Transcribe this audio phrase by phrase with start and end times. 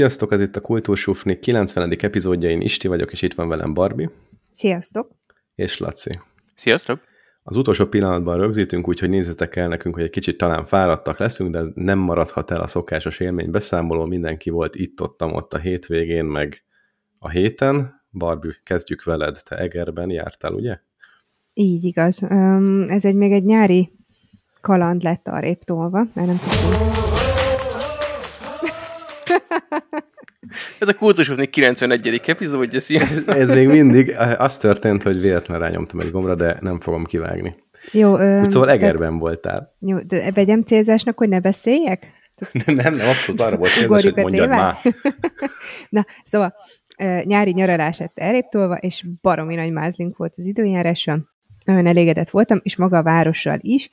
[0.00, 1.96] Sziasztok, ez itt a Kultúrsufni 90.
[2.00, 4.10] epizódja, én Isti vagyok, és itt van velem Barbie.
[4.50, 5.10] Sziasztok.
[5.54, 6.20] És Laci.
[6.54, 7.00] Sziasztok.
[7.42, 11.62] Az utolsó pillanatban rögzítünk, úgyhogy nézzetek el nekünk, hogy egy kicsit talán fáradtak leszünk, de
[11.74, 16.64] nem maradhat el a szokásos élmény beszámoló, mindenki volt itt-ott ott a hétvégén, meg
[17.18, 18.02] a héten.
[18.10, 20.78] Barbie, kezdjük veled, te Egerben jártál, ugye?
[21.54, 22.22] Így igaz.
[22.86, 23.92] Ez egy még egy nyári
[24.60, 27.09] kaland lett a tolva, mert nem tudom.
[30.78, 32.20] Ez a kultusoknak 91.
[32.26, 33.00] epizódja, szia!
[33.00, 37.56] Ez, ez még mindig, az történt, hogy véletlenül rányomtam egy gombra, de nem fogom kivágni.
[37.92, 39.72] Jó, ö, Úgy szóval Egerben tehát, voltál.
[39.80, 42.12] Jó, de vegyem célzásnak, hogy ne beszéljek?
[42.66, 44.76] nem, nem, abszolút arra volt célzás, hogy mondjad már.
[45.88, 46.54] Na, szóval
[47.24, 51.28] nyári nyaralás lett elréptolva, és baromi nagy mázlink volt az időjáráson
[51.70, 53.90] nagyon elégedett voltam, és maga a várossal is.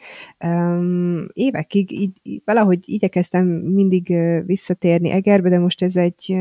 [1.33, 6.35] Évekig így, valahogy igyekeztem mindig visszatérni Egerbe, de most ez egy,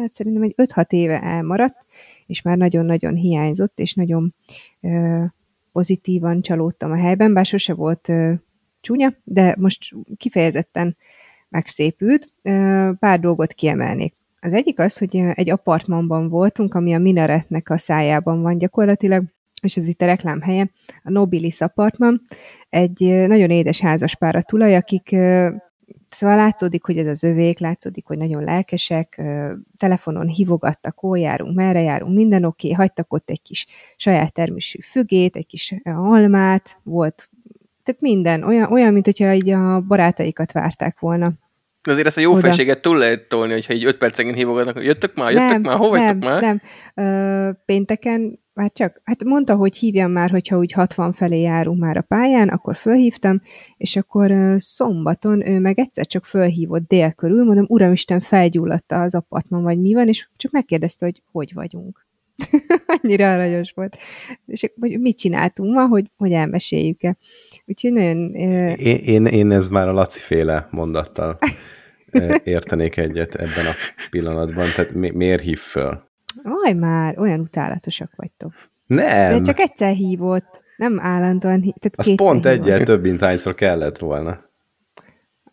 [0.00, 1.84] hát szerintem egy 5-6 éve elmaradt,
[2.26, 4.34] és már nagyon-nagyon hiányzott, és nagyon
[5.72, 8.12] pozitívan csalódtam a helyben, bár sose volt
[8.80, 10.96] csúnya, de most kifejezetten
[11.48, 12.32] megszépült.
[12.98, 14.14] Pár dolgot kiemelnék.
[14.40, 19.24] Az egyik az, hogy egy apartmanban voltunk, ami a minaretnek a szájában van gyakorlatilag,
[19.66, 20.70] és ez itt a reklám helye,
[21.02, 22.20] a Nobilis Apartman,
[22.68, 25.16] egy nagyon édes házaspár a tulaj, akik
[26.08, 29.22] Szóval látszódik, hogy ez az övék, látszódik, hogy nagyon lelkesek,
[29.76, 34.78] telefonon hívogattak, hol járunk, merre járunk, minden oké, okay, hagytak ott egy kis saját termésű
[34.80, 37.30] fügét, egy kis almát, volt,
[37.82, 41.32] tehát minden, olyan, olyan mint hogyha így a barátaikat várták volna.
[41.86, 42.40] Azért ezt a jó Oda.
[42.40, 45.96] felséget túl lehet tolni, hogyha így öt percenként hívogatnak, jöttök már, jöttök nem, már, hova
[45.96, 46.42] nem, már?
[46.42, 46.60] Nem,
[46.94, 51.96] Ö, pénteken már csak, hát mondta, hogy hívjam már, hogyha úgy 60 felé járunk már
[51.96, 53.42] a pályán, akkor fölhívtam,
[53.76, 59.62] és akkor szombaton ő meg egyszer csak fölhívott dél körül, mondom, uramisten, felgyulladt az apartman,
[59.62, 62.06] vagy mi van, és csak megkérdezte, hogy hogy vagyunk.
[63.02, 63.96] Annyira aranyos volt.
[64.46, 67.16] És hogy mit csináltunk ma, hogy, hogy elmeséljük-e.
[67.64, 68.34] Úgyhogy nagyon...
[68.34, 71.38] Én, én, én ez már a Laci féle mondattal
[72.44, 73.74] értenék egyet ebben a
[74.10, 76.02] pillanatban, tehát mi, miért hív föl?
[76.64, 78.52] Aj már, olyan utálatosak vagytok.
[78.86, 79.36] Nem.
[79.36, 81.92] De csak egyszer hívott, nem állandóan hívott.
[81.96, 84.38] Az pont egyel több, mint hányszor kellett volna.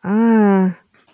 [0.02, 0.70] Ah,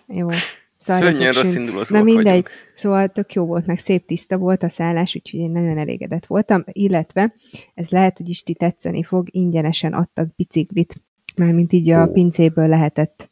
[0.06, 0.28] jó.
[0.76, 2.50] Szörnyen rossz Na mindegy, vagyunk.
[2.74, 6.64] szóval tök jó volt, meg szép tiszta volt a szállás, úgyhogy én nagyon elégedett voltam,
[6.72, 7.34] illetve
[7.74, 11.00] ez lehet, hogy is ti tetszeni fog, ingyenesen adtak biciklit,
[11.36, 13.29] mármint így a pincéből lehetett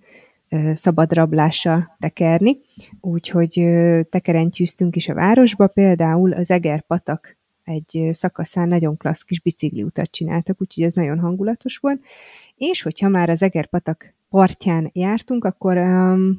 [0.73, 2.59] szabad rablással tekerni,
[3.01, 3.67] úgyhogy
[4.11, 10.85] tekerentyűztünk is a városba, például az Egerpatak egy szakaszán nagyon klassz kis bicikliutat csináltak, úgyhogy
[10.85, 12.01] ez nagyon hangulatos volt,
[12.57, 15.77] és hogyha már az Egerpatak partján jártunk, akkor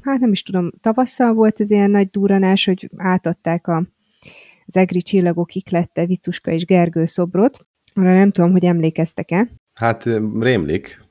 [0.02, 3.84] hát nem is tudom, tavasszal volt ez ilyen nagy duranás, hogy átadták a,
[4.66, 9.50] az egri csillagok iklette Vicuska és Gergő szobrot, arra nem tudom, hogy emlékeztek-e.
[9.74, 10.04] Hát
[10.40, 11.04] rémlik.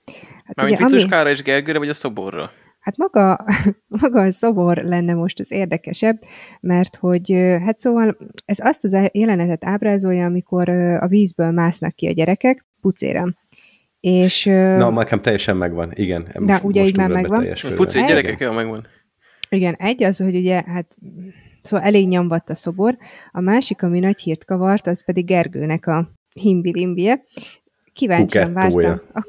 [0.44, 1.30] Hát Mármint Vicuskára ami...
[1.30, 2.50] és Gergőre, vagy a szoborra?
[2.88, 3.44] Hát maga,
[4.00, 6.22] maga a szobor lenne most az érdekesebb,
[6.60, 7.32] mert hogy
[7.64, 10.68] hát szóval ez azt az jelenetet ábrázolja, amikor
[11.00, 13.34] a vízből másznak ki a gyerekek pucéra.
[14.00, 16.28] És, Na, nekem teljesen megvan, igen.
[16.32, 17.46] De most, ugye így már megvan.
[17.74, 18.86] Pucér gyerekek, ja, megvan.
[19.50, 20.96] Igen, egy az, hogy ugye, hát
[21.62, 22.96] szóval elég nyomvatt a szobor,
[23.32, 27.22] a másik, ami nagy hírt kavart, az pedig Gergőnek a himbilimbie.
[27.92, 29.00] Kíváncsian vártam.
[29.12, 29.22] A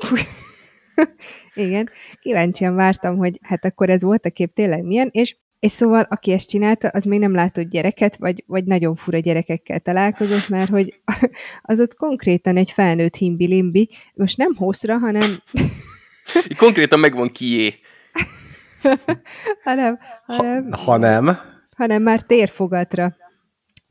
[1.59, 1.89] Igen,
[2.21, 6.31] kíváncsian vártam, hogy hát akkor ez volt a kép tényleg milyen, és és szóval, aki
[6.31, 11.01] ezt csinálta, az még nem látott gyereket, vagy, vagy nagyon fura gyerekekkel találkozott, mert hogy
[11.61, 15.29] az ott konkrétan egy felnőtt himbi-limbi, most nem hosszra, hanem...
[16.57, 17.75] konkrétan megvan kié.
[19.63, 21.39] hanem, hanem, ha, ha nem?
[21.75, 23.15] Hanem már térfogatra.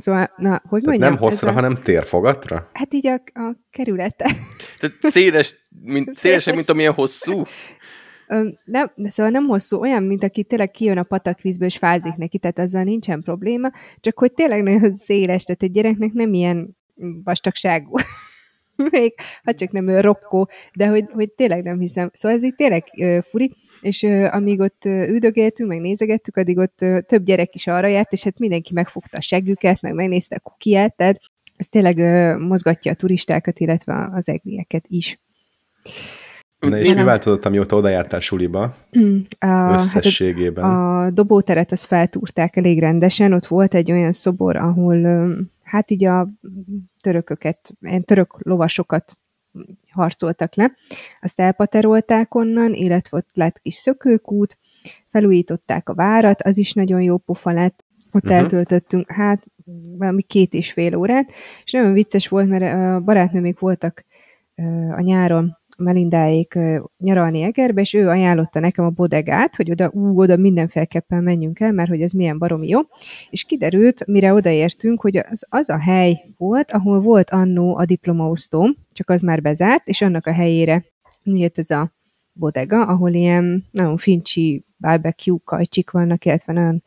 [0.02, 1.10] Szóval, na, hogy mondjam?
[1.10, 1.52] nem hosszra, a...
[1.52, 2.68] hanem térfogatra?
[2.72, 4.30] Hát így a, a kerülete.
[4.78, 7.42] Tehát széles, mint, szélesebb, mint amilyen hosszú?
[8.64, 12.58] Nem, szóval nem hosszú, olyan, mint aki tényleg kijön a patakvízből, és fázik neki, tehát
[12.58, 16.76] azzal nincsen probléma, csak hogy tényleg nagyon széles, tehát egy gyereknek nem ilyen
[17.24, 17.94] vastagságú.
[18.90, 22.10] Még, ha csak nem ő rokkó, de hogy, hogy tényleg nem hiszem.
[22.12, 26.58] Szóval ez így tényleg uh, furi, és uh, amíg ott uh, üldögéltünk, meg nézegettük, addig
[26.58, 30.36] ott uh, több gyerek is arra járt, és hát mindenki megfogta a següket, meg megnézte
[30.36, 31.20] a kukiát, tehát
[31.56, 35.18] ez tényleg uh, mozgatja a turistákat, illetve az egrieket is.
[36.58, 38.74] Na és mi változott, amióta oda jártál suliba?
[38.98, 40.64] Mm, a, összességében?
[40.64, 45.28] Hát a, dobóteret azt feltúrták elég rendesen, ott volt egy olyan szobor, ahol
[45.62, 46.28] hát így a
[47.00, 47.70] törököket,
[48.04, 49.18] török lovasokat
[49.98, 50.72] harcoltak le,
[51.20, 54.58] azt elpaterolták onnan, illetve ott lett kis szökőkút,
[55.06, 58.38] felújították a várat, az is nagyon jó pofa lett, Ott uh-huh.
[58.38, 59.44] eltöltöttünk, hát
[59.96, 61.30] valami két és fél órát,
[61.64, 64.04] és nagyon vicces volt, mert a barátnőmék voltak
[64.96, 66.58] a nyáron Melindáék
[66.98, 71.72] nyaralni Egerbe, és ő ajánlotta nekem a bodegát, hogy oda, ú, oda mindenféleképpen menjünk el,
[71.72, 72.78] mert hogy ez milyen baromi jó.
[73.30, 78.76] És kiderült, mire odaértünk, hogy az, az a hely volt, ahol volt annó a diplomaosztóm,
[78.92, 80.84] csak az már bezárt, és annak a helyére
[81.22, 81.92] nyílt ez a
[82.32, 86.82] bodega, ahol ilyen nagyon fincsi barbecue kajcsik vannak, illetve nagyon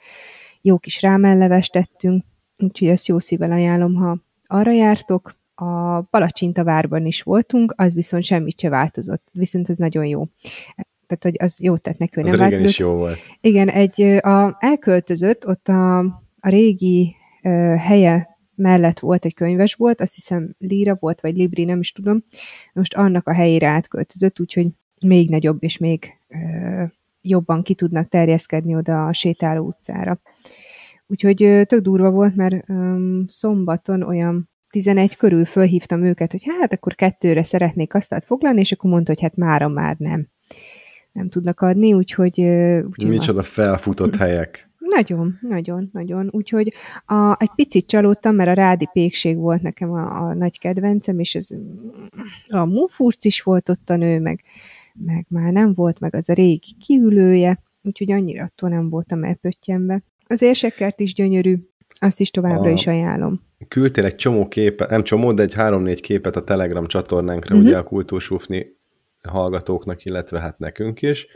[0.62, 2.24] jó kis rámellevest tettünk,
[2.64, 4.18] úgyhogy ezt jó szívvel ajánlom, ha
[4.48, 5.40] arra jártok.
[5.64, 10.28] A Palacsinta várban is voltunk, az viszont semmit se változott, viszont az nagyon jó.
[11.08, 12.70] Tehát, hogy az jó tett hogy az nem változott.
[12.70, 13.18] is jó volt.
[13.42, 16.00] Igen, egy, a, elköltözött, ott a,
[16.40, 21.80] a régi ö, helye mellett volt egy könyvesbolt, azt hiszem Lira volt, vagy Libri, nem
[21.80, 22.24] is tudom.
[22.74, 24.68] Most annak a helyére átköltözött, úgyhogy
[25.02, 26.84] még nagyobb és még ö,
[27.22, 30.20] jobban ki tudnak terjeszkedni oda a sétáló utcára.
[31.08, 32.96] Úgyhogy ö, tök durva volt, mert ö,
[33.28, 38.92] szombaton olyan 11 körül fölhívtam őket, hogy hát akkor kettőre szeretnék asztalt foglalni, és akkor
[38.92, 40.28] mondta, hogy hát mára már nem.
[41.12, 42.42] Nem tudnak adni, úgyhogy...
[42.42, 44.70] úgyhogy Micsoda felfutott helyek.
[44.78, 46.30] Nagyon, nagyon, nagyon.
[46.32, 46.74] Úgyhogy
[47.06, 51.36] a, egy picit csalódtam, mert a rádi pékség volt nekem a, a nagy kedvencem, és
[51.36, 51.50] ez
[52.50, 54.42] a mufurc is volt ott a nő, meg,
[54.94, 60.04] meg már nem volt meg az a régi kiülője, úgyhogy annyira attól nem voltam elpöttyenve.
[60.28, 61.58] Az érsekert is gyönyörű,
[62.04, 62.74] azt is továbbra a...
[62.74, 67.56] is ajánlom küldtél egy csomó képet, nem csomó, de egy három-négy képet a Telegram csatornánkra,
[67.56, 67.70] uh-huh.
[67.70, 68.78] ugye a Kultúrsúfni
[69.22, 71.28] hallgatóknak, illetve hát nekünk is,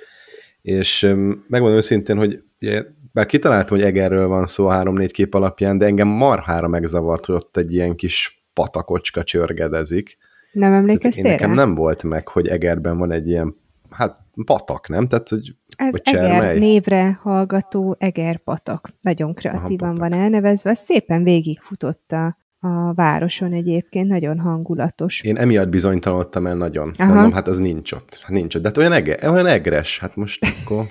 [0.62, 1.02] és
[1.48, 6.08] megmondom őszintén, hogy ugye, bár kitaláltam, hogy Egerről van szó három-négy kép alapján, de engem
[6.08, 10.18] marhára megzavart, hogy ott egy ilyen kis patakocska csörgedezik.
[10.52, 13.56] Nem emlékeztél Nekem nem volt meg, hogy Egerben van egy ilyen,
[13.90, 15.08] hát patak, nem?
[15.08, 18.90] Tehát, hogy ez Eger névre hallgató Eger patak.
[19.02, 20.74] Nagyon kreatívan Aha, van elnevezve.
[20.74, 25.22] Szépen végigfutott a, a városon egyébként, nagyon hangulatos.
[25.22, 26.94] Én emiatt bizonytalanodtam el nagyon.
[26.98, 27.14] Aha.
[27.14, 28.20] Mondom, hát az nincs ott.
[28.22, 28.62] Hát nincs ott.
[28.62, 30.86] De hát olyan, ege, olyan egres, hát most akkor...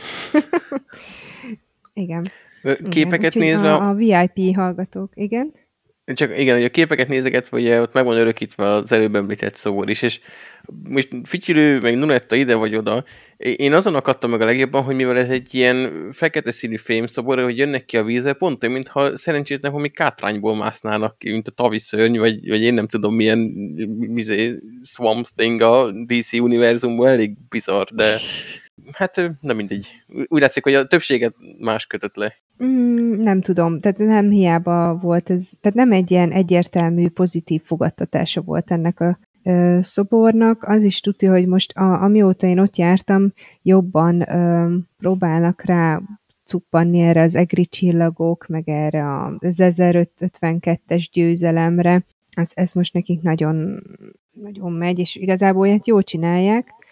[1.92, 2.30] igen.
[2.88, 3.74] Képeket igen, nézve...
[3.74, 5.52] A, a VIP hallgatók, igen.
[6.12, 9.90] Csak igen, hogy a képeket nézeget, hogy ott meg van örökítve az előbb említett szobor
[9.90, 10.20] is, és
[10.88, 13.04] most Fityülő, meg Nunetta ide vagy oda,
[13.36, 17.58] én azon akadtam meg a legjobban, hogy mivel ez egy ilyen fekete színű fémszobor, hogy
[17.58, 21.78] jönnek ki a vízre, pont olyan, mintha szerencsétlen hogy kátrányból másznának ki, mint a tavi
[21.78, 23.38] szörny, vagy, vagy én nem tudom milyen
[23.98, 28.18] mizé, Swamp Thing a DC univerzumban, elég bizarr, de
[28.92, 29.88] hát nem mindegy.
[30.26, 32.34] Úgy látszik, hogy a többséget más kötött le.
[32.64, 38.40] Mm, nem tudom, tehát nem hiába volt ez, tehát nem egy ilyen egyértelmű pozitív fogadtatása
[38.40, 40.62] volt ennek a ö, szobornak.
[40.62, 43.32] Az is tudja, hogy most a, amióta én ott jártam,
[43.62, 46.00] jobban ö, próbálnak rá
[46.44, 52.04] cuppanni erre az egri csillagok, meg erre az 1052-es győzelemre.
[52.30, 53.82] Ez, ez most nekik nagyon,
[54.32, 56.83] nagyon megy, és igazából ilyet jól csinálják,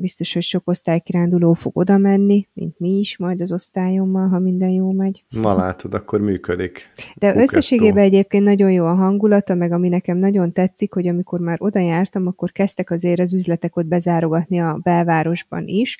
[0.00, 4.68] biztos, hogy sok osztálykiránduló fog oda menni, mint mi is majd az osztályommal, ha minden
[4.68, 5.24] jó megy.
[5.28, 6.92] Na látod, akkor működik.
[6.96, 7.40] De Kukettó.
[7.40, 11.80] összességében egyébként nagyon jó a hangulata, meg ami nekem nagyon tetszik, hogy amikor már oda
[11.80, 15.98] jártam, akkor kezdtek azért az üzletek ott bezárogatni a belvárosban is.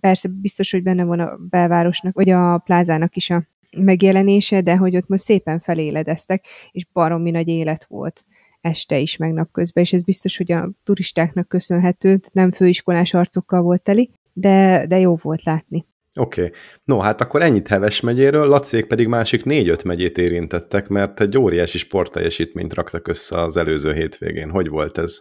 [0.00, 4.96] Persze biztos, hogy benne van a belvárosnak, vagy a plázának is a megjelenése, de hogy
[4.96, 8.24] ott most szépen feléledeztek, és baromi nagy élet volt
[8.62, 13.82] este is, meg napközben, és ez biztos, hogy a turistáknak köszönhető, nem főiskolás arcokkal volt
[13.82, 15.86] teli, de, de jó volt látni.
[16.20, 16.40] Oké.
[16.40, 16.52] Okay.
[16.84, 21.78] No, hát akkor ennyit Heves megyéről, Lacék pedig másik négy-öt megyét érintettek, mert egy óriási
[21.78, 24.50] sportteljesítményt raktak össze az előző hétvégén.
[24.50, 25.20] Hogy volt ez?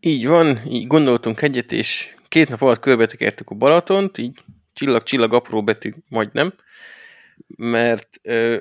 [0.00, 4.38] Így van, így gondoltunk egyet, és két nap alatt körbetekertük a Balatont, így
[4.72, 6.54] csillag-csillag apró betű, majdnem,
[7.56, 8.08] mert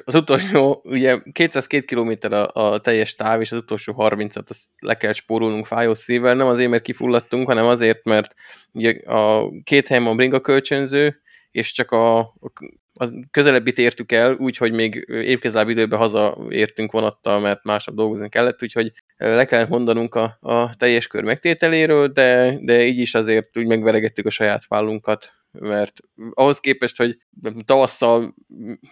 [0.06, 4.98] az utolsó, ugye 202 km a, a teljes táv, és az utolsó 30-at azt le
[4.98, 8.34] kell spórolnunk fájó szívvel, nem azért, mert kifulladtunk, hanem azért, mert
[8.72, 14.72] ugye a két helyen van bringa kölcsönző, és csak a, a közelebbit értük el, úgyhogy
[14.72, 20.76] még évkezláb időben hazaértünk vonattal, mert másnap dolgozni kellett, úgyhogy le kellett mondanunk a, a
[20.76, 26.00] teljes kör megtételéről, de, de így is azért úgy megveregettük a saját vállunkat, mert
[26.34, 27.18] ahhoz képest, hogy
[27.66, 28.36] tavasszal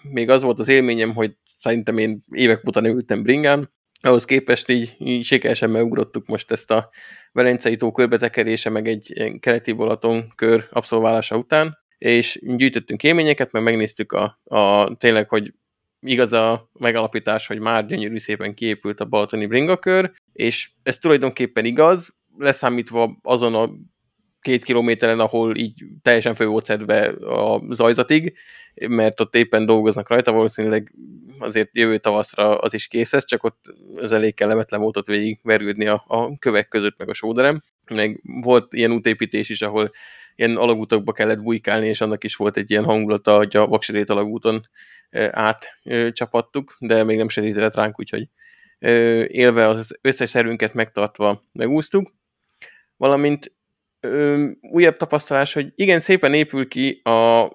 [0.01, 3.72] még az volt az élményem, hogy szerintem én évek után ültem bringán,
[4.05, 6.89] ahhoz képest így, így sikeresen megugrottuk most ezt a
[7.32, 14.12] Velencei tó körbetekerése, meg egy keleti Balaton kör abszolválása után, és gyűjtöttünk élményeket, meg megnéztük
[14.12, 15.53] a, a tényleg, hogy
[16.00, 22.15] igaz a megalapítás, hogy már gyönyörű szépen kiépült a balatoni bringakör, és ez tulajdonképpen igaz,
[22.38, 23.70] leszámítva azon a
[24.43, 28.33] két kilométeren, ahol így teljesen fő volt szedve a zajzatig,
[28.88, 30.93] mert ott éppen dolgoznak rajta, valószínűleg
[31.39, 35.39] azért jövő tavaszra az is kész lesz, csak ott az elég kellemetlen volt ott végig
[35.43, 37.62] vergődni a, a kövek között, meg a sóderem.
[37.89, 39.91] Meg volt ilyen útépítés is, ahol
[40.35, 44.67] ilyen alagútokba kellett bujkálni, és annak is volt egy ilyen hangulata, hogy a Vakserét alagúton
[45.31, 48.27] átcsapattuk, de még nem sötétedett ránk, úgyhogy
[49.27, 52.13] élve az összes szerünket megtartva megúsztuk.
[52.97, 53.52] Valamint
[54.62, 57.48] újabb tapasztalás, hogy igen, szépen épül ki a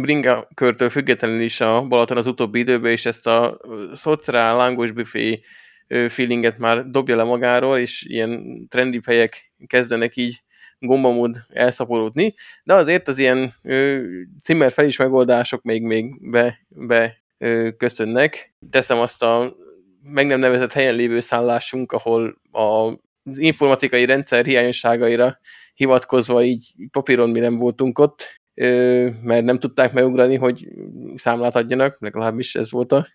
[0.00, 3.60] bringa körtől függetlenül is a Balaton az utóbbi időben, és ezt a
[3.92, 5.40] szociál lángos büfé
[6.08, 10.42] feelinget már dobja le magáról, és ilyen trendy helyek kezdenek így
[10.78, 14.02] gombamód elszaporodni, de azért az ilyen ö,
[14.42, 17.16] cimmer fel megoldások még, még be, be
[17.76, 18.54] köszönnek.
[18.70, 19.56] Teszem azt a
[20.02, 22.98] meg nem nevezett helyen lévő szállásunk, ahol a
[23.34, 25.38] informatikai rendszer hiányosságaira
[25.80, 28.40] hivatkozva így papíron mi nem voltunk ott,
[29.22, 30.68] mert nem tudták megugrani, hogy
[31.14, 33.06] számlát adjanak, legalábbis ez volt a,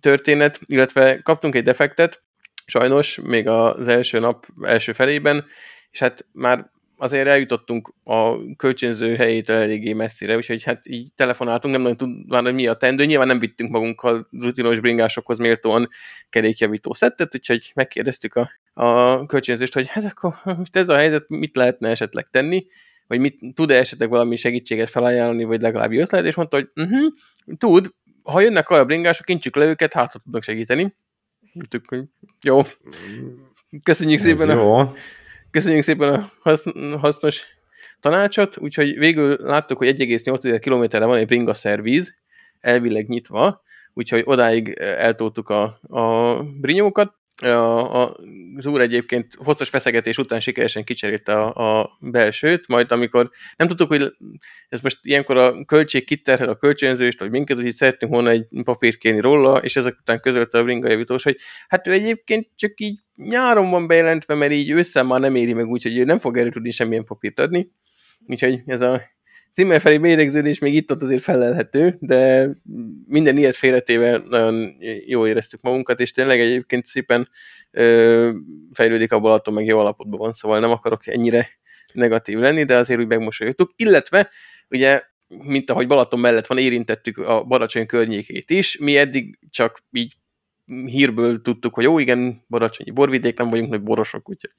[0.00, 2.22] történet, illetve kaptunk egy defektet,
[2.66, 5.44] sajnos, még az első nap első felében,
[5.90, 11.82] és hát már azért eljutottunk a kölcsönző helyétől eléggé messzire, úgyhogy hát így telefonáltunk, nem
[11.82, 13.04] nagyon tudván, hogy mi a tendő.
[13.04, 15.88] Nyilván nem vittünk magunkkal rutinos bringásokhoz méltóan
[16.30, 21.56] kerékjavító szettet, úgyhogy megkérdeztük a, a kölcsönzőst, hogy hát akkor most ez a helyzet, mit
[21.56, 22.66] lehetne esetleg tenni,
[23.06, 27.12] vagy mit tud-e esetleg valami segítséget felajánlani, vagy legalább ötlet, és mondta, hogy uh-huh,
[27.58, 27.88] tud,
[28.22, 30.94] ha jönnek a bringások, kincsük le őket, hát tudnak segíteni.
[31.86, 32.02] Hogy
[32.42, 32.62] jó.
[33.82, 34.72] Köszönjük ez szépen jó.
[34.72, 34.92] a
[35.50, 36.30] Köszönjük szépen a
[36.98, 37.44] hasznos
[38.00, 42.18] tanácsot, úgyhogy végül láttuk, hogy 1,8 kilométerre van egy bringa szervíz,
[42.60, 43.62] elvileg nyitva,
[43.94, 48.16] úgyhogy odáig eltoltuk a, a brinyókat, a, a,
[48.56, 53.88] az úr egyébként hosszas feszegetés után sikeresen kicserélte a, a belsőt, majd amikor nem tudtuk,
[53.88, 54.12] hogy
[54.68, 58.46] ez most ilyenkor a költség kiterhel a kölcsönzőst, vagy minket, hogy itt szerettünk volna egy
[58.64, 61.36] papírt kérni róla, és ezek után közölte a bringa javítós, hogy
[61.68, 65.66] hát ő egyébként csak így nyáron van bejelentve, mert így ősszel már nem éri meg
[65.66, 67.70] úgy, hogy ő nem fog erről tudni semmilyen papírt adni.
[68.26, 69.02] Úgyhogy ez a
[69.52, 72.50] címmel felé méregződés még itt-ott azért felelhető, de
[73.06, 74.76] minden ilyet félretéve nagyon
[75.06, 77.28] jól éreztük magunkat, és tényleg egyébként szépen
[77.70, 78.30] ö,
[78.72, 81.48] fejlődik a Balaton, meg jó alapotban van, szóval nem akarok ennyire
[81.92, 83.72] negatív lenni, de azért úgy megmosolyogtuk.
[83.76, 84.30] Illetve,
[84.68, 85.02] ugye,
[85.42, 90.12] mint ahogy Balaton mellett van, érintettük a Baracsony környékét is, mi eddig csak így
[90.84, 94.50] hírből tudtuk, hogy jó, igen, baracsonyi borvidék, nem vagyunk nagy borosok, úgyhogy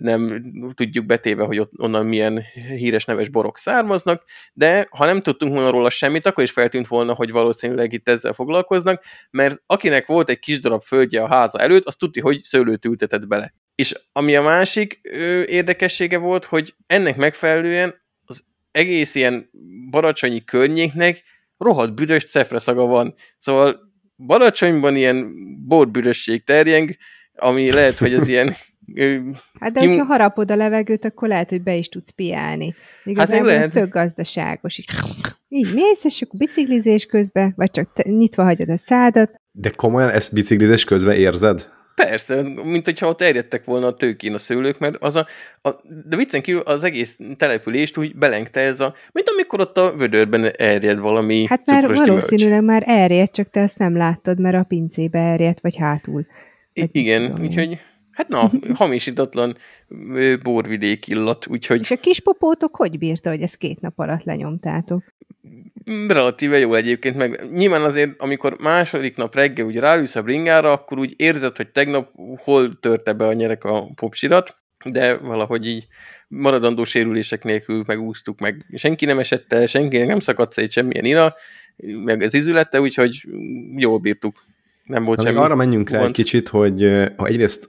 [0.00, 0.42] nem
[0.74, 2.42] tudjuk betéve, hogy ott, onnan milyen
[2.76, 7.14] híres neves borok származnak, de ha nem tudtunk volna róla semmit, akkor is feltűnt volna,
[7.14, 11.84] hogy valószínűleg itt ezzel foglalkoznak, mert akinek volt egy kis darab földje a háza előtt,
[11.84, 13.54] az tudti, hogy szőlőt ültetett bele.
[13.74, 15.00] És ami a másik
[15.46, 19.50] érdekessége volt, hogy ennek megfelelően az egész ilyen
[19.90, 21.22] baracsonyi környéknek
[21.58, 23.14] rohadt büdös cefre szaga van.
[23.38, 23.89] Szóval
[24.26, 25.34] Balacsonyban ilyen
[25.66, 26.96] borbürösség terjeng,
[27.34, 28.54] ami lehet, hogy az ilyen...
[29.60, 29.88] Hát de kim...
[29.88, 32.74] hogyha harapod a levegőt, akkor lehet, hogy be is tudsz piálni.
[33.04, 34.78] Igazából hát ez tök gazdaságos.
[34.78, 34.90] Így,
[35.48, 39.40] így mész, és akkor biciklizés közben, vagy csak te, nyitva hagyod a szádat.
[39.52, 41.68] De komolyan ezt biciklizés közben érzed?
[42.08, 45.26] Persze, mint hogyha ott erjedtek volna a tőkén a szőlők, mert az a,
[45.62, 45.70] a
[46.06, 50.50] de viccen kívül az egész települést úgy belengte ez a, mint amikor ott a vödörben
[50.56, 55.18] erjed valami Hát már valószínűleg már erjed, csak te ezt nem láttad, mert a pincébe
[55.18, 56.26] erjedt, vagy hátul.
[56.74, 57.78] Vagy Igen, úgyhogy
[58.12, 59.56] Hát na, hamisítatlan
[60.42, 61.80] borvidék illat, úgyhogy...
[61.80, 65.02] És a kispopótok hogy bírta, hogy ezt két nap alatt lenyomtátok?
[66.08, 70.98] relatíve jó egyébként, meg nyilván azért, amikor második nap reggel úgy ráülsz a bringára, akkor
[70.98, 75.86] úgy érzed, hogy tegnap hol törte be a nyerek a popsirat, de valahogy így
[76.28, 81.34] maradandó sérülések nélkül megúsztuk, meg senki nem esett el, senkinek nem szakadt szét semmilyen ina,
[82.04, 83.24] meg az izülete, úgyhogy
[83.76, 84.44] jól bírtuk
[84.90, 85.38] nem volt semmi.
[85.38, 86.82] Arra menjünk rá egy kicsit, hogy
[87.16, 87.68] ha egyrészt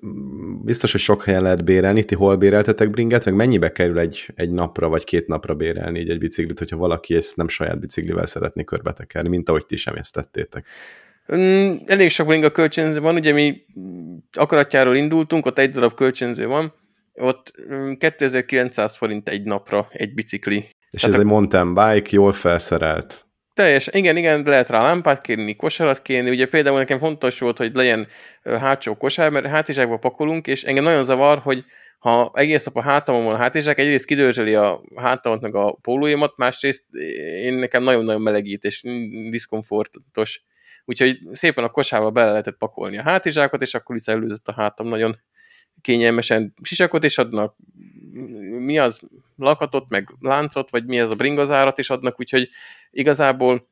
[0.64, 4.52] biztos, hogy sok helyen lehet bérelni, ti hol béreltetek bringet, meg mennyibe kerül egy, egy
[4.52, 8.64] napra vagy két napra bérelni egy, egy biciklit, hogyha valaki ezt nem saját biciklivel szeretné
[8.64, 10.66] körbetekerni, mint ahogy ti sem ezt tettétek.
[11.36, 13.66] Mm, elég sok bringa kölcsönző van, ugye mi
[14.32, 16.74] akaratjáról indultunk, ott egy darab kölcsönző van,
[17.14, 17.54] ott
[17.98, 20.66] 2900 mm, forint egy napra egy bicikli.
[20.90, 21.24] És Tehát ez a...
[21.24, 23.26] egy mountain bike, jól felszerelt.
[23.54, 26.30] Teljes, igen, igen, lehet rá lámpát kérni, kosarat kérni.
[26.30, 28.08] Ugye például nekem fontos volt, hogy legyen
[28.44, 31.66] hátsó kosár, mert hátizsákba pakolunk, és engem nagyon zavar, hogy
[32.00, 36.38] ha egész nap a hátamon van a hátizsák, egyrészt kidörzseli a hátamat meg a pólóimat,
[36.38, 36.84] másrészt
[37.42, 38.82] én nekem nagyon-nagyon melegít és
[39.30, 40.44] diszkomfortos.
[40.86, 44.88] Úgyhogy szépen a kosárba bele lehetett pakolni a hátizsákot, és akkor is előzött a hátam
[44.88, 45.20] nagyon
[45.82, 47.56] kényelmesen sisakot, és adnak
[48.60, 49.02] mi az
[49.44, 52.50] lakatot, meg láncot, vagy mi az a bringazárat is adnak, úgyhogy
[52.92, 53.70] igazából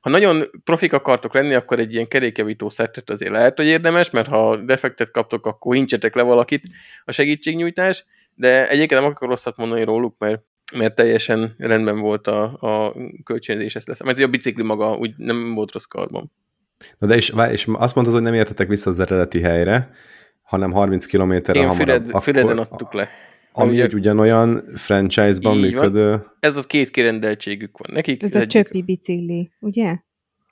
[0.00, 4.28] ha nagyon profik akartok lenni, akkor egy ilyen kerékjavító szettet azért lehet, hogy érdemes, mert
[4.28, 6.62] ha defektet kaptok, akkor hincsetek le valakit
[7.04, 8.04] a segítségnyújtás,
[8.34, 10.42] de egyébként nem akarok rosszat mondani róluk, mert
[10.74, 12.94] mert teljesen rendben volt a, a
[13.24, 14.02] kölcsönzés, ezt lesz.
[14.02, 16.32] Mert a bicikli maga úgy nem volt rossz karban.
[16.98, 19.90] Na de és, és azt mondtad, hogy nem értetek vissza az eredeti helyre,
[20.42, 22.06] hanem 30 kilométerre hamarabb.
[22.06, 23.08] Füred, Füreden adtuk le.
[23.58, 25.84] Ami Ugye- egy ugyanolyan franchise-ban Így van.
[25.84, 26.26] működő...
[26.40, 28.22] Ez az két kirendeltségük van nekik.
[28.22, 29.96] Ez a egyik- csöppi bicikli, ugye?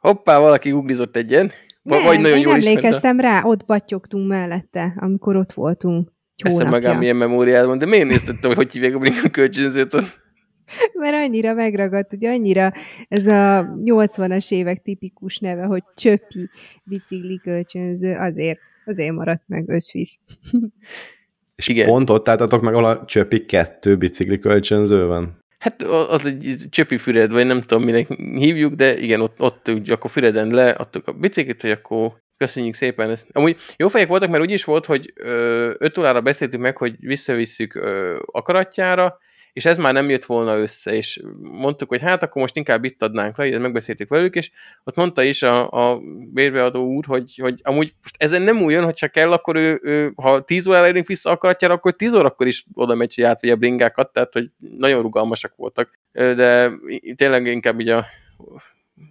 [0.00, 1.50] Hoppá, valaki googlizott egyen.
[1.82, 6.12] Nem, vagy nagyon én jól emlékeztem rá, ott battyogtunk mellette, amikor ott voltunk.
[6.36, 6.98] Eszem meg ám hónapja.
[6.98, 9.92] milyen memóriád van, de miért néztettem, hogy hogy hívják a brinka kölcsönzőt?
[11.00, 12.72] Mert annyira megragadt, ugye annyira
[13.08, 16.50] ez a 80-as évek tipikus neve, hogy csöppi
[16.84, 20.18] bicikli kölcsönző, azért, azért maradt meg összvisz.
[21.54, 21.86] És Igen.
[21.86, 25.42] pont ott álltatok meg, ahol a Csöpi kettő bicikli kölcsönző van?
[25.58, 29.90] Hát az egy csöpi füred, vagy nem tudom, minek hívjuk, de igen, ott, ott úgy
[29.90, 33.10] akkor Füreden leadtuk a biciklit, hogy akkor köszönjük szépen.
[33.10, 33.26] Ezt.
[33.32, 37.74] Amúgy jó fejek voltak, mert úgy is volt, hogy 5 órára beszéltük meg, hogy visszavisszük
[37.74, 39.18] ö, akaratjára,
[39.54, 43.02] és ez már nem jött volna össze, és mondtuk, hogy hát akkor most inkább itt
[43.02, 44.50] adnánk le, megbeszéltük velük, és
[44.84, 46.00] ott mondta is a, a
[46.32, 50.44] bérbeadó úr, hogy, hogy amúgy most ezen nem újjon, hogyha kell, akkor ő, ő ha
[50.44, 54.12] 10 órára érünk vissza akaratjára, akkor 10 órakor is oda megy, hogy átvegye a bringákat,
[54.12, 55.98] tehát hogy nagyon rugalmasak voltak.
[56.12, 56.70] De
[57.16, 58.06] tényleg inkább így a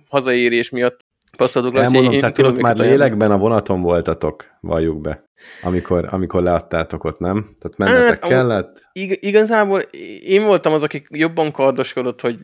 [0.10, 1.00] hazaérés miatt
[1.38, 5.24] passzadok Elmondom, tehát ott már lélekben a vonaton voltatok, valljuk be,
[5.62, 7.56] amikor, amikor leadtátok ott, nem?
[7.60, 8.90] Tehát mennetek Hát, kellett?
[8.94, 9.80] Ig- igazából
[10.22, 12.38] én voltam az, aki jobban kardoskodott, hogy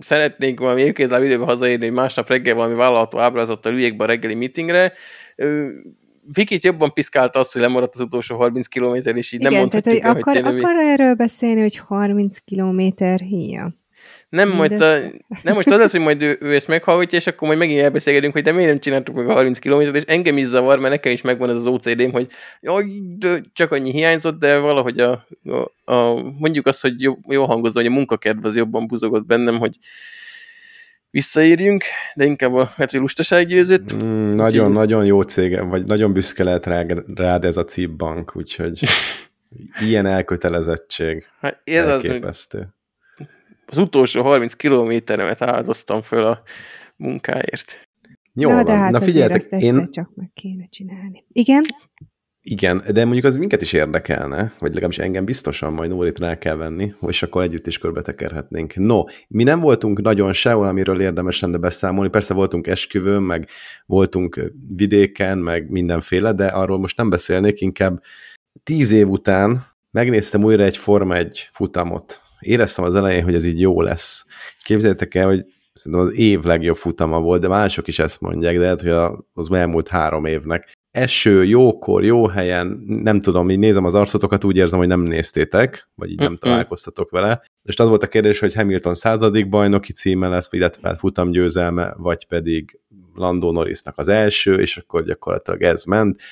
[0.00, 4.34] szeretnék valami évkézláb időben hazaérni, hogy másnap reggel valami vállalható ábrázattal üljék be a reggeli
[4.34, 4.92] meetingre.
[6.32, 9.84] Vikit jobban piszkálta azt, hogy lemaradt az utolsó 30 km, és így nem Igen, tehát
[9.84, 10.62] mondhatjuk hogy el, hogy akar, tényleg...
[10.62, 13.74] akar erről beszélni, hogy 30 kilométer híja.
[14.36, 14.98] Nem, majd a,
[15.42, 18.32] nem most az lesz, hogy majd ő, ő ezt meghallgatja, és akkor majd megint elbeszélgetünk,
[18.32, 21.12] hogy de miért nem csináltuk meg a 30 kilométert, és engem is zavar, mert nekem
[21.12, 22.28] is megvan ez az OCD-m, hogy
[22.60, 22.84] jaj,
[23.18, 27.80] de csak annyi hiányzott, de valahogy a, a, a mondjuk azt, hogy jó, jó hangozó,
[27.80, 29.76] hogy a munkakedv az jobban buzogott bennem, hogy
[31.10, 33.94] visszaérjünk, de inkább a mert hogy lustaság győzött.
[34.04, 38.36] Mm, nagyon, nagyon jó cége, vagy nagyon büszke lehet rád, rád ez a CIP bank,
[38.36, 38.80] úgyhogy
[39.88, 42.58] ilyen elkötelezettség Hát ez az, hogy elképesztő.
[42.58, 42.75] az
[43.74, 46.42] utolsó 30 kilométeremet áldoztam föl a
[46.96, 47.88] munkáért.
[48.34, 48.64] Jól Na, van.
[48.64, 51.24] de hát Na azért figyeljetek, én, csak meg kéne csinálni.
[51.32, 51.62] Igen?
[52.48, 56.54] Igen, de mondjuk az minket is érdekelne, vagy legalábbis engem biztosan majd Nórit rá kell
[56.54, 58.74] venni, és akkor együtt is körbetekerhetnénk.
[58.74, 62.10] No, mi nem voltunk nagyon sehol, amiről érdemes lenne beszámolni.
[62.10, 63.48] Persze voltunk esküvőn, meg
[63.86, 68.02] voltunk vidéken, meg mindenféle, de arról most nem beszélnék, inkább
[68.62, 72.25] tíz év után megnéztem újra egy Forma egy futamot.
[72.40, 74.24] Éreztem az elején, hogy ez így jó lesz.
[74.62, 75.44] Képzeljétek el, hogy
[75.74, 79.50] szerintem az év legjobb futama volt, de mások is ezt mondják, de lehet, hogy az
[79.50, 84.78] elmúlt három évnek eső, jókor, jó helyen, nem tudom, így nézem az arcotokat, úgy érzem,
[84.78, 87.42] hogy nem néztétek, vagy így nem találkoztatok vele.
[87.62, 92.80] És az volt a kérdés, hogy Hamilton századik bajnoki címe lesz, illetve futamgyőzelme, vagy pedig
[93.14, 96.22] Landó Norrisnak az első, és akkor gyakorlatilag ez ment.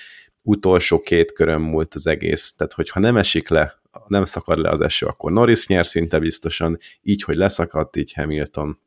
[0.46, 4.80] Utolsó két körön múlt az egész, tehát hogyha nem esik le, nem szakad le az
[4.80, 8.78] eső, akkor Norris nyer szinte biztosan, így, hogy leszakadt, így Hamilton.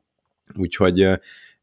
[0.56, 1.08] Úgyhogy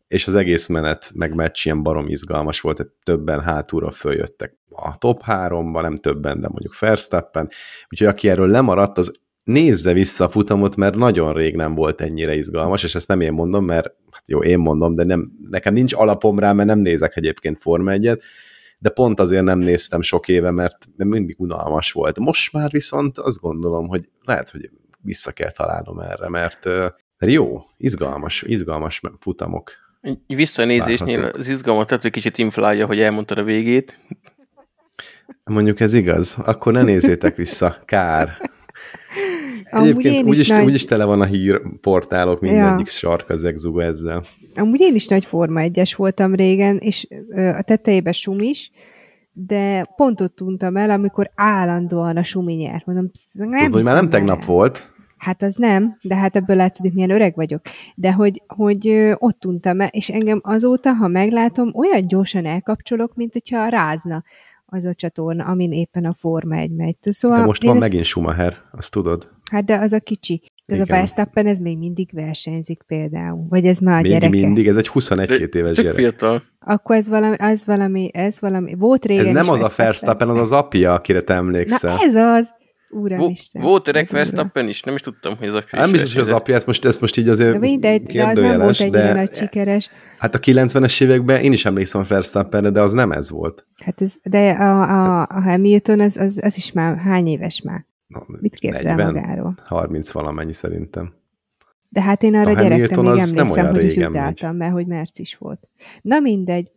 [0.08, 4.98] és az egész menet, meg meccs ilyen barom izgalmas volt, hogy többen hátulra följöttek a
[4.98, 7.50] top háromba, nem többen, de mondjuk Verstappen,
[7.90, 12.36] úgyhogy aki erről lemaradt, az nézze vissza a futamot, mert nagyon rég nem volt ennyire
[12.36, 15.94] izgalmas, és ezt nem én mondom, mert hát jó, én mondom, de nem, nekem nincs
[15.94, 18.18] alapom rá, mert nem nézek egyébként Forma 1
[18.80, 22.20] de pont azért nem néztem sok éve, mert mert mindig unalmas volt.
[22.20, 24.70] Most már viszont azt gondolom, hogy lehet, hogy
[25.02, 29.72] vissza kell találnom erre, mert, mert jó, izgalmas, izgalmas futamok.
[30.02, 31.40] Egy visszanézésnél Várhatók.
[31.40, 34.00] az izgalmat tehát, hogy kicsit inflálja, hogy elmondtad a végét.
[35.44, 38.52] Mondjuk ez igaz, akkor ne nézzétek vissza, kár.
[39.64, 42.92] Egyébként én is úgyis, nagy- úgyis tele van a hírportálok, mindegyik ja.
[42.92, 44.26] sarka zegzugó ezzel.
[44.56, 47.08] Amúgy én is nagy Forma 1 voltam régen, és
[47.58, 48.72] a tetejében sumis,
[49.32, 52.86] de pont ott untam el, amikor állandóan a sumi nyert.
[52.86, 54.10] Mondom, nem Tudod, hogy már nem el.
[54.12, 57.62] tegnap volt, Hát az nem, de hát ebből látszik, hogy milyen öreg vagyok.
[57.96, 63.34] De hogy, hogy ott untam el, és engem azóta, ha meglátom, olyan gyorsan elkapcsolok, mint
[63.34, 64.24] hogyha rázna
[64.66, 66.96] az a csatorna, amin éppen a Forma 1 megy.
[67.02, 69.30] Szóval de most van ezt- megint Schumacher, azt tudod?
[69.52, 70.42] Hát de az a kicsi.
[70.66, 70.98] Ez a Igen.
[70.98, 73.46] Verstappen, ez még mindig versenyzik például.
[73.50, 74.30] Vagy ez már a Még gyereke.
[74.30, 75.94] mindig, ez egy 21-2 éves gyerek.
[75.94, 76.44] fiatal.
[76.60, 80.38] Akkor ez valami, az valami, ez valami, volt régen Ez nem az a Verstappen, az
[80.38, 81.98] az apja, akire te Na emlékszel.
[82.02, 82.54] ez az,
[82.90, 83.62] Uramisten.
[83.62, 84.24] Volt öreg Ez durva.
[84.26, 86.86] Verstappen is, nem is tudtam, hogy ez a Nem biztos, hogy az apja, ezt most,
[86.86, 89.90] ezt most így azért De mindegy, de az nem volt egy ilyen nagy sikeres.
[90.18, 93.66] hát a 90-es években én is emlékszem a Verstappenre, de az nem ez volt.
[93.84, 97.86] Hát ez, de a, a, a Hamilton, az, az, az is már hány éves már?
[98.08, 99.58] Na, Mit képzel 40, magáról?
[99.66, 101.14] 30 valamennyi szerintem.
[101.90, 104.88] De hát én arra A Hamilton még nem emlékszem, olyan hogy is utáltam, mert hogy
[104.88, 105.70] Mercis volt.
[106.02, 106.72] Na mindegy.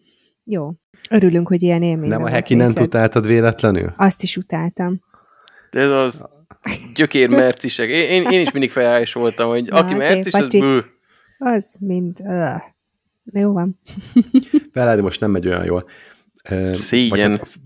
[0.45, 0.73] Jó.
[1.11, 2.09] Örülünk, hogy ilyen élmény.
[2.09, 3.95] Nem a Hekinen utáltad véletlenül?
[3.97, 5.01] Azt is utáltam.
[5.71, 6.25] De ez az
[6.95, 7.89] gyökér mercisek.
[7.89, 10.85] Én, én, én is mindig felállás voltam, hogy Na, aki mercis, az bő.
[11.39, 12.21] Az mind...
[12.21, 12.63] Uh.
[13.33, 13.81] Jó van.
[14.73, 15.89] Ferrari most nem megy olyan jól.
[16.91, 17.59] Vagy hát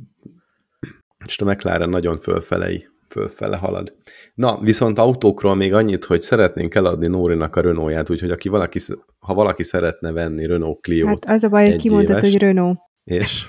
[1.19, 3.93] Most a McLaren nagyon fölfelei, fölfele halad.
[4.35, 8.79] Na, viszont autókról még annyit, hogy szeretnénk eladni Nórinak a Renault-ját, úgyhogy aki valaki,
[9.19, 12.31] ha valaki szeretne venni Renault Clio-t, Hát az a baj, hogy kimondtad, éves.
[12.31, 12.79] hogy Renault.
[13.05, 13.47] és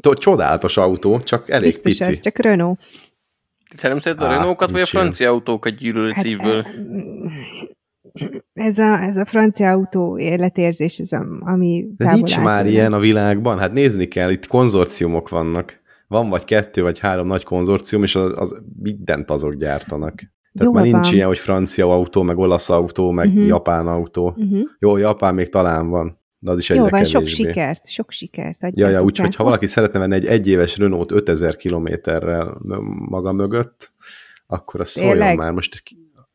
[0.00, 2.10] To- csodálatos autó, csak elég Biztos pici.
[2.10, 2.80] az, csak Renault.
[3.80, 6.66] Te nem szereted a Á, Renault-kat, vagy a francia autókat gyűlölsz Hát, szívből?
[8.52, 12.98] ez a, ez a francia autó életérzés, ez a, ami De nincs már ilyen a
[12.98, 15.80] világban, hát nézni kell, itt konzorciumok vannak.
[16.12, 20.14] Van vagy kettő, vagy három nagy konzorcium, és az, az mindent azok gyártanak.
[20.14, 23.46] Tehát Jól már nincs ilyen, hogy francia autó, meg olasz autó, meg uh-huh.
[23.46, 24.28] japán autó.
[24.28, 24.60] Uh-huh.
[24.78, 27.18] Jó, japán még talán van, de az is egyre Jó van, kevésbé.
[27.18, 28.58] sok sikert, sok sikert.
[28.70, 32.60] Ja, ja, úgyhogy ha valaki szeretne venni egy egyéves Renault 5000 kilométerrel
[33.08, 33.92] maga mögött,
[34.46, 35.36] akkor az szóljon Tényleg?
[35.36, 35.82] már most.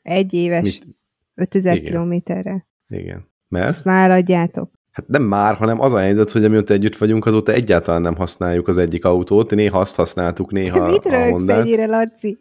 [0.02, 0.98] Egy éves, Mit?
[1.36, 1.92] 5000 Igen.
[1.92, 2.68] kilométerre.
[2.88, 3.28] Igen.
[3.48, 3.68] Mert?
[3.68, 4.77] Ezt már adjátok.
[4.98, 8.68] Hát nem már, hanem az a helyzet, hogy amióta együtt vagyunk, azóta egyáltalán nem használjuk
[8.68, 9.50] az egyik autót.
[9.50, 11.60] Néha azt használtuk, néha Te mit a Hondát.
[11.60, 12.38] ennyire, Laci?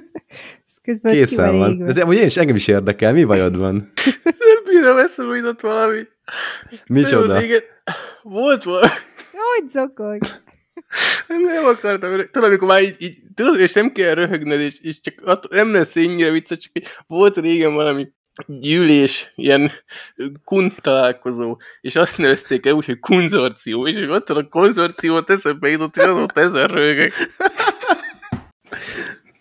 [0.82, 1.78] Közben Készen van.
[1.78, 3.74] De, de ugye én is engem is érdekel, mi bajod van?
[4.24, 6.00] Nem bírom eszembe jutott valami.
[6.86, 7.38] Micsoda?
[7.38, 7.60] Régen
[8.22, 8.88] Volt valami.
[9.32, 10.18] Hogy zokog?
[11.28, 12.10] Nem, nem akartam.
[12.10, 15.96] Tudod, amikor már így, így tudod, és nem kell röhögned, és, és csak nem lesz
[15.96, 16.72] ennyire vicces, csak
[17.06, 18.08] volt régen valami
[18.46, 19.70] gyűlés, ilyen
[20.44, 25.68] kun találkozó, és azt nevezték el úgy, hogy konzorció, és hogy ott a konzorciót eszembe
[25.68, 27.12] jutott, hogy azóta ezen röhögek.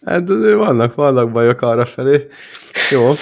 [0.06, 2.28] Hát azért vannak, vannak bajok arra felé.
[2.90, 3.14] Jó.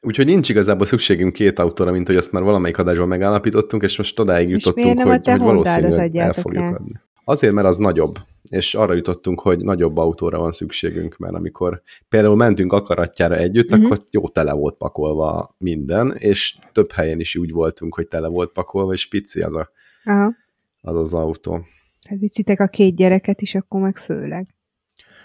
[0.00, 4.20] Úgyhogy nincs igazából szükségünk két autóra, mint hogy azt már valamelyik adásban megállapítottunk, és most
[4.20, 7.00] odáig És jutottunk, hogy, hogy valószínűleg el fogjuk adni.
[7.24, 8.18] Azért, mert az nagyobb,
[8.50, 13.84] és arra jutottunk, hogy nagyobb autóra van szükségünk, mert amikor például mentünk akaratjára együtt, uh-huh.
[13.84, 18.52] akkor jó tele volt pakolva minden, és több helyen is úgy voltunk, hogy tele volt
[18.52, 19.70] pakolva, és pici az a,
[20.04, 20.34] Aha.
[20.80, 21.64] az, az autó.
[22.08, 24.54] Hát viccitek a két gyereket is, akkor meg főleg.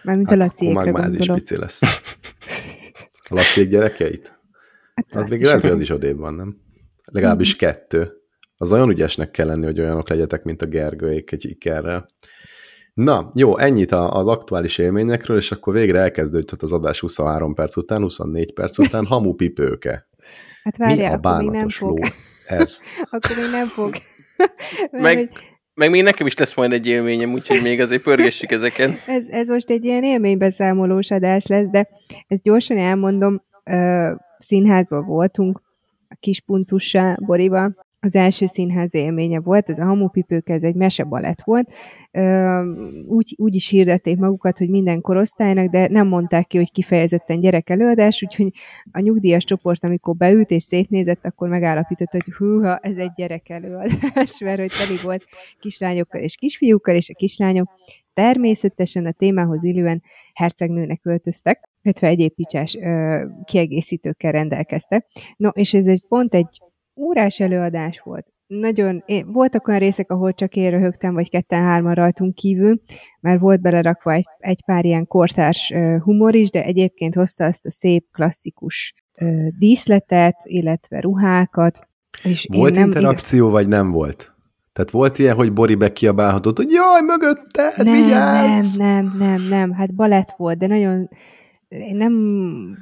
[0.04, 1.82] Mármint a Hát Laciékre akkor már ez is pici lesz.
[3.30, 4.40] A Laciék gyerekeit?
[4.96, 6.58] Hát Az azt még lehet, hogy az is odébb van, nem?
[7.12, 8.19] Legalábbis kettő.
[8.62, 12.10] Az nagyon ügyesnek kell lenni, hogy olyanok legyetek, mint a Gergőék egy ikerrel.
[12.94, 17.76] Na, jó, ennyit a- az aktuális élményekről, és akkor végre elkezdődött az adás 23 perc
[17.78, 20.08] után, 24 perc után, hamu pipőke.
[20.64, 21.88] Hát Mi várjál, a akkor még nem bánatos ló?
[21.88, 22.00] fog.
[22.48, 22.80] Ez.
[23.12, 23.94] Akkor még nem fog.
[24.92, 25.30] Mert Meg- hogy
[25.74, 28.96] Meg még nekem is lesz majd egy élményem, úgyhogy még azért pörgessük ezeken.
[29.08, 31.88] Ez, ez most egy ilyen élménybeszámolós adás lesz, de
[32.28, 35.62] ezt gyorsan elmondom, ö, színházban voltunk,
[36.10, 41.74] a Kispuncussá, Boriba, az első színház élménye volt, ez a Hamupipők, ez egy mesebalett volt.
[43.08, 48.24] Úgy, úgy is hirdették magukat, hogy minden korosztálynak, de nem mondták ki, hogy kifejezetten gyerekelőadás,
[48.24, 48.52] úgyhogy
[48.92, 54.60] a nyugdíjas csoport, amikor beült és szétnézett, akkor megállapított, hogy húha, ez egy gyerekelőadás, mert
[54.60, 55.26] hogy teli volt
[55.60, 57.70] kislányokkal és kisfiúkkal, és a kislányok
[58.14, 65.06] természetesen a témához illően hercegnőnek öltöztek, illetve egyéb picsás ö, kiegészítőkkel rendelkeztek.
[65.38, 66.62] No, és ez egy pont egy
[67.00, 68.28] órás előadás volt.
[68.48, 72.82] Nagyon, én, voltak olyan részek, ahol csak én röhögtem, vagy ketten-hárman rajtunk kívül,
[73.20, 77.72] mert volt belerakva egy, egy pár ilyen kortárs humor is, de egyébként hozta azt a
[77.72, 78.94] szép, klasszikus
[79.60, 81.88] díszletet, illetve ruhákat.
[82.24, 84.34] És Volt nem, interakció, vagy nem volt?
[84.74, 88.78] Tehát volt ilyen, hogy Bori bekiabálhatott, hogy jaj, mögötted, nem, nem, vigyázz!
[88.78, 91.08] nem, nem, nem, hát balett volt, de nagyon,
[91.70, 92.14] én nem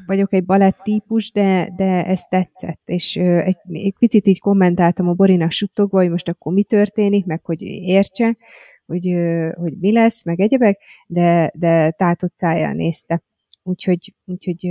[0.06, 5.14] vagyok egy balett típus, de, de ez tetszett, és egy, egy picit így kommentáltam a
[5.14, 8.38] Borinak suttogva, hogy most akkor mi történik, meg hogy értse,
[8.86, 9.16] hogy,
[9.54, 13.22] hogy mi lesz, meg egyebek, de, de tátott szájjal nézte.
[13.64, 14.70] Úgyhogy, úgyhogy,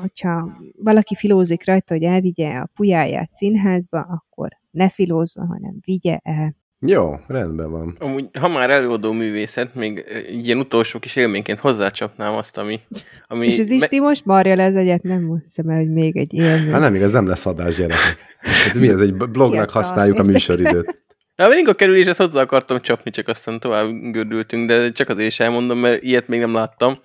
[0.00, 6.56] hogyha valaki filózik rajta, hogy elvigye a pujáját színházba, akkor ne filózzon, hanem vigye el.
[6.80, 7.96] Jó, rendben van.
[7.98, 12.80] Amúgy, ha már előadó művészet, még ilyen utolsó kis élményként hozzácsapnám azt, ami...
[13.22, 16.34] ami És az Isti most marja le az egyet, nem hiszem el, hogy még egy
[16.34, 16.70] élmény.
[16.70, 18.16] Hát nem, igaz, nem lesz adás gyerekek.
[18.40, 21.06] Hát mi ez, egy a blognak használjuk a műsoridőt.
[21.36, 25.40] De a ringa kerüléshez hozzá akartam csapni, csak aztán tovább gördültünk, de csak azért is
[25.40, 26.98] elmondom, mert ilyet még nem láttam.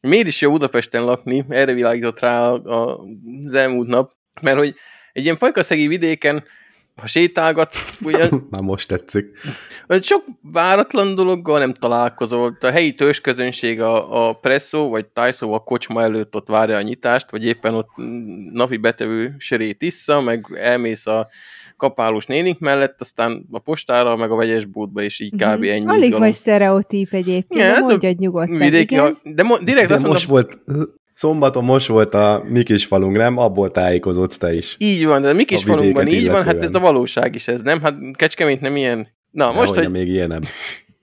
[0.00, 1.44] Miért is jó Budapesten lakni?
[1.48, 3.04] Erre világított rá a, a,
[3.46, 4.12] az elmúlt nap.
[4.40, 4.74] Mert hogy
[5.12, 6.44] egy ilyen pajkaszegi vidéken,
[7.00, 7.72] ha sétálgat,
[8.04, 8.28] ugye...
[8.50, 9.38] Már most tetszik.
[10.00, 12.56] Sok váratlan dologgal nem találkozol.
[12.60, 17.30] A helyi közönség a, a presszó, vagy tájszó a kocsma előtt ott várja a nyitást,
[17.30, 17.88] vagy éppen ott
[18.52, 21.28] napi betevő sörét issza, meg elmész a
[21.76, 25.40] kapálós nénik mellett, aztán a postára, meg a vegyes bútba, és így kb.
[25.40, 25.48] Mhm.
[25.50, 26.20] ennyi Alig izgalom.
[26.20, 28.58] vagy sztereotíp egyébként, ja, de mondjad nyugodtan.
[28.58, 29.18] Vidéki, igen?
[29.22, 30.88] de mo- direkt de azt most mondom, volt,
[31.20, 33.38] szombaton most volt a mi kis falunk, nem?
[33.38, 34.76] Abból tájékozódsz te is.
[34.78, 36.34] Így van, de a mi kis a falunkban így illetően.
[36.34, 37.80] van, hát ez a valóság is ez, nem?
[37.82, 39.08] Hát Kecskemét nem ilyen.
[39.30, 39.90] Na, de most, hogy...
[39.90, 40.44] még ilyenebb.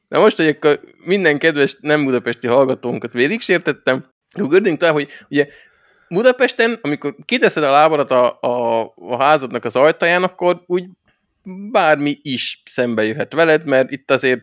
[0.08, 5.08] Na most, hogy akkor minden kedves nem budapesti hallgatónkat végig sértettem, akkor gördünk tovább, hogy
[5.30, 5.48] ugye
[6.10, 10.86] Budapesten, amikor kiteszed a lábadat a, a, a házadnak az ajtaján, akkor úgy
[11.72, 14.42] bármi is szembe jöhet veled, mert itt azért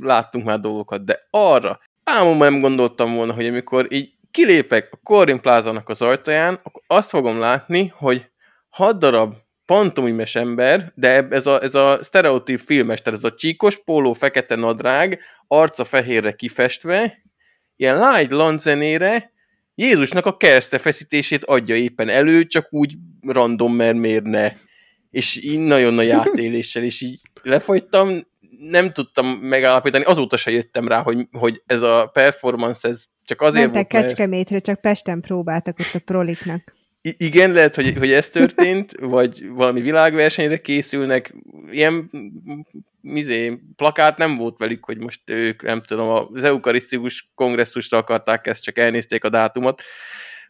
[0.00, 5.40] láttunk már dolgokat, de arra álmomban nem gondoltam volna, hogy amikor így kilépek a Corin
[5.40, 8.30] Plázának az ajtaján, akkor azt fogom látni, hogy
[8.68, 13.76] hat darab pantomimes ember, de ez a, ez a sztereotíp filmes, tehát ez a csíkos
[13.84, 17.22] póló, fekete nadrág, arca fehérre kifestve,
[17.76, 19.32] ilyen light lanzenére,
[19.80, 22.94] Jézusnak a kereszte feszítését adja éppen elő, csak úgy
[23.26, 24.52] random, mert miért ne.
[25.10, 28.20] És így nagyon nagy átéléssel, és így lefogytam,
[28.58, 33.72] nem tudtam megállapítani, azóta se jöttem rá, hogy, hogy ez a performance, ez csak azért
[33.72, 36.74] Mentek volt, Kecskemétre, csak Pesten próbáltak ott a proliknak.
[37.02, 41.34] I- igen, lehet, hogy, hogy ez történt, vagy valami világversenyre készülnek.
[41.70, 42.10] Ilyen
[43.00, 48.62] mizé, plakát nem volt velük, hogy most ők, nem tudom, az eukarisztikus kongresszusra akarták ezt,
[48.62, 49.82] csak elnézték a dátumot.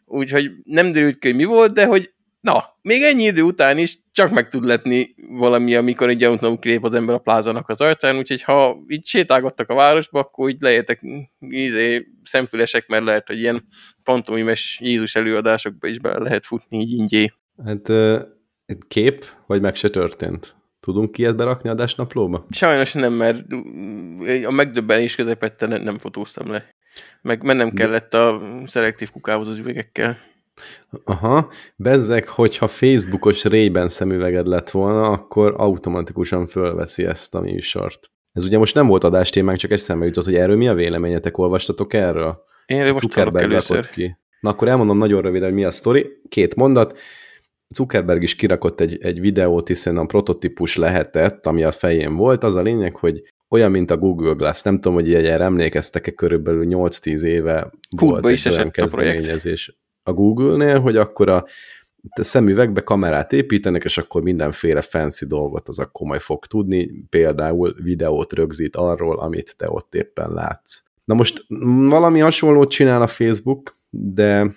[0.05, 3.99] Úgyhogy nem derült ki, hogy mi volt, de hogy na, még ennyi idő után is
[4.11, 8.17] csak meg tud letni valami, amikor egy gyanútlanul kilép az ember a plázának az ajtán,
[8.17, 11.01] úgyhogy ha így sétálgattak a városba, akkor így lehetek
[11.39, 13.67] izé, szemfülesek, mert lehet, hogy ilyen
[14.03, 17.33] pantomimes Jézus előadásokba is be lehet futni így ingyé.
[17.65, 18.21] Hát uh,
[18.87, 20.55] kép, vagy meg se történt?
[20.79, 22.45] Tudunk ilyet berakni a naplóba?
[22.49, 23.45] Sajnos nem, mert
[24.45, 26.69] a megdöbbenés közepette nem, nem fotóztam le.
[27.21, 30.17] Meg mennem kellett a szelektív kukához az üvegekkel.
[31.03, 38.11] Aha, bezzek, hogyha Facebookos rében szemüveged lett volna, akkor automatikusan fölveszi ezt a műsort.
[38.31, 41.93] Ez ugye most nem volt adástémánk, csak eszembe jutott, hogy erről mi a véleményetek, olvastatok
[41.93, 42.43] erről?
[42.65, 43.89] Én most Zuckerberg először.
[43.89, 44.17] ki.
[44.39, 46.21] Na akkor elmondom nagyon röviden, hogy mi a sztori.
[46.29, 46.97] Két mondat.
[47.69, 52.43] Zuckerberg is kirakott egy, egy videót, hiszen a prototípus lehetett, ami a fején volt.
[52.43, 54.61] Az a lényeg, hogy olyan, mint a Google Glass.
[54.61, 60.13] Nem tudom, hogy ilyen emlékeztek-e, körülbelül 8-10 éve Kútba volt is egy olyan kezdeményezés a
[60.13, 61.45] Google-nél, hogy akkor a
[62.13, 68.33] szemüvegbe kamerát építenek, és akkor mindenféle fancy dolgot az akkor majd fog tudni, például videót
[68.33, 70.83] rögzít arról, amit te ott éppen látsz.
[71.03, 71.45] Na most
[71.89, 74.55] valami hasonlót csinál a Facebook, de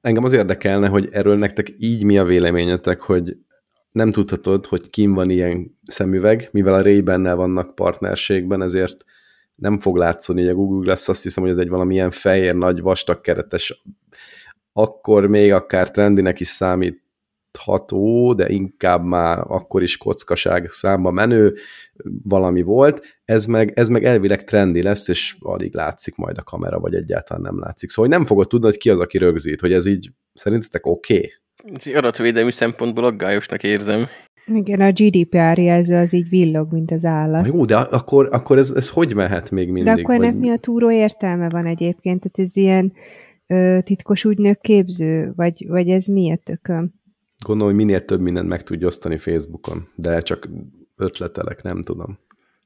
[0.00, 3.36] engem az érdekelne, hogy erről nektek így mi a véleményetek, hogy
[3.92, 9.04] nem tudhatod, hogy kim van ilyen szemüveg, mivel a ray vannak partnerségben, ezért
[9.62, 12.80] nem fog látszani, hogy a Google Glass azt hiszem, hogy ez egy valamilyen fehér, nagy,
[12.80, 13.82] vastag keretes,
[14.72, 21.54] akkor még akár trendinek is számítható, de inkább már akkor is kockaság számba menő
[22.22, 26.80] valami volt, ez meg, ez meg elvileg trendi lesz, és alig látszik majd a kamera,
[26.80, 27.90] vagy egyáltalán nem látszik.
[27.90, 31.32] Szóval nem fogod tudni, hogy ki az, aki rögzít, hogy ez így szerintetek oké?
[31.72, 31.94] Okay?
[31.94, 34.08] Adatvédelmi szempontból aggályosnak érzem.
[34.46, 37.46] Igen, a GDPR jelző az így villog, mint az állat.
[37.46, 39.94] Jó, de akkor, akkor ez, ez hogy mehet még mindig?
[39.94, 42.20] De akkor ennek mi a túró értelme van egyébként?
[42.20, 42.92] Tehát ez ilyen
[43.46, 45.32] ö, titkos ügynök képző?
[45.36, 46.92] Vagy, vagy ez mi a tököm?
[47.44, 50.48] Gondolom, hogy minél több mindent meg tudja osztani Facebookon, de csak
[50.96, 52.18] ötletelek, nem tudom.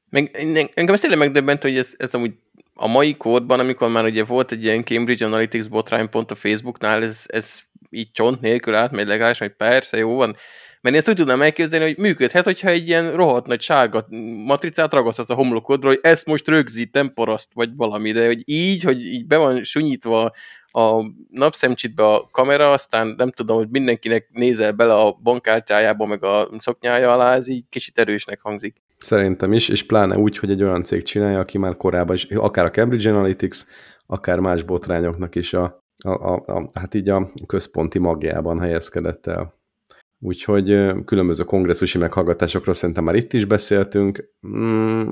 [0.09, 0.31] Meg,
[0.73, 2.33] engem ezt tényleg megdöbbent, hogy ez, ez amúgy
[2.73, 7.03] a mai kódban, amikor már ugye volt egy ilyen Cambridge Analytics botrány pont a Facebooknál,
[7.03, 7.59] ez, ez
[7.89, 10.35] így csont nélkül átmegy legálisan, hogy persze, jó van,
[10.81, 14.05] mert én ezt úgy tudnám elképzelni, hogy működhet, hogyha egy ilyen rohadt nagy sárga
[14.45, 19.05] matricát ragasztasz a homlokodra, hogy ezt most rögzítem paraszt, vagy valami, de hogy így, hogy
[19.05, 20.31] így be van sunyítva
[20.71, 26.49] a napszemcsitbe a kamera, aztán nem tudom, hogy mindenkinek nézel bele a bankkártyájába, meg a
[26.57, 28.81] szoknyája alá, ez így kicsit erősnek hangzik.
[28.97, 32.65] Szerintem is, és pláne úgy, hogy egy olyan cég csinálja, aki már korábban is, akár
[32.65, 33.57] a Cambridge Analytics,
[34.05, 39.56] akár más botrányoknak is a, a, a, a hát így a központi magjában helyezkedett el.
[40.19, 44.29] Úgyhogy különböző kongresszusi meghallgatásokról szerintem már itt is beszéltünk.
[44.47, 45.09] Mm,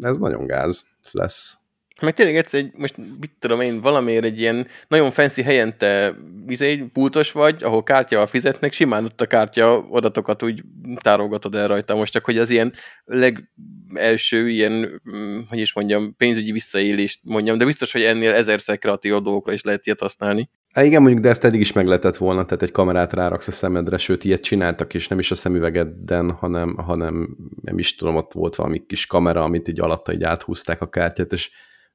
[0.00, 1.59] ez nagyon gáz lesz.
[2.00, 6.14] Meg tényleg egyszer, egy, most mit tudom én, valamiért egy ilyen nagyon fancy helyen te
[6.46, 10.62] izé, pultos vagy, ahol kártyával fizetnek, simán ott a kártya adatokat úgy
[11.00, 11.94] tárogatod el rajta.
[11.94, 12.72] Most csak, hogy az ilyen
[13.04, 19.12] legelső ilyen, mm, hogy is mondjam, pénzügyi visszaélést mondjam, de biztos, hogy ennél ezerszer kreatív
[19.12, 20.48] dolgokra is lehet ilyet használni.
[20.72, 23.52] Há, igen, mondjuk, de ezt eddig is meg lehetett volna, tehát egy kamerát ráraksz a
[23.52, 28.32] szemedre, sőt, ilyet csináltak is, nem is a szemüvegeden, hanem, hanem nem is tudom, ott
[28.32, 31.50] volt valami kis kamera, amit így alatta így áthúzták a kártyát, és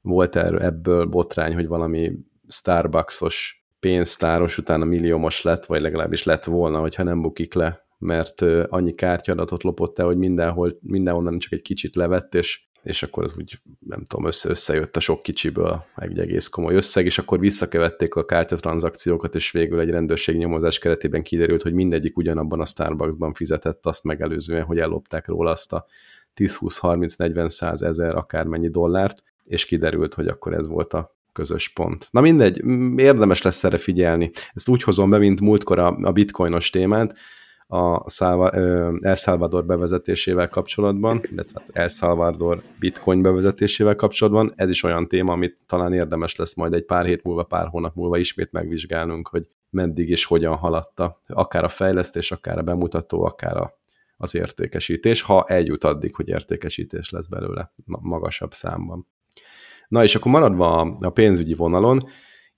[0.05, 2.11] volt ebből botrány, hogy valami
[2.47, 8.95] Starbucksos pénztáros utána milliómos lett, vagy legalábbis lett volna, hogyha nem bukik le, mert annyi
[8.95, 13.59] kártyadatot lopott el, hogy mindenhol, mindenhonnan csak egy kicsit levett, és, és akkor az úgy,
[13.79, 18.25] nem tudom, össze összejött a sok kicsiből egy egész komoly összeg, és akkor visszakövették a
[18.25, 24.03] kártyatranszakciókat, és végül egy rendőrségi nyomozás keretében kiderült, hogy mindegyik ugyanabban a Starbucksban fizetett azt
[24.03, 25.85] megelőzően, hogy ellopták róla azt a
[26.35, 32.07] 10-20-30-40-100 ezer akármennyi dollárt, és kiderült, hogy akkor ez volt a közös pont.
[32.11, 32.63] Na mindegy,
[32.95, 34.31] érdemes lesz erre figyelni.
[34.53, 37.15] Ezt úgy hozom be, mint múltkor a, a bitcoinos témát,
[37.67, 38.49] a Salva,
[39.01, 44.53] El Salvador bevezetésével kapcsolatban, illetve hát El Salvador bitcoin bevezetésével kapcsolatban.
[44.55, 47.95] Ez is olyan téma, amit talán érdemes lesz majd egy pár hét múlva, pár hónap
[47.95, 51.19] múlva ismét megvizsgálnunk, hogy meddig és hogyan haladta.
[51.27, 53.77] Akár a fejlesztés, akár a bemutató, akár a,
[54.17, 59.07] az értékesítés, ha eljut addig, hogy értékesítés lesz belőle magasabb számban.
[59.87, 62.09] Na és akkor maradva a, a pénzügyi vonalon,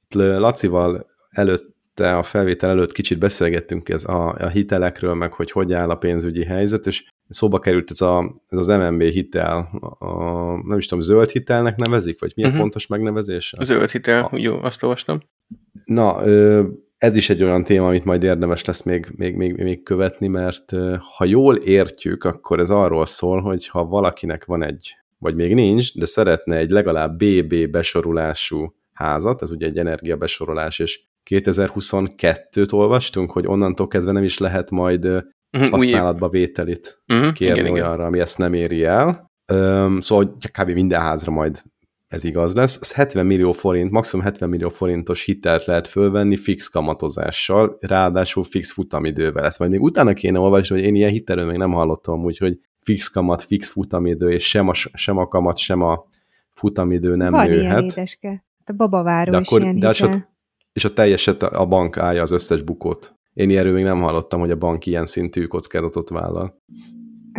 [0.03, 5.73] itt Lacival előtte, a felvétel előtt kicsit beszélgettünk ez a, a hitelekről, meg hogy hogy
[5.73, 9.57] áll a pénzügyi helyzet, és szóba került ez, a, ez az MNB hitel,
[9.99, 10.13] a,
[10.67, 12.61] nem is tudom, zöld hitelnek nevezik, vagy mi a uh-huh.
[12.61, 13.55] pontos megnevezés?
[13.59, 15.19] Zöld hitel, a, jó, azt olvastam.
[15.85, 16.23] Na,
[16.97, 20.71] ez is egy olyan téma, amit majd érdemes lesz még, még, még, még követni, mert
[21.17, 25.97] ha jól értjük, akkor ez arról szól, hogy ha valakinek van egy vagy még nincs,
[25.97, 33.47] de szeretne egy legalább BB besorolású házat, ez ugye egy energiabesorolás, és 2022-t olvastunk, hogy
[33.47, 38.05] onnantól kezdve nem is lehet majd uh-huh, használatba vételit uh-huh, kérni igen, olyanra, igen.
[38.05, 39.31] ami ezt nem éri el.
[39.99, 40.69] Szóval kb.
[40.69, 41.63] minden házra majd
[42.07, 42.79] ez igaz lesz.
[42.81, 48.71] Ez 70 millió forint, maximum 70 millió forintos hitelt lehet fölvenni fix kamatozással, ráadásul fix
[48.71, 49.45] futamidővel.
[49.45, 53.07] Ezt majd még utána kéne olvasni, hogy én ilyen hitelről még nem hallottam, úgyhogy fix
[53.07, 56.05] kamat, fix futamidő, és sem a, sem a kamat, sem a
[56.53, 57.61] futamidő nem Van nőhet.
[57.61, 58.45] ilyen édeske.
[58.65, 60.27] A babaváró de akkor, de a,
[60.73, 63.15] és a teljeset a bank állja az összes bukót.
[63.33, 66.61] Én ilyenről még nem hallottam, hogy a bank ilyen szintű kockázatot vállal.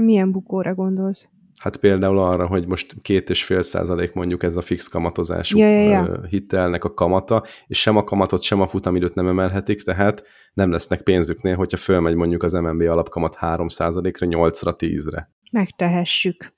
[0.00, 1.28] Milyen bukóra gondolsz?
[1.58, 5.68] Hát például arra, hogy most két és fél százalék mondjuk ez a fix kamatozású ja,
[5.68, 6.20] ja, ja.
[6.28, 10.22] hitelnek a kamata, és sem a kamatot, sem a futamidőt nem emelhetik, tehát
[10.54, 16.56] nem lesznek pénzüknél, hogyha fölmegy mondjuk az MNB alapkamat 3 százalékra, 8-ra, 10-re megtehessük.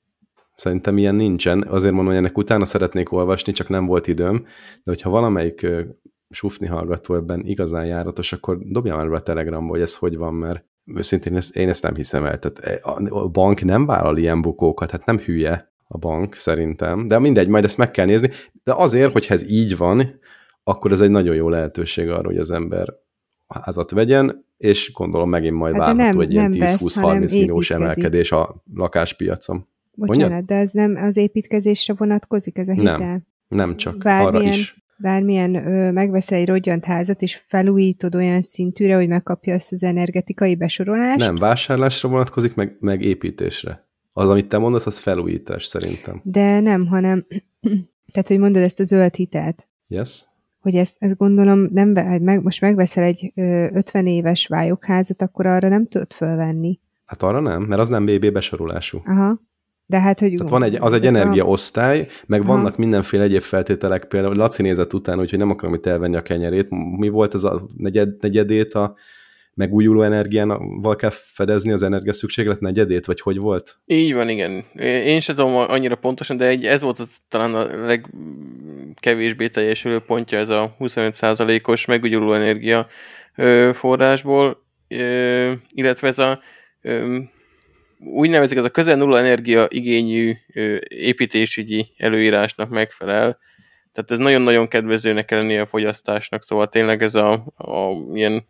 [0.55, 1.63] Szerintem ilyen nincsen.
[1.63, 4.37] Azért mondom, hogy ennek utána szeretnék olvasni, csak nem volt időm.
[4.75, 5.67] De hogyha valamelyik
[6.31, 10.35] sufni hallgató ebben igazán járatos, akkor dobja már be a Telegramból, hogy ez hogy van,
[10.35, 12.39] mert őszintén ezt, én ezt nem hiszem el.
[12.39, 17.49] Tehát a bank nem vállal ilyen bukókat, hát nem hülye a bank szerintem, de mindegy,
[17.49, 18.31] majd ezt meg kell nézni.
[18.65, 20.21] De azért, hogyha ez így van,
[20.65, 22.95] akkor ez egy nagyon jó lehetőség arra, hogy az ember
[23.49, 29.67] házat vegyen, és gondolom megint majd hát várható egy ilyen 10-20-30 milliós emelkedés a lakáspiacon.
[29.95, 30.47] Bocsánat, Mondja?
[30.47, 32.99] de ez nem az építkezésre vonatkozik ez a hitel?
[32.99, 34.80] Nem, nem csak, bármilyen, arra is.
[35.03, 40.57] Bármilyen ö, megveszel egy rogyant házat, és felújítod olyan szintűre, hogy megkapja ezt az energetikai
[40.57, 41.19] besorolást?
[41.19, 43.89] Nem, vásárlásra vonatkozik, meg, meg építésre.
[44.13, 46.21] Az, amit te mondasz, az felújítás szerintem.
[46.25, 47.27] De nem, hanem,
[48.13, 49.69] tehát, hogy mondod ezt a zöld hitelt.
[49.87, 50.29] Yes
[50.61, 55.47] hogy ezt, ezt gondolom, nem, hát meg, most megveszel egy ö, 50 éves vályokházat, akkor
[55.47, 56.81] arra nem tudod fölvenni.
[57.05, 59.01] Hát arra nem, mert az nem BB besorolású.
[59.05, 59.41] Aha.
[59.91, 60.35] De hát, hogy...
[60.35, 62.53] Tehát van egy, az egy energiaosztály, meg Aha.
[62.53, 66.67] vannak mindenféle egyéb feltételek, például Laci nézett utána, úgyhogy nem akarom itt elvenni a kenyerét.
[66.99, 68.95] Mi volt ez a negyed, negyedét a
[69.55, 73.79] megújuló energiával kell fedezni az energia szükséglet negyedét, vagy hogy volt?
[73.87, 74.65] Így van, igen.
[74.83, 80.39] Én sem tudom annyira pontosan, de egy, ez volt az, talán a legkevésbé teljesülő pontja
[80.39, 82.87] ez a 25%-os megújuló energia
[83.73, 84.63] forrásból,
[85.75, 86.41] illetve ez a
[88.05, 90.37] úgy nevezik, ez a közel nulla energia igényű
[90.89, 93.39] építésügyi előírásnak megfelel,
[93.93, 98.47] tehát ez nagyon-nagyon kedvezőnek kell lennie a fogyasztásnak, szóval tényleg ez a, a ilyen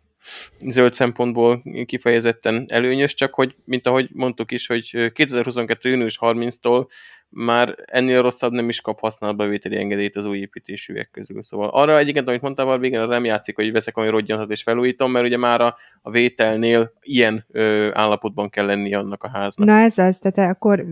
[0.67, 5.89] zöld szempontból kifejezetten előnyös, csak hogy, mint ahogy mondtuk is, hogy 2022.
[5.89, 6.87] június 30-tól
[7.33, 11.43] már ennél rosszabb nem is kap használatbevételi engedélyt az új építésűek közül.
[11.43, 15.25] Szóval arra egyébként, amit mondtál, végén nem játszik, hogy veszek valami rodgyanat és felújítom, mert
[15.25, 19.67] ugye már a, a vételnél ilyen ö, állapotban kell lenni annak a háznak.
[19.67, 20.85] Na ez az, tehát akkor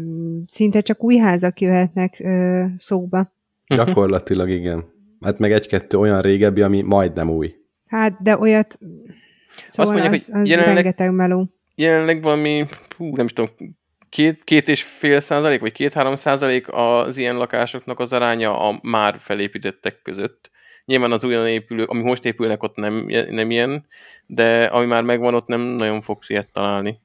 [0.48, 3.34] szinte csak új házak jöhetnek ö, szóba.
[3.68, 4.86] Gyakorlatilag igen.
[5.22, 7.56] Hát meg egy-kettő olyan régebbi, ami majdnem új.
[7.88, 8.80] Hát, de olyat...
[9.68, 11.50] Szóval mondják, az, hogy az jelenleg- rengeteg meló.
[11.76, 12.66] Jelenleg valami,
[12.98, 13.52] hú, nem is tudom,
[14.10, 19.16] két, két és fél százalék, vagy két-három százalék az ilyen lakásoknak az aránya a már
[19.20, 20.50] felépítettek között.
[20.86, 23.86] Nyilván az újon épülő, ami most épülnek, ott nem, nem ilyen,
[24.26, 27.00] de ami már megvan, ott nem nagyon fogsz ilyet találni.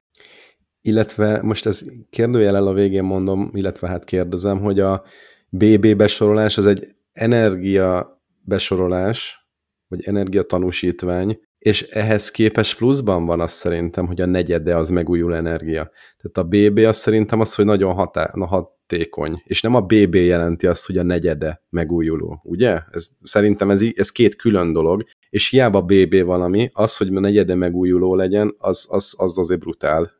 [0.81, 5.03] Illetve most ez kérdőjelel a végén mondom, illetve hát kérdezem, hogy a
[5.49, 9.47] BB besorolás az egy energia besorolás,
[9.87, 15.33] vagy energia tanúsítvány, és ehhez képes pluszban van az szerintem, hogy a negyede az megújuló
[15.33, 15.91] energia.
[16.17, 20.15] Tehát a BB az szerintem az, hogy nagyon hatá na, hatékony, és nem a BB
[20.15, 22.79] jelenti azt, hogy a negyede megújuló, ugye?
[22.91, 27.55] Ez, szerintem ez, ez két külön dolog, és hiába BB valami, az, hogy a negyede
[27.55, 30.11] megújuló legyen, az, az, az azért brutál.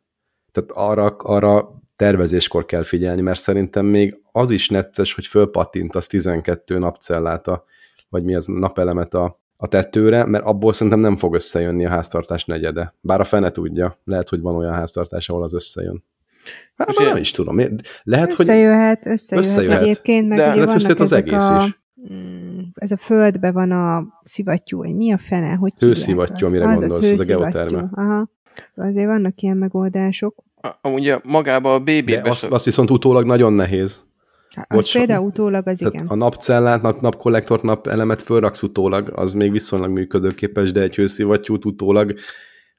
[0.52, 6.78] Tehát arra, arra tervezéskor kell figyelni, mert szerintem még az is necces, hogy fölpattintasz 12
[6.78, 7.66] napcellát, a,
[8.10, 12.46] vagy mi az napelemet a, a tetőre, mert abból szerintem nem fog összejönni a háztartás
[12.46, 12.94] negyede.
[13.02, 16.04] Bár a fene tudja, lehet, hogy van olyan háztartás, ahol az összejön.
[16.78, 17.58] Hát már nem is tudom.
[18.04, 19.82] Lehet, hogy Összejöhet, összejöhet, Összejöhet.
[19.82, 21.80] egyébként, meg De ugye lehet, hogy vannak az ezek egész a, is.
[22.14, 26.80] Mm, ez a földbe van a szivattyú, vagy mi a fene, hogy Hőszivattyú, amire Az,
[26.80, 27.40] gondolsz, ez a hőszivattyú.
[27.52, 27.90] geoterme.
[27.94, 28.30] Aha.
[28.70, 30.44] Szóval azért vannak ilyen megoldások.
[30.62, 34.04] A- Amúgy a, magába a BB de azt, azt viszont utólag nagyon nehéz.
[34.56, 34.98] Hát Az Bocs.
[34.98, 36.06] például utólag az igen.
[36.08, 42.16] a napcellát, nap, napkollektort, napelemet fölraksz utólag, az még viszonylag működőképes, de egy hőszivattyút utólag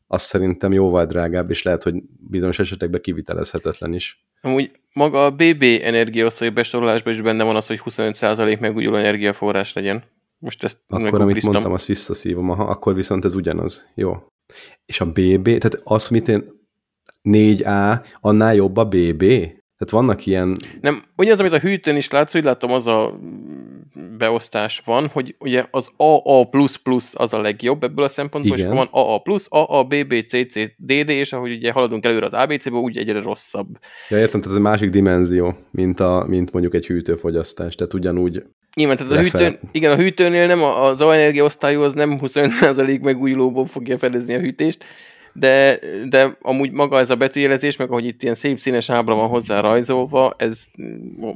[0.06, 1.94] az szerintem jóval drágább, és lehet, hogy
[2.30, 4.24] bizonyos esetekben kivitelezhetetlen is.
[4.40, 10.04] Amúgy maga a BB energiaosztai besorolásban is benne van az, hogy 25% megújuló energiaforrás legyen.
[10.38, 13.90] Most ezt Akkor, amit mondtam, azt visszaszívom, aha, akkor viszont ez ugyanaz.
[13.94, 14.16] Jó.
[14.86, 16.44] És a BB, tehát az, mit én
[17.22, 19.24] 4A, annál jobb a BB?
[19.78, 23.18] Tehát vannak ilyen, Nem, ugye az, amit a hűtőn is látsz, úgy látom, az a
[24.18, 26.48] beosztás van, hogy ugye az AA++
[27.12, 28.70] az a legjobb ebből a szempontból, Igen.
[28.70, 32.98] és van AA+, AA, BB, CC, DD, és ahogy ugye haladunk előre az ABC-be, úgy
[32.98, 33.68] egyre rosszabb.
[34.08, 38.42] ja értem, tehát ez egy másik dimenzió, mint, a, mint mondjuk egy hűtőfogyasztás, tehát ugyanúgy
[38.74, 43.66] Nyilván, tehát a hűtőn, igen, a hűtőnél nem, az energia osztályú az nem 25% megújulóból
[43.66, 44.84] fogja fedezni a hűtést,
[45.38, 45.78] de,
[46.08, 49.60] de amúgy maga ez a betűjelezés, meg ahogy itt ilyen szép színes ábra van hozzá
[49.60, 50.66] rajzolva, ez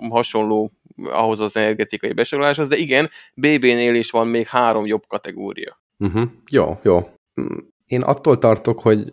[0.08, 5.80] hasonló ahhoz az energetikai besoroláshoz, de igen, BB-nél is van még három jobb kategória.
[5.98, 6.28] Uh-huh.
[6.50, 7.08] Jó, jó.
[7.86, 9.12] Én attól tartok, hogy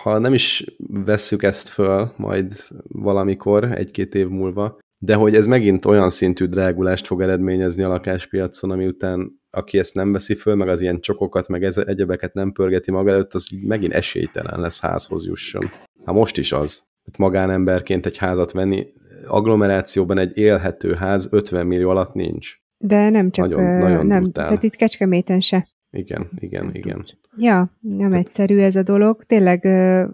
[0.00, 0.64] ha nem is
[1.04, 7.06] vesszük ezt föl majd valamikor, egy-két év múlva, de hogy ez megint olyan szintű drágulást
[7.06, 11.48] fog eredményezni a lakáspiacon, ami után aki ezt nem veszi föl, meg az ilyen csokokat,
[11.48, 15.64] meg ez- egyebeket nem pörgeti maga előtt, az megint esélytelen lesz házhoz jusson.
[16.04, 16.76] Hát most is az.
[17.04, 18.86] Tehát magánemberként egy házat venni,
[19.26, 22.54] agglomerációban egy élhető ház 50 millió alatt nincs.
[22.78, 24.46] De nem csak, Nagyon- ö, nagyon nem, brutál.
[24.48, 25.68] tehát itt Kecskeméten se.
[25.90, 27.04] Igen, igen, igen.
[27.36, 29.24] Ja, nem egyszerű ez a dolog.
[29.24, 30.04] Tényleg, ö,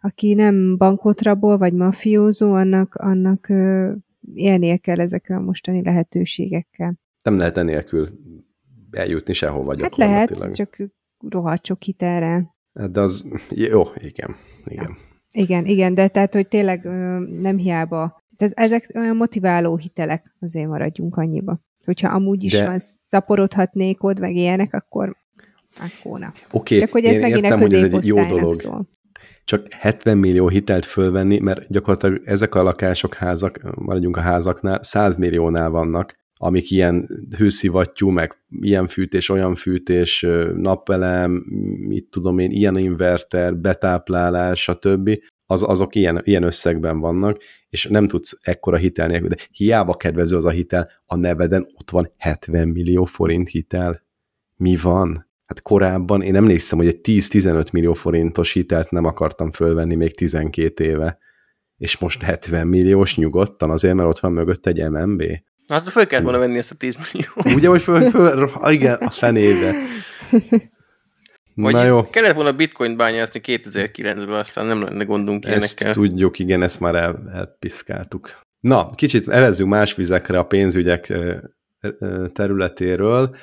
[0.00, 3.92] aki nem bankot rabol, vagy mafiózó, annak, annak ö,
[4.34, 6.94] élnie kell ezekkel a mostani lehetőségekkel.
[7.24, 8.08] Nem lehet enélkül
[8.90, 10.76] eljutni sehova Hát lehet, csak
[11.28, 12.54] rohadt sok hitelre.
[12.74, 14.96] Hát De az, jó, igen, igen.
[15.32, 16.84] Igen, igen, de tehát, hogy tényleg
[17.40, 18.22] nem hiába.
[18.36, 21.60] Ez, ezek olyan motiváló hitelek, azért maradjunk annyiba.
[21.84, 25.16] Hogyha amúgy is De- van, szaporodhatnék ott, meg ilyenek, akkor
[25.78, 26.32] akkor na.
[26.52, 28.52] Oké, Csak hogy ez én megint értem, hogy ez egy jó dolog.
[28.52, 28.88] szól.
[29.44, 35.16] Csak 70 millió hitelt fölvenni, mert gyakorlatilag ezek a lakások, házak, maradjunk a házaknál, 100
[35.16, 40.26] milliónál vannak, amik ilyen hőszivattyú, meg ilyen fűtés, olyan fűtés,
[40.56, 41.32] napelem,
[41.78, 45.18] mit tudom én, ilyen inverter, betáplálás, stb.
[45.46, 50.36] Az, azok ilyen, ilyen összegben vannak, és nem tudsz ekkora hitel nélkül, de hiába kedvező
[50.36, 54.02] az a hitel, a neveden ott van 70 millió forint hitel.
[54.56, 55.32] Mi van?
[55.46, 60.84] Hát korábban én emlékszem, hogy egy 10-15 millió forintos hitelt nem akartam fölvenni még 12
[60.84, 61.18] éve,
[61.76, 65.22] és most 70 milliós nyugodtan, azért, mert ott van mögött egy MMB.
[65.68, 67.56] Hát föl kellett volna venni ezt a 10 millió.
[67.56, 69.74] Ugye, hogy föl, föl, ah, igen, a fenébe.
[71.54, 75.92] Vagy Na jó, kellett volna bitcoin bányászni 2009-ben, aztán nem lenne gondunk ezt ilyenekkel.
[75.92, 78.40] tudjuk, igen, ezt már el, elpiszkáltuk.
[78.60, 81.12] Na, kicsit evezzünk más vizekre a pénzügyek
[82.32, 83.36] területéről.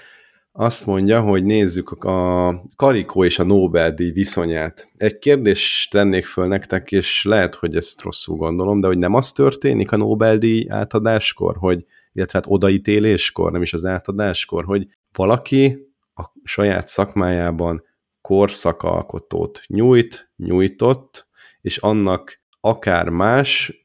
[0.51, 4.88] Azt mondja, hogy nézzük a Karikó és a Nobel-díj viszonyát.
[4.97, 9.32] Egy kérdést tennék föl nektek, és lehet, hogy ezt rosszul gondolom, de hogy nem az
[9.32, 15.78] történik a Nobel-díj átadáskor, hogy, illetve hát odaítéléskor, nem is az átadáskor, hogy valaki
[16.14, 17.84] a saját szakmájában
[18.22, 21.28] korszakalkotót nyújt, nyújtott,
[21.62, 23.82] és annak akár más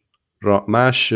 [0.65, 1.15] más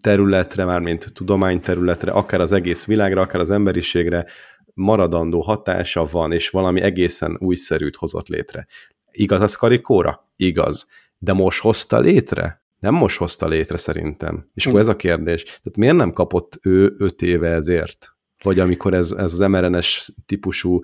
[0.00, 4.26] területre, mármint tudományterületre, akár az egész világra, akár az emberiségre
[4.74, 8.66] maradandó hatása van, és valami egészen újszerűt hozott létre.
[9.10, 10.28] Igaz az Karikóra?
[10.36, 10.88] Igaz.
[11.18, 12.64] De most hozta létre?
[12.78, 14.50] Nem most hozta létre szerintem.
[14.54, 15.42] És akkor ez a kérdés.
[15.42, 18.16] Tehát miért nem kapott ő öt éve ezért?
[18.42, 20.80] Vagy amikor ez, ez az mRNS típusú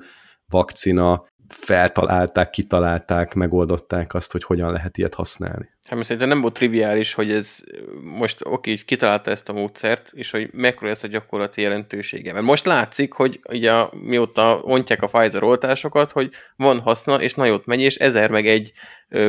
[0.47, 5.71] vakcina feltalálták, kitalálták, megoldották azt, hogy hogyan lehet ilyet használni.
[5.83, 7.59] Hát mert szerintem nem volt triviális, hogy ez
[8.03, 12.33] most oké, kitalálta ezt a módszert, és hogy mekkora ez a gyakorlati jelentősége.
[12.33, 17.67] Mert most látszik, hogy ugye mióta ontják a Pfizer oltásokat, hogy van haszna, és nagyot
[17.67, 18.73] megy, és ezer meg egy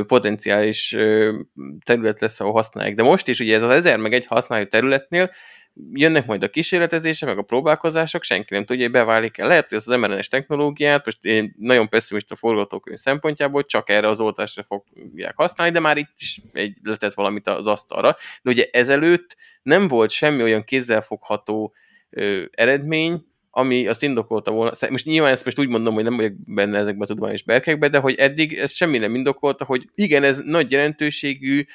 [0.08, 0.96] potenciális
[1.86, 2.96] terület lesz, ahol használják.
[2.96, 5.32] De most is ugye ez az ezer meg egy használó területnél
[5.94, 9.46] jönnek majd a kísérletezések, meg a próbálkozások, senki nem tudja, hogy beválik-e.
[9.46, 14.20] Lehet, hogy ez az mRNS technológiát, most én nagyon pessimista forgatókönyv szempontjából csak erre az
[14.20, 18.16] oltásra fogják használni, de már itt is egy letett valamit az asztalra.
[18.42, 21.74] De ugye ezelőtt nem volt semmi olyan kézzelfogható
[22.10, 26.34] ö, eredmény, ami azt indokolta volna, most nyilván ezt most úgy mondom, hogy nem vagyok
[26.46, 30.40] benne ezekben a tudományos berkekben, de hogy eddig ez semmi nem indokolta, hogy igen, ez
[30.40, 31.66] nagy jelentőségű,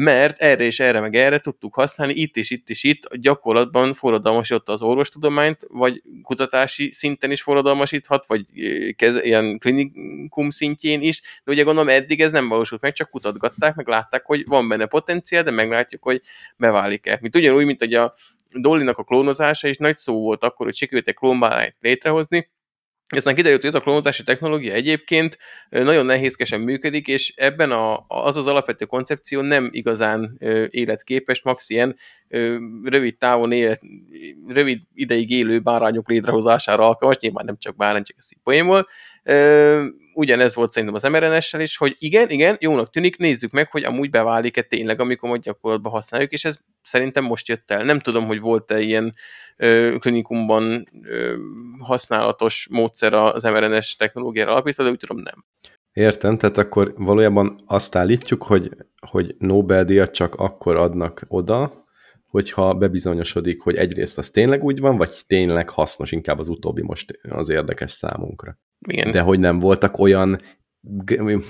[0.00, 4.72] mert erre és erre meg erre tudtuk használni, itt és itt és itt gyakorlatban forradalmasította
[4.72, 8.44] az orvostudományt, vagy kutatási szinten is forradalmasíthat, vagy
[8.96, 13.74] kez, ilyen klinikum szintjén is, de ugye gondolom eddig ez nem valósult meg, csak kutatgatták,
[13.74, 16.22] meg látták, hogy van benne potenciál, de meglátjuk, hogy
[16.56, 17.18] beválik-e.
[17.20, 18.14] Mint ugyanúgy, mint hogy a
[18.54, 22.50] Dollinak a klónozása is nagy szó volt akkor, hogy sikerült egy klónbárányt létrehozni,
[23.16, 25.38] aztán kiderült, hogy ez a klónozási technológia egyébként
[25.68, 30.38] nagyon nehézkesen működik, és ebben a, az az alapvető koncepció nem igazán
[30.70, 31.70] életképes, max.
[31.70, 31.96] ilyen
[32.84, 33.80] rövid távon élet,
[34.48, 38.42] rövid ideig élő bárányok létrehozására alkalmas, nyilván nem csak bárány, csak ez így
[39.28, 40.06] poénból.
[40.14, 44.10] Ugyanez volt szerintem az mRNS-sel is, hogy igen, igen, jónak tűnik, nézzük meg, hogy amúgy
[44.10, 47.84] beválik-e tényleg, amikor majd gyakorlatban használjuk, és ez szerintem most jött el.
[47.84, 49.12] Nem tudom, hogy volt-e ilyen
[49.56, 51.34] ö, klinikumban ö,
[51.78, 55.44] használatos módszer az mRNS technológiára alapítva, de úgy tudom nem.
[55.92, 58.70] Értem, tehát akkor valójában azt állítjuk, hogy,
[59.10, 61.86] hogy Nobel-díjat csak akkor adnak oda,
[62.28, 67.18] hogyha bebizonyosodik, hogy egyrészt az tényleg úgy van, vagy tényleg hasznos, inkább az utóbbi most
[67.28, 68.58] az érdekes számunkra.
[68.88, 69.10] Igen.
[69.10, 70.38] De hogy nem voltak olyan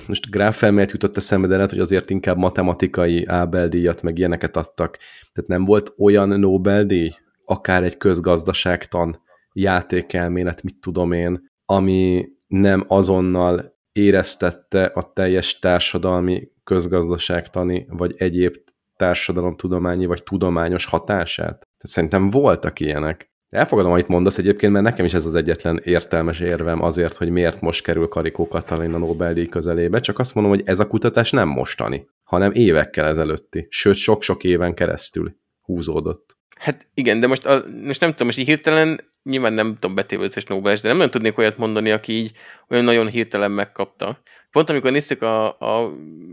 [0.07, 4.99] most gráfelmélet jutott eszembe, de lehet, hogy azért inkább matematikai Ábel-díjat, meg ilyeneket adtak.
[5.33, 7.11] Tehát nem volt olyan Nobel-díj,
[7.45, 9.23] akár egy közgazdaságtan,
[9.53, 18.55] játékelmélet, mit tudom én, ami nem azonnal éreztette a teljes társadalmi, közgazdaságtani, vagy egyéb
[18.99, 21.59] társadalomtudományi, vagy tudományos hatását.
[21.59, 23.33] Tehát szerintem voltak ilyenek.
[23.49, 27.61] Elfogadom, amit mondasz egyébként, mert nekem is ez az egyetlen értelmes érvem azért, hogy miért
[27.61, 31.49] most kerül Karikó Katalin a Nobel-díj közelébe, csak azt mondom, hogy ez a kutatás nem
[31.49, 36.38] mostani, hanem évekkel ezelőtti, sőt sok-sok éven keresztül húzódott.
[36.59, 40.23] Hát igen, de most, a, most nem tudom, most így hirtelen, nyilván nem tudom betéve
[40.23, 42.33] összes nobel de nem nagyon tudnék olyat mondani, aki így
[42.69, 44.23] olyan nagyon hirtelen megkapta.
[44.51, 45.93] Pont amikor néztük a, a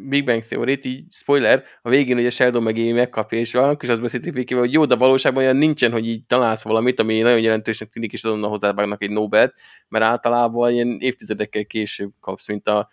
[0.10, 3.90] Big Bang Theory-t, így spoiler, a végén ugye Sheldon meg Amy megkapja, és valami, és
[3.90, 7.40] azt beszéltük végkével, hogy jó, de valóságban olyan nincsen, hogy így találsz valamit, ami nagyon
[7.40, 9.54] jelentősnek tűnik, és azonnal hozzávágnak egy Nobel-t,
[9.88, 12.90] mert általában ilyen évtizedekkel később kapsz, mint a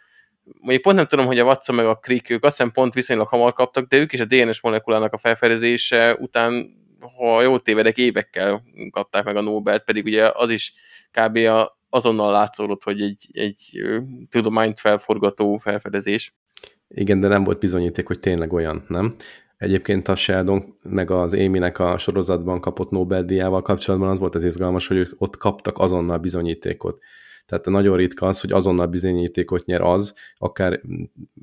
[0.61, 3.29] mondjuk pont nem tudom, hogy a Watson meg a Crick, ők azt hiszem pont viszonylag
[3.29, 6.81] hamar kaptak, de ők is a DNS molekulának a felfedezése után
[7.17, 10.75] ha jól tévedek, évekkel kapták meg a Nobel-t, pedig ugye az is
[11.11, 11.39] kb.
[11.89, 13.83] Azonnal látszódott, hogy egy, egy
[14.29, 16.35] tudományt felforgató felfedezés.
[16.89, 19.15] Igen, de nem volt bizonyíték, hogy tényleg olyan, nem?
[19.57, 24.87] Egyébként a Sheldon meg az Amy-nek a sorozatban kapott Nobel-díjával kapcsolatban az volt az izgalmas,
[24.87, 27.03] hogy ők ott kaptak azonnal bizonyítékot.
[27.47, 30.81] Tehát nagyon ritka az, hogy azonnal bizonyítékot nyer az, akár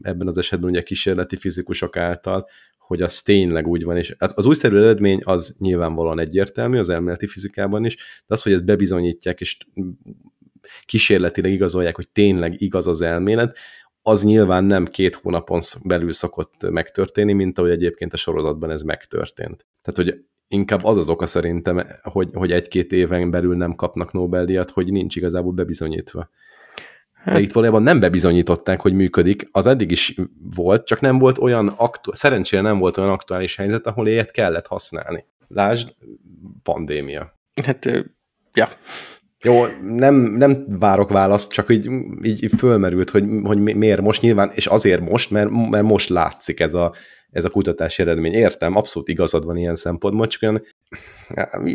[0.01, 2.47] ebben az esetben ugye kísérleti fizikusok által,
[2.89, 7.27] hogy az tényleg úgy van, és az, az újszerű eredmény az nyilvánvalóan egyértelmű az elméleti
[7.27, 9.57] fizikában is, de az, hogy ezt bebizonyítják, és
[10.85, 13.57] kísérletileg igazolják, hogy tényleg igaz az elmélet,
[14.01, 19.65] az nyilván nem két hónapon belül szokott megtörténni, mint ahogy egyébként a sorozatban ez megtörtént.
[19.81, 24.69] Tehát, hogy inkább az az oka szerintem, hogy, hogy egy-két éven belül nem kapnak Nobel-díjat,
[24.69, 26.29] hogy nincs igazából bebizonyítva.
[27.23, 27.33] Hát.
[27.33, 30.15] De itt valójában nem bebizonyították, hogy működik, az eddig is
[30.55, 34.67] volt, csak nem volt olyan aktu- szerencsére nem volt olyan aktuális helyzet, ahol ilyet kellett
[34.67, 35.25] használni.
[35.47, 35.95] Lásd,
[36.63, 37.39] pandémia.
[37.63, 37.85] Hát,
[38.53, 38.69] ja.
[39.43, 41.89] Jó, nem, nem várok választ, csak így,
[42.21, 46.73] így, fölmerült, hogy, hogy miért most nyilván, és azért most, mert, mert most látszik ez
[46.73, 46.93] a,
[47.31, 48.33] ez a kutatási eredmény.
[48.33, 50.61] Értem, abszolút igazad van ilyen szempontból, csak olyan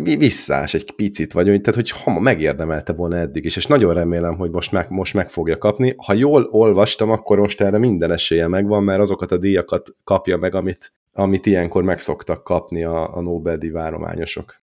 [0.03, 4.51] visszás egy picit vagy, tehát hogy ha megérdemelte volna eddig is, és nagyon remélem, hogy
[4.51, 5.95] most meg, most meg fogja kapni.
[5.97, 10.55] Ha jól olvastam, akkor most erre minden esélye megvan, mert azokat a díjakat kapja meg,
[10.55, 14.63] amit amit ilyenkor meg szoktak kapni a, a Nobel-díj várományosok.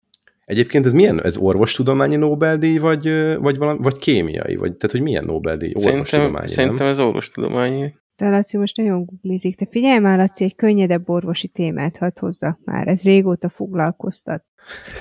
[0.45, 1.23] Egyébként ez milyen?
[1.23, 4.55] Ez orvostudományi Nobel-díj, vagy, vagy, valami, vagy kémiai?
[4.55, 5.71] Vagy, tehát, hogy milyen Nobel-díj?
[5.75, 6.87] Orvostudományi, Szerintem nem?
[6.87, 7.93] ez orvostudományi.
[8.17, 9.55] De Laci most nagyon googlizik.
[9.55, 12.87] Te figyelj már, Laci, egy könnyedebb orvosi témát hadd hozzak már.
[12.87, 14.45] Ez régóta foglalkoztat.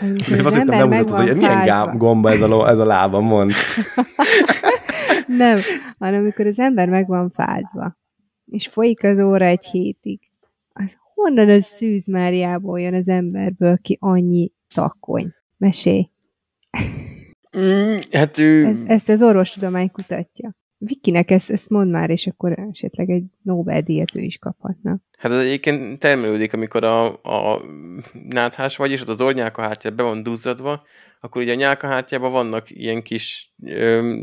[0.00, 3.52] Amikor az ember meg van hogy milyen gá- gomba ez a, ez a lába, mond.
[5.26, 5.58] nem,
[5.98, 7.96] hanem amikor az ember meg van fázva,
[8.44, 10.20] és folyik az óra egy hétig,
[10.72, 15.34] az honnan az Szűz Máriából jön az emberből ki annyi takony?
[15.56, 16.10] Mesélj.
[17.58, 18.64] Mm, hát ő...
[18.64, 20.54] Ez, ezt az orvostudomány kutatja.
[20.78, 24.96] Vikinek ezt, ezt mond már, és akkor esetleg egy Nobel-díjat ő is kaphatna.
[25.18, 27.62] Hát ez egyébként termelődik, amikor a, a
[28.28, 30.82] náthás vagy, és ott az ornyálkahártya be van duzzadva,
[31.20, 34.14] akkor ugye a nyálkahártyában vannak ilyen kis ö,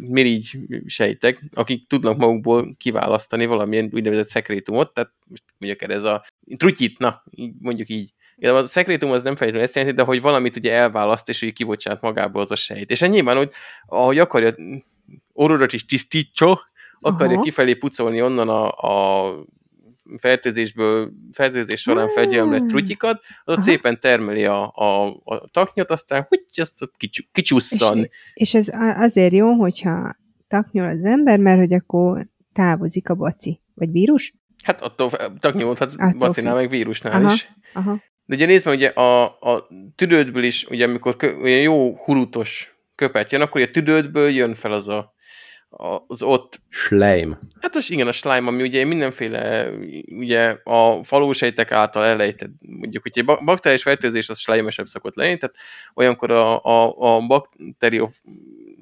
[0.00, 6.24] mirigy sejtek, akik tudnak magukból kiválasztani valamilyen úgynevezett szekrétumot, tehát most mondjuk ez a
[6.56, 7.22] trutyit, na,
[7.58, 8.12] mondjuk így.
[8.40, 12.00] A szekrétum az nem feltétlenül ezt jelenti, de hogy valamit ugye elválaszt, és így kibocsát
[12.00, 12.90] magából az a sejt.
[12.90, 13.52] És nyilván, hogy
[13.86, 14.54] ahogy akarja
[15.38, 16.60] orrodat is tisztítsa,
[16.98, 17.42] akarja Aha.
[17.42, 19.34] kifelé pucolni onnan a, a
[20.16, 26.44] fertőzésből, fertőzés során felgyelmlett trutyikat, az ott szépen termeli a, a, a taknyot, aztán hogy
[26.54, 26.94] azt ott
[27.32, 27.98] kicsusszan.
[27.98, 30.16] És, és ez azért jó, hogyha
[30.48, 33.60] taknyol az ember, mert hogy akkor távozik a baci.
[33.74, 34.34] Vagy vírus?
[34.62, 37.52] Hát attól taknyolhat bacinál, meg vírusnál aha, is.
[37.72, 38.02] Aha.
[38.24, 42.78] De ugye nézd meg, ugye a, a tüdődből is, ugye amikor kö, olyan jó hurutos
[42.94, 45.16] köpet jön, akkor a tüdődből jön fel az a
[46.06, 46.60] az ott...
[46.68, 47.38] Slime.
[47.60, 49.70] Hát az igen, a slime, ami ugye mindenféle,
[50.08, 55.56] ugye a falósejtek által elejtett, mondjuk, hogy egy bakteriális fertőzés az slime szokott lenni, tehát
[55.94, 58.10] olyankor a, a, a bakterió,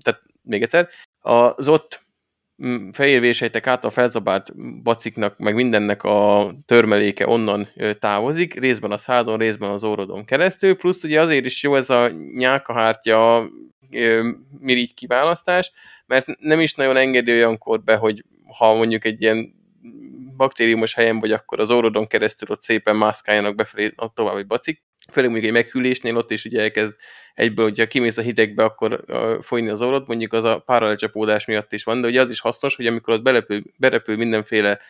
[0.03, 0.89] tehát még egyszer,
[1.21, 2.06] az ott
[2.93, 9.85] fehérvérsejtek által felzabált baciknak, meg mindennek a törmeléke onnan távozik, részben a szádon, részben az
[9.85, 13.49] órodon keresztül, plusz ugye azért is jó ez a nyálkahártya
[14.59, 15.73] mirigy kiválasztás,
[16.07, 18.25] mert nem is nagyon engedi olyankor be, hogy
[18.59, 19.55] ha mondjuk egy ilyen
[20.37, 24.85] baktériumos helyen vagy, akkor az órodon keresztül ott szépen mászkáljanak befelé a további bacik.
[25.13, 26.95] Főleg mondjuk egy meghűlésnél ott is ugye elkezd
[27.35, 29.05] egyből, hogyha kimész a hidegbe, akkor
[29.41, 32.77] folyni az orrod, mondjuk az a páralecsapódás miatt is van, de ugye az is hasznos,
[32.77, 34.81] hogy amikor ott belepül, berepül mindenféle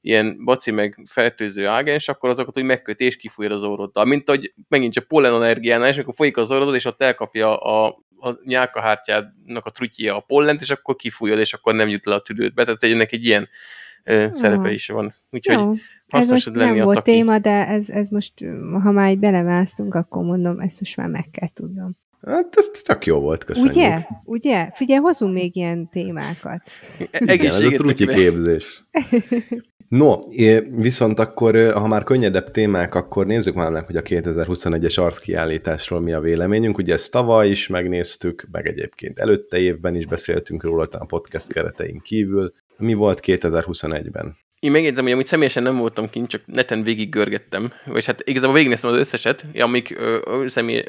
[0.00, 4.04] ilyen baci meg fertőző ágens, akkor azokat úgy megköti és kifújja az orroddal.
[4.04, 7.86] Mint hogy megint csak pollen allergiánál, és akkor folyik az orrodod, és ott elkapja a,
[8.20, 12.22] a nyálkahártyának a trutyja a pollent, és akkor kifújod, és akkor nem jut le a
[12.22, 12.64] tüdődbe.
[12.64, 13.48] Tehát ennek egy ilyen
[14.04, 15.14] ö, szerepe is van.
[15.30, 15.72] Úgyhogy Jó.
[16.08, 17.10] Ez most lenni nem volt taki.
[17.10, 18.32] téma, de ez, ez most,
[18.82, 21.96] ha már így belemásztunk, akkor mondom, ezt most már meg kell tudnom.
[22.26, 23.74] Hát ez tök jó volt, köszönjük.
[23.74, 23.98] Ugye?
[24.24, 24.70] Ugye?
[24.74, 26.62] Figyelj, hozunk még ilyen témákat.
[27.18, 28.84] Igen, ez a trutyi képzés.
[29.88, 30.18] No,
[30.70, 36.12] viszont akkor, ha már könnyedebb témák, akkor nézzük már meg, hogy a 2021-es arckiállításról mi
[36.12, 36.78] a véleményünk.
[36.78, 42.00] Ugye ezt tavaly is megnéztük, meg egyébként előtte évben is beszéltünk róla a podcast keretein
[42.00, 42.52] kívül.
[42.82, 44.36] Mi volt 2021-ben?
[44.58, 48.54] Én megjegyzem, hogy amit személyesen nem voltam kint, csak neten végig görgettem, vagy hát igazából
[48.54, 49.98] végignéztem az összeset, amik
[50.46, 50.84] személy,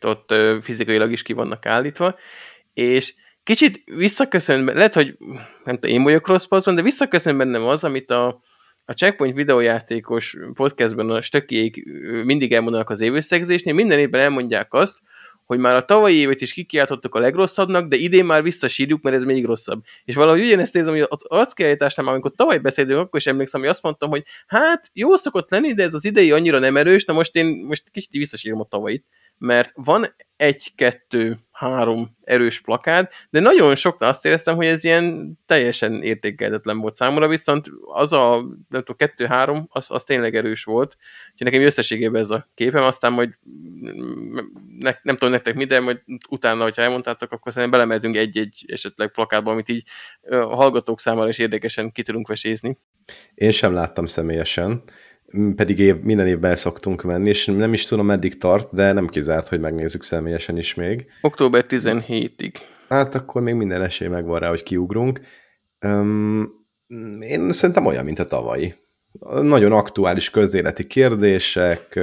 [0.00, 2.18] ott ö, fizikailag is ki vannak állítva,
[2.74, 5.16] és kicsit visszaköszön, lehet, hogy
[5.64, 8.26] nem tudom, én vagyok rossz de visszaköszön bennem az, amit a,
[8.84, 11.84] a Checkpoint videójátékos podcastben a stökiék
[12.24, 14.98] mindig elmondanak az évösszegzésnél, minden évben elmondják azt,
[15.46, 19.24] hogy már a tavalyi évet is kikiáltottuk a legrosszabbnak, de idén már visszasírjuk, mert ez
[19.24, 19.82] még rosszabb.
[20.04, 23.82] És valahogy ugyanezt érzem, hogy az arckiállításnál amikor tavaly beszéltünk, akkor is emlékszem, hogy azt
[23.82, 27.36] mondtam, hogy hát jó szokott lenni, de ez az idei annyira nem erős, na most
[27.36, 29.04] én most kicsit visszasírom a tavalyit
[29.38, 36.02] mert van egy-kettő, három erős plakád, de nagyon soknál azt éreztem, hogy ez ilyen teljesen
[36.02, 38.36] értékelhetetlen volt számomra, viszont az a,
[38.68, 40.96] nem tudom, kettő-három, az, az tényleg erős volt.
[41.32, 43.34] Úgyhogy nekem összességében ez a képem, aztán majd
[44.78, 49.10] ne, nem tudom nektek mi, de majd utána, hogyha elmondtátok, akkor szerintem belemeltünk egy-egy esetleg
[49.10, 49.84] plakátba, amit így
[50.30, 52.78] a hallgatók számára is érdekesen ki tudunk vesézni.
[53.34, 54.82] Én sem láttam személyesen,
[55.56, 59.06] pedig év, minden évben el szoktunk menni, és nem is tudom, meddig tart, de nem
[59.06, 61.06] kizárt, hogy megnézzük személyesen is még.
[61.20, 62.54] Október 17-ig.
[62.88, 65.20] Hát akkor még minden esély megvan rá, hogy kiugrunk.
[65.80, 66.66] Um,
[67.20, 68.74] én szerintem olyan, mint a tavalyi.
[69.42, 72.00] Nagyon aktuális közéleti kérdések,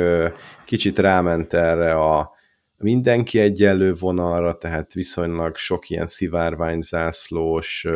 [0.66, 2.32] kicsit ráment erre a
[2.78, 7.88] mindenki egyenlő vonalra, tehát viszonylag sok ilyen szivárványzászlós,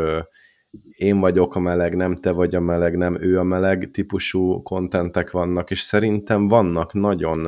[0.98, 5.32] én vagyok a meleg, nem te vagy a meleg, nem ő a meleg típusú kontentek
[5.32, 7.48] vannak, és szerintem vannak nagyon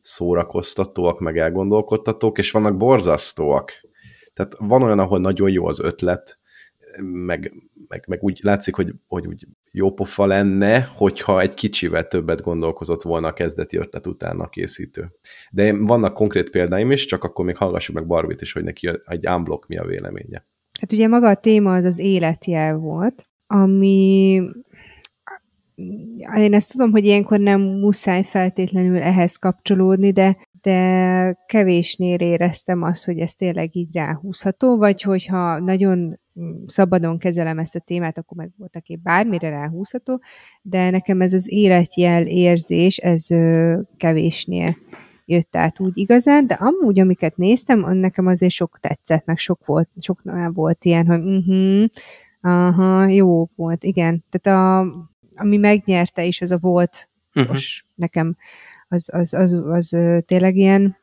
[0.00, 3.72] szórakoztatóak, meg elgondolkodtatók, és vannak borzasztóak.
[4.32, 6.38] Tehát van olyan, ahol nagyon jó az ötlet,
[7.02, 7.52] meg,
[7.88, 13.02] meg, meg úgy látszik, hogy, hogy úgy jó pofa lenne, hogyha egy kicsivel többet gondolkozott
[13.02, 15.12] volna a kezdeti ötlet után a készítő.
[15.50, 19.28] De vannak konkrét példáim is, csak akkor még hallgassuk meg Barbit is, hogy neki egy
[19.28, 20.46] unblock mi a véleménye.
[20.80, 24.42] Hát ugye maga a téma az az életjel volt, ami
[26.36, 33.04] én ezt tudom, hogy ilyenkor nem muszáj feltétlenül ehhez kapcsolódni, de de kevésnél éreztem azt,
[33.04, 36.20] hogy ez tényleg így ráhúzható, vagy hogyha nagyon
[36.66, 40.20] szabadon kezelem ezt a témát, akkor meg volt, aki bármire ráhúzható,
[40.62, 43.26] de nekem ez az életjel érzés, ez
[43.96, 44.76] kevésnél
[45.26, 49.88] jött át úgy igazán, de amúgy, amiket néztem, nekem azért sok tetszett, meg sok volt,
[50.00, 50.22] sok
[50.52, 51.84] volt ilyen, hogy uh-huh,
[52.40, 54.24] aha, jó volt, igen.
[54.30, 54.92] Tehát a,
[55.36, 57.52] ami megnyerte is, az a volt, uh-huh.
[57.52, 58.36] most nekem
[58.88, 59.96] az, az, az, az, az
[60.26, 60.96] tényleg ilyen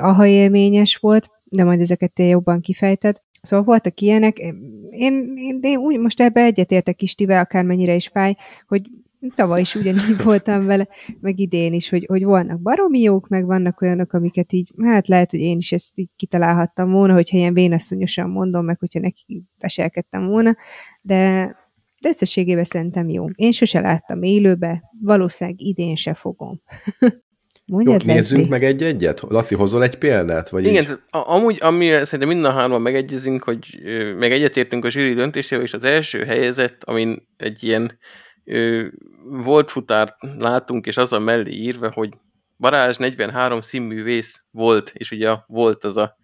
[0.00, 3.24] aha élményes volt, de majd ezeket te jobban kifejted.
[3.42, 4.38] Szóval voltak ilyenek.
[4.38, 8.36] Én, én, én úgy most ebbe egyetértek Istivel, akármennyire is fáj,
[8.68, 8.90] hogy
[9.34, 10.88] tavaly is ugyanígy voltam vele,
[11.20, 15.30] meg idén is, hogy, hogy vannak baromi jók, meg vannak olyanok, amiket így, hát lehet,
[15.30, 20.26] hogy én is ezt így kitalálhattam volna, hogyha ilyen vénasszonyosan mondom, meg hogyha neki veselkedtem
[20.26, 20.56] volna,
[21.00, 21.54] de,
[22.00, 23.26] de összességében szerintem jó.
[23.34, 26.60] Én sose láttam élőbe, valószínűleg idén se fogom.
[27.68, 29.20] Mondjad, Jó, nézzünk meg egy-egyet?
[29.28, 30.48] Laci, hozol egy példát?
[30.48, 30.98] Vagy Igen, így?
[31.10, 33.80] amúgy, ami szerintem minden hárman megegyezünk, hogy
[34.18, 37.98] meg egyetértünk a zsűri döntésével, és az első helyezett, amin egy ilyen
[39.24, 42.12] volt futárt látunk, és az a mellé írva, hogy
[42.58, 46.16] Barázs 43 színművész volt, és ugye volt az a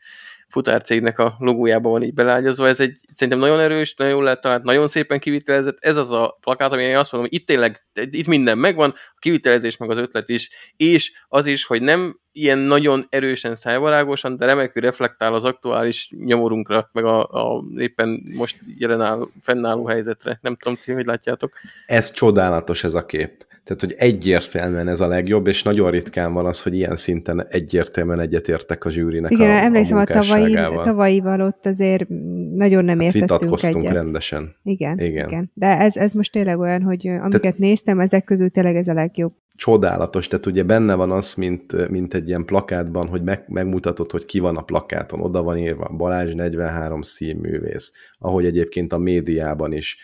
[0.52, 2.68] futárcégnek a logójában van így belágyazva.
[2.68, 5.76] Ez egy szerintem nagyon erős, nagyon jól talált, nagyon szépen kivitelezett.
[5.80, 9.18] Ez az a plakát, ami én azt mondom, hogy itt tényleg, itt minden megvan, a
[9.18, 14.46] kivitelezés meg az ötlet is, és az is, hogy nem ilyen nagyon erősen szájvarágosan, de
[14.46, 20.38] remekül reflektál az aktuális nyomorunkra, meg a, a éppen most jelen áll, fennálló helyzetre.
[20.42, 21.52] Nem tudom, ti hogy látjátok.
[21.86, 23.46] Ez csodálatos ez a kép.
[23.64, 28.20] Tehát, hogy egyértelműen ez a legjobb, és nagyon ritkán van az, hogy ilyen szinten egyértelműen
[28.20, 30.54] egyetértek a zsűrinek Igen, a, emlékszem, a, tavalyi,
[30.84, 32.08] tavalyival ott azért
[32.54, 33.92] nagyon nem hát értettünk egyet.
[33.92, 34.54] rendesen.
[34.62, 35.28] Igen, igen.
[35.28, 35.50] igen.
[35.54, 38.94] De ez, ez most tényleg olyan, hogy amiket tehát, néztem, ezek közül tényleg ez a
[38.94, 39.32] legjobb.
[39.56, 44.24] Csodálatos, tehát ugye benne van az, mint, mint egy ilyen plakátban, hogy meg, megmutatod, hogy
[44.24, 45.20] ki van a plakáton.
[45.20, 49.96] Oda van írva Balázs 43 színművész, ahogy egyébként a médiában is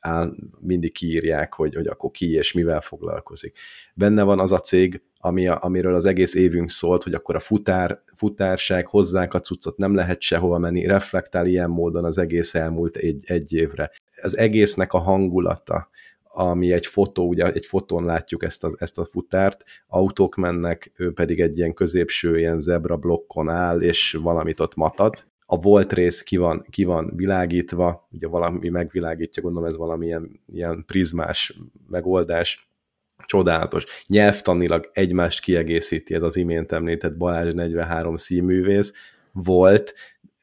[0.00, 3.56] áll, mindig kiírják, hogy, hogy akkor ki és mivel foglalkozik.
[3.94, 7.40] Benne van az a cég, ami a, amiről az egész évünk szólt, hogy akkor a
[7.40, 12.96] futár, futárság hozzánk a cuccot nem lehet sehova menni, reflektál ilyen módon az egész elmúlt
[12.96, 13.90] egy, egy évre.
[14.22, 15.88] Az egésznek a hangulata,
[16.22, 21.12] ami egy fotó, ugye egy fotón látjuk ezt a, ezt a futárt, autók mennek, ő
[21.12, 26.22] pedig egy ilyen középső ilyen zebra blokkon áll, és valamit ott matat, a volt rész
[26.22, 32.70] ki van, ki van világítva, ugye valami megvilágítja, gondolom ez valamilyen ilyen prizmás megoldás,
[33.26, 33.84] csodálatos.
[34.06, 38.92] Nyelvtanilag egymást kiegészíti ez az imént említett Balázs 43 színművész,
[39.32, 39.94] volt,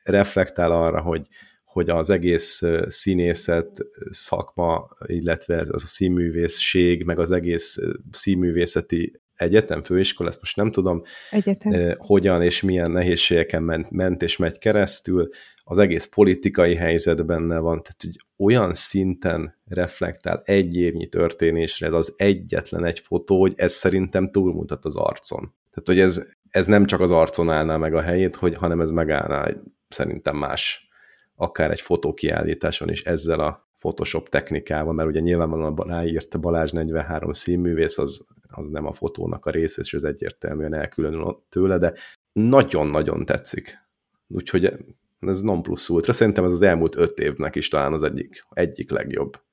[0.03, 1.27] reflektál arra, hogy,
[1.63, 7.77] hogy az egész színészet szakma, illetve ez a színművészség, meg az egész
[8.11, 11.71] színművészeti egyetem, főiskola, ezt most nem tudom, egyetem.
[11.71, 15.29] Eh, hogyan és milyen nehézségeken ment, ment és megy keresztül,
[15.67, 21.93] az egész politikai helyzet benne van, tehát hogy olyan szinten reflektál egy évnyi történésre, ez
[21.93, 25.53] az egyetlen egy fotó, hogy ez szerintem túlmutat az arcon.
[25.71, 28.91] Tehát, hogy ez, ez nem csak az arcon állná meg a helyét, hogy, hanem ez
[28.91, 29.47] megállná
[29.87, 30.87] szerintem más,
[31.35, 37.97] akár egy fotókiállításon is ezzel a Photoshop technikával, mert ugye nyilvánvalóan ráírt Balázs 43 színművész,
[37.97, 41.93] az az nem a fotónak a része, és ez egyértelműen elkülönül tőle, de
[42.31, 43.77] nagyon-nagyon tetszik.
[44.27, 44.73] Úgyhogy
[45.19, 46.13] ez non plus ultra.
[46.13, 49.43] Szerintem ez az elmúlt öt évnek is talán az egyik, egyik legjobb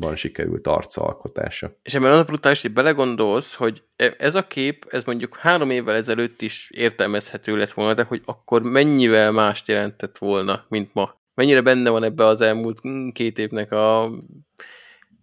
[0.00, 1.78] van sikerült arcalkotása.
[1.82, 5.70] És ebben az a brutális, hogy belegondolsz, hogy e- ez a kép, ez mondjuk három
[5.70, 11.22] évvel ezelőtt is értelmezhető lett volna, de hogy akkor mennyivel mást jelentett volna, mint ma.
[11.34, 12.80] Mennyire benne van ebbe az elmúlt
[13.12, 14.10] két évnek a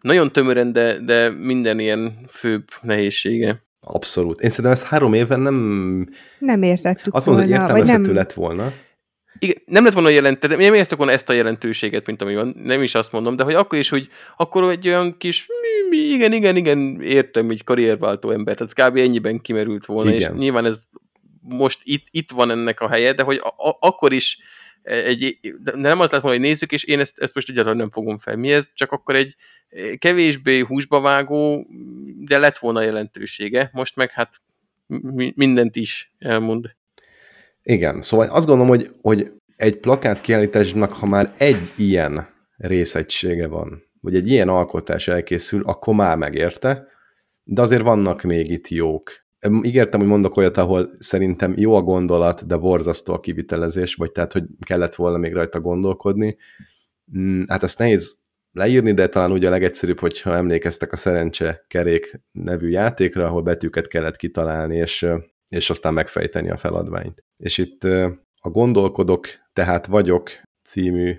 [0.02, 3.64] nagyon tömören, de, de minden ilyen főbb nehézsége.
[3.82, 4.40] Abszolút.
[4.40, 6.08] Én szerintem ezt három éven nem...
[6.40, 8.14] Nem értettük Azt mondod, hogy értelmezhető nem...
[8.14, 8.74] lett volna.
[9.40, 12.84] Igen, nem lett volna jelentő, nem éreztek volna ezt a jelentőséget, mint ami van, nem
[12.84, 15.48] is azt mondom, de hogy akkor is, hogy akkor egy olyan kis,
[15.92, 18.98] igen, igen, igen, értem, egy karrierváltó ember, tehát kb.
[18.98, 20.32] ennyiben kimerült volna, igen.
[20.32, 20.84] és nyilván ez
[21.42, 24.40] most itt, itt van ennek a helye, de hogy a, a, akkor is
[24.84, 27.92] egy, de nem az lett volna, hogy nézzük, és én ezt, ezt most egyáltalán nem
[27.92, 28.36] fogom fel.
[28.36, 28.70] Mi ez?
[28.74, 29.36] Csak akkor egy
[29.98, 31.68] kevésbé húsba vágó,
[32.20, 33.70] de lett volna jelentősége.
[33.74, 34.42] Most meg hát
[35.36, 36.76] mindent is elmond.
[37.64, 42.28] Igen, szóval azt gondolom, hogy, hogy egy plakát kiállításnak, ha már egy ilyen
[42.58, 46.88] részegysége van, vagy egy ilyen alkotás elkészül, akkor már megérte,
[47.44, 49.21] de azért vannak még itt jók.
[49.62, 54.34] Ígértem, hogy mondok olyat, ahol szerintem jó a gondolat, de borzasztó a kivitelezés, vagy tehát,
[54.34, 56.38] hogy kellett volna még rajta gondolkodni.
[57.18, 58.18] Mm, hát ezt nehéz
[58.52, 63.88] leírni, de talán ugye a legegyszerűbb, hogyha emlékeztek a Szerencse kerék nevű játékra, ahol betűket
[63.88, 65.08] kellett kitalálni, és,
[65.48, 67.24] és aztán megfejteni a feladványt.
[67.38, 67.84] És itt
[68.44, 70.30] a Gondolkodok, tehát vagyok
[70.64, 71.16] című,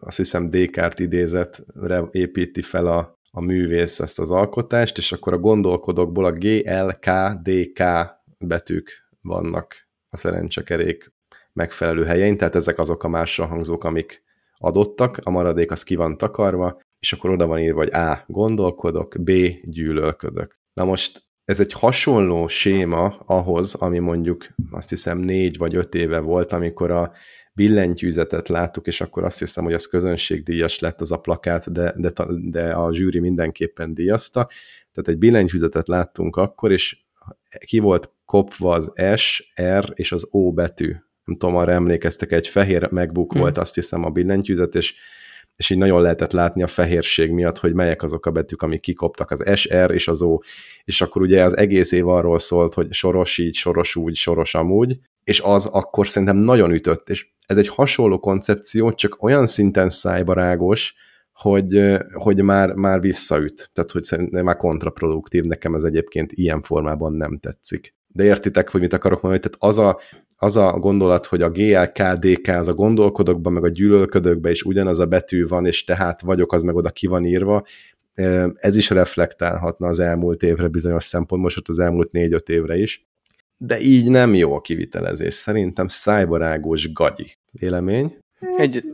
[0.00, 5.38] azt hiszem Descartes idézetre építi fel a, a művész ezt az alkotást, és akkor a
[5.38, 7.10] gondolkodokból a G, L, K,
[7.42, 7.82] D, K
[8.38, 9.74] betűk vannak
[10.08, 11.12] a szerencsekerék
[11.52, 14.22] megfelelő helyein, tehát ezek azok a másra hangzók, amik
[14.58, 18.24] adottak, a maradék az ki van takarva, és akkor oda van írva, hogy A.
[18.26, 19.30] Gondolkodok, B.
[19.62, 20.58] Gyűlölködök.
[20.74, 26.18] Na most ez egy hasonló séma ahhoz, ami mondjuk azt hiszem négy vagy öt éve
[26.18, 27.12] volt, amikor a
[27.52, 32.12] billentyűzetet láttuk, és akkor azt hiszem, hogy az közönségdíjas lett az a plakát, de, de,
[32.50, 34.48] de a zsűri mindenképpen díjazta.
[34.92, 36.96] Tehát egy billentyűzetet láttunk akkor, és
[37.64, 40.96] ki volt kopva az S, R és az O betű.
[41.24, 43.40] Nem tudom, arra emlékeztek, egy fehér MacBook hmm.
[43.40, 44.94] volt, azt hiszem, a billentyűzet, és
[45.56, 49.30] és így nagyon lehetett látni a fehérség miatt, hogy melyek azok a betűk, amik kikoptak,
[49.30, 50.38] az SR és az O,
[50.84, 54.98] és akkor ugye az egész év arról szólt, hogy soros így, soros úgy, soros amúgy,
[55.24, 60.94] és az akkor szerintem nagyon ütött, és ez egy hasonló koncepció, csak olyan szinten szájbarágos,
[61.32, 63.70] hogy, hogy már, már visszaüt.
[63.72, 67.94] Tehát, hogy szerintem már kontraproduktív, nekem ez egyébként ilyen formában nem tetszik.
[68.06, 69.42] De értitek, hogy mit akarok mondani?
[69.42, 70.00] Tehát az a,
[70.42, 75.06] az a gondolat, hogy a GLKDK, az a gondolkodokban, meg a gyűlölködökben is ugyanaz a
[75.06, 77.64] betű van, és tehát vagyok, az meg oda ki van írva,
[78.54, 83.06] ez is reflektálhatna az elmúlt évre bizonyos szempont, most az elmúlt négy-öt évre is.
[83.56, 85.34] De így nem jó a kivitelezés.
[85.34, 87.36] Szerintem szájbarágos gagyi.
[87.52, 88.16] Vélemény?
[88.56, 88.84] Egy...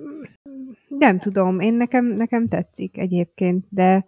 [0.88, 4.06] Nem tudom, én nekem, nekem tetszik egyébként, de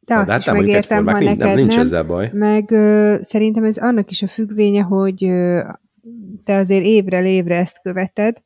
[0.00, 2.30] de azt hát is megértem, ha neked nem, nincs ezzel baj.
[2.32, 5.60] Meg ö, szerintem ez annak is a függvénye, hogy ö,
[6.44, 8.42] te azért évre évre ezt követed,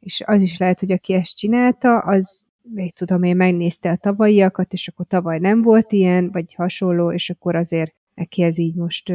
[0.00, 4.72] és az is lehet, hogy aki ezt csinálta, az még tudom én, megnézte a tavalyiakat,
[4.72, 9.12] és akkor tavaly nem volt ilyen, vagy hasonló, és akkor azért neki ez így most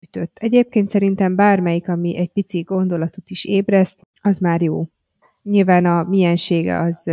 [0.00, 0.32] ütött.
[0.34, 4.86] Egyébként szerintem bármelyik, ami egy pici gondolatot is ébreszt, az már jó.
[5.42, 7.10] Nyilván a miensége az,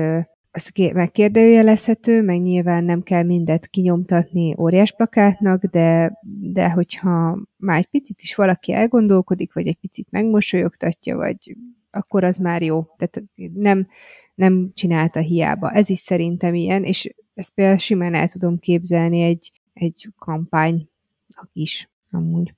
[0.51, 7.85] az megkérdőjelezhető, meg nyilván nem kell mindet kinyomtatni óriás plakátnak, de, de hogyha már egy
[7.85, 11.55] picit is valaki elgondolkodik, vagy egy picit megmosolyogtatja, vagy
[11.91, 12.85] akkor az már jó.
[12.97, 13.21] Tehát
[13.53, 13.87] nem,
[14.35, 15.71] nem csinálta hiába.
[15.71, 21.89] Ez is szerintem ilyen, és ezt például simán el tudom képzelni egy, egy kampánynak is,
[22.11, 22.53] amúgy.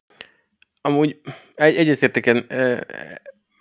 [0.82, 1.22] Amúgy
[1.56, 2.46] egy, egyetértek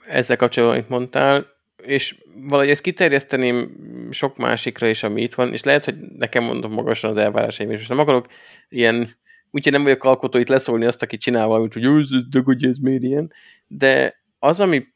[0.09, 1.47] ezzel kapcsolatban, amit mondtál,
[1.83, 3.71] és valahogy ezt kiterjeszteném
[4.11, 7.77] sok másikra is, ami itt van, és lehet, hogy nekem mondom magasan az elvárásaim, és
[7.77, 8.27] most nem akarok
[8.69, 9.17] ilyen,
[9.51, 13.03] úgyhogy nem vagyok alkotó itt leszólni azt, aki csinál valamit, hogy de hogy ez miért
[13.03, 13.33] ilyen,
[13.67, 14.87] de az, ami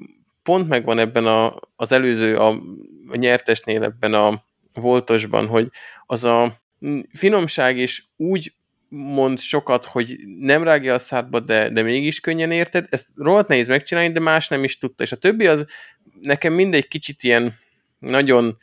[0.43, 2.49] pont megvan ebben a, az előző, a,
[3.09, 5.69] a nyertesnél ebben a voltosban, hogy
[6.07, 6.63] az a
[7.13, 8.53] finomság is úgy
[8.89, 12.87] mond sokat, hogy nem rágja a szádba, de, de mégis könnyen érted.
[12.91, 15.03] Ezt rohadt nehéz megcsinálni, de más nem is tudta.
[15.03, 15.67] És a többi az
[16.21, 17.55] nekem mindegy kicsit ilyen
[17.99, 18.59] nagyon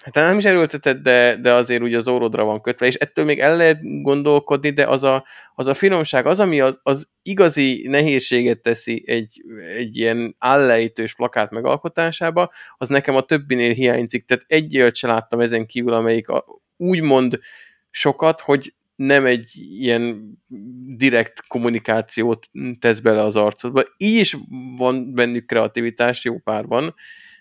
[0.00, 3.38] hát nem is erőltetett, de, de azért ugye az órodra van kötve, és ettől még
[3.38, 5.24] el lehet gondolkodni, de az a,
[5.54, 9.42] az a finomság, az, ami az, az igazi nehézséget teszi egy,
[9.76, 15.66] egy ilyen állejtős plakát megalkotásába, az nekem a többinél hiányzik, tehát egy se láttam ezen
[15.66, 16.44] kívül, amelyik a,
[16.76, 17.38] úgy mond
[17.90, 18.74] sokat, hogy
[19.06, 20.32] nem egy ilyen
[20.96, 22.48] direkt kommunikációt
[22.78, 23.82] tesz bele az arcodba.
[23.96, 24.36] Így is
[24.76, 26.94] van bennük kreativitás jó párban,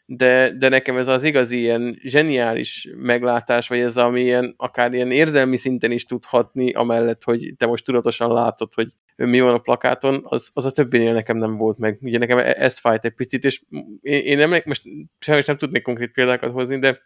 [0.05, 5.11] de, de nekem ez az igazi ilyen zseniális meglátás, vagy ez ami ilyen, akár ilyen
[5.11, 10.21] érzelmi szinten is tudhatni, amellett, hogy te most tudatosan látod, hogy mi van a plakáton,
[10.23, 11.97] az, az a többinél nekem nem volt meg.
[12.01, 13.61] Ugye nekem e, ez fájt egy picit, és
[14.01, 14.83] én, én nem, most
[15.19, 16.99] sajnos nem tudnék konkrét példákat hozni, de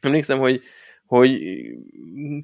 [0.00, 0.62] emlékszem, hogy
[1.16, 1.38] hogy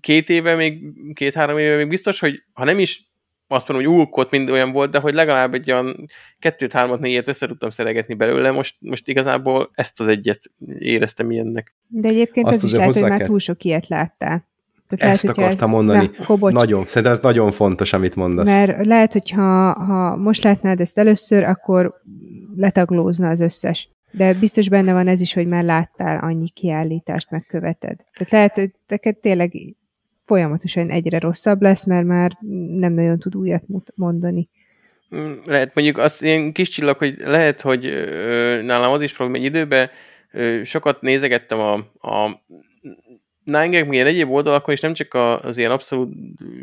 [0.01, 0.83] két éve, még
[1.15, 3.09] két-három éve még biztos, hogy ha nem is
[3.47, 6.09] azt mondom, hogy úlkot mind olyan volt, de hogy legalább egy olyan
[6.39, 10.41] kettőt, hármat, négyet össze tudtam szeregetni belőle, most, most igazából ezt az egyet
[10.79, 11.75] éreztem ilyennek.
[11.87, 14.47] De egyébként azt az is lehet, hogy már túl sok ilyet láttál.
[14.89, 15.75] Tehát Ezt lehet, akartam ez...
[15.75, 16.11] mondani.
[16.29, 18.47] Na, nagyon, szerintem ez nagyon fontos, amit mondasz.
[18.47, 22.03] Mert lehet, hogyha ha most látnád ezt először, akkor
[22.57, 23.89] letaglózna az összes.
[24.11, 27.97] De biztos benne van ez is, hogy már láttál annyi kiállítást, megköveted.
[28.13, 29.53] Tehát lehet, hogy neked tényleg
[30.25, 32.37] folyamatosan egyre rosszabb lesz, mert már
[32.79, 34.49] nem nagyon tud újat mondani.
[35.17, 39.45] Mm, lehet mondjuk azt ilyen kis csillag, hogy lehet, hogy ö, nálam az is probléma,
[39.45, 39.91] egy időben
[40.33, 41.73] ö, sokat nézegettem a,
[42.11, 42.43] a
[43.45, 46.13] Nine milyen egyéb oldalakon, és nem csak az ilyen abszolút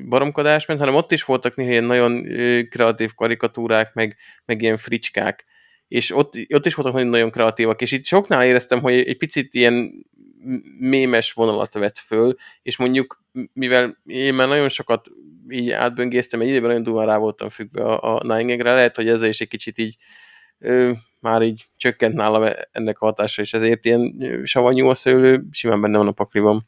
[0.09, 2.23] baromkodás ment, hanem ott is voltak néha ilyen nagyon
[2.69, 4.15] kreatív karikatúrák, meg,
[4.45, 5.45] meg ilyen fricskák.
[5.87, 10.05] És ott, ott is voltak nagyon, kreatívak, és itt soknál éreztem, hogy egy picit ilyen
[10.79, 13.23] mémes vonalat vett föl, és mondjuk,
[13.53, 15.07] mivel én már nagyon sokat
[15.49, 19.29] így átböngésztem, egy időben nagyon durván rá voltam függve a, a Nine lehet, hogy ezzel
[19.29, 19.95] is egy kicsit így
[20.59, 25.81] ö, már így csökkent nálam ennek a hatása, és ezért ilyen savanyú a szőlő simán
[25.81, 26.67] benne van a pakliban.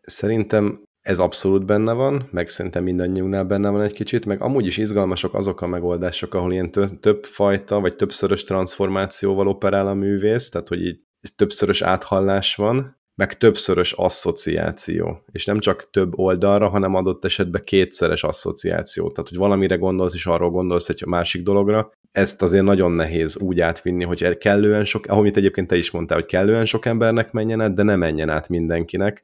[0.00, 4.76] Szerintem ez abszolút benne van, meg szerintem mindannyiunknál benne van egy kicsit, meg amúgy is
[4.76, 10.68] izgalmasok azok a megoldások, ahol ilyen több fajta, vagy többszörös transformációval operál a művész, tehát
[10.68, 10.98] hogy így
[11.36, 15.24] többszörös áthallás van, meg többszörös asszociáció.
[15.32, 19.10] És nem csak több oldalra, hanem adott esetben kétszeres asszociáció.
[19.10, 21.92] Tehát, hogy valamire gondolsz, és arról gondolsz egy másik dologra.
[22.12, 26.28] Ezt azért nagyon nehéz úgy átvinni, hogy kellően sok, ahogy egyébként te is mondtál, hogy
[26.28, 29.22] kellően sok embernek menjen át, de ne menjen át mindenkinek,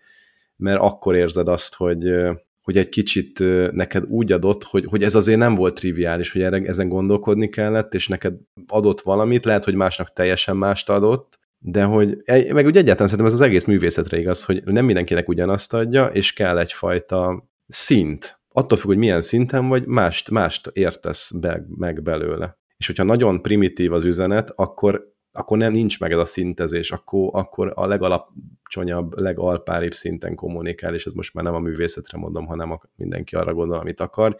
[0.57, 2.15] mert akkor érzed azt, hogy,
[2.63, 3.39] hogy egy kicsit
[3.73, 7.95] neked úgy adott, hogy, hogy ez azért nem volt triviális, hogy erre, ezen gondolkodni kellett,
[7.95, 8.35] és neked
[8.67, 13.33] adott valamit, lehet, hogy másnak teljesen mást adott, de hogy, meg úgy egyáltalán szerintem ez
[13.33, 18.41] az egész művészetre igaz, hogy nem mindenkinek ugyanazt adja, és kell egyfajta szint.
[18.49, 22.59] Attól függ, hogy milyen szinten vagy, mást, mást értesz be, meg belőle.
[22.77, 27.29] És hogyha nagyon primitív az üzenet, akkor, akkor nem nincs meg ez a szintezés, akkor,
[27.33, 32.71] akkor a legalapcsonyabb, legalpáribb szinten kommunikál, és ez most már nem a művészetre mondom, hanem
[32.71, 34.37] a, mindenki arra gondol, amit akar,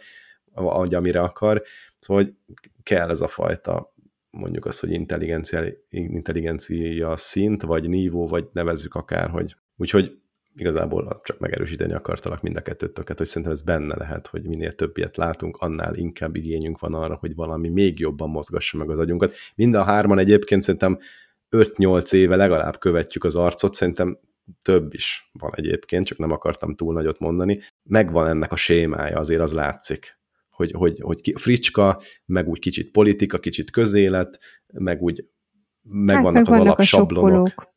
[0.53, 1.63] vagy amire akar.
[1.99, 2.33] Szóval hogy
[2.83, 3.93] kell ez a fajta
[4.29, 9.55] mondjuk azt, hogy intelligencia, intelligencia szint, vagy nívó, vagy nevezzük akárhogy.
[9.77, 10.19] Úgyhogy
[10.55, 14.97] igazából csak megerősíteni akartalak mind a kettőtöket, hogy szerintem ez benne lehet, hogy minél több
[14.97, 19.33] ilyet látunk, annál inkább igényünk van arra, hogy valami még jobban mozgassa meg az agyunkat.
[19.55, 20.99] Mind a hárman egyébként szerintem
[21.51, 24.19] 5-8 éve legalább követjük az arcot, szerintem
[24.61, 27.61] több is van egyébként, csak nem akartam túl nagyot mondani.
[27.83, 30.17] Megvan ennek a sémája, azért az látszik
[30.55, 34.39] hogy, hogy, hogy ki, fricska, meg úgy kicsit politika, kicsit közélet,
[34.73, 35.25] meg úgy
[35.81, 37.73] meg hát, meg az alapsablonok.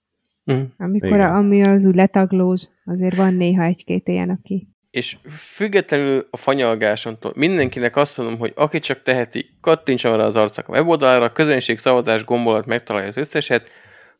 [0.52, 0.62] Mm.
[0.78, 4.68] Amikor a, ami az úgy letaglóz, azért van néha egy-két ilyen, aki...
[4.90, 10.68] És függetlenül a fanyalgásontól mindenkinek azt mondom, hogy aki csak teheti, kattintson arra az arcnak
[10.68, 13.68] a weboldalra, közönség szavazás gombolat megtalálja az összeset,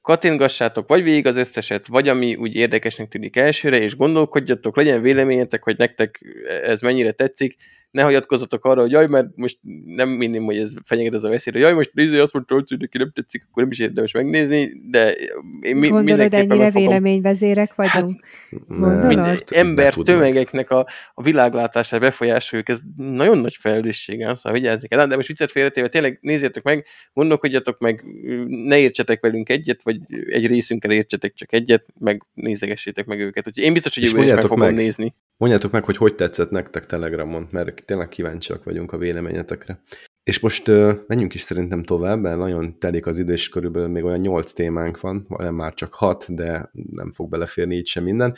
[0.02, 5.62] kattintgassátok vagy végig az összeset, vagy ami úgy érdekesnek tűnik elsőre, és gondolkodjatok, legyen véleményetek,
[5.62, 6.20] hogy nektek
[6.62, 7.56] ez mennyire tetszik,
[7.90, 11.52] ne hagyatkozzatok arra, hogy jaj, mert most nem minném, hogy ez fenyeget ez a veszély,
[11.52, 14.70] hogy jaj, most nézzé azt mondta, hogy neki nem tetszik, akkor nem is érdemes megnézni,
[14.90, 15.14] de
[15.60, 18.24] én mi, Gondolod, ennyire véleményvezérek vagyunk?
[18.50, 19.44] Hát, Gondolod?
[19.46, 25.06] ember tömegeknek a, a világlátását befolyásoljuk, ez nagyon nagy felelősség, szóval vigyázni kell.
[25.06, 28.04] De most viccet félretéve, tényleg nézzétek meg, gondolkodjatok meg,
[28.46, 33.46] ne értsetek velünk egyet, vagy egy részünkkel értsetek csak egyet, meg nézegessétek meg őket.
[33.46, 35.14] Úgyhogy én biztos, hogy jövő is meg fogom meg, nézni.
[35.36, 39.82] Mondjátok meg, hogy hogy tetszett nektek Telegramon, mert tényleg kíváncsiak vagyunk a véleményetekre.
[40.22, 44.04] És most uh, menjünk is szerintem tovább, mert nagyon telik az idő, és körülbelül még
[44.04, 48.34] olyan nyolc témánk van, vagy már csak hat, de nem fog beleférni így sem minden.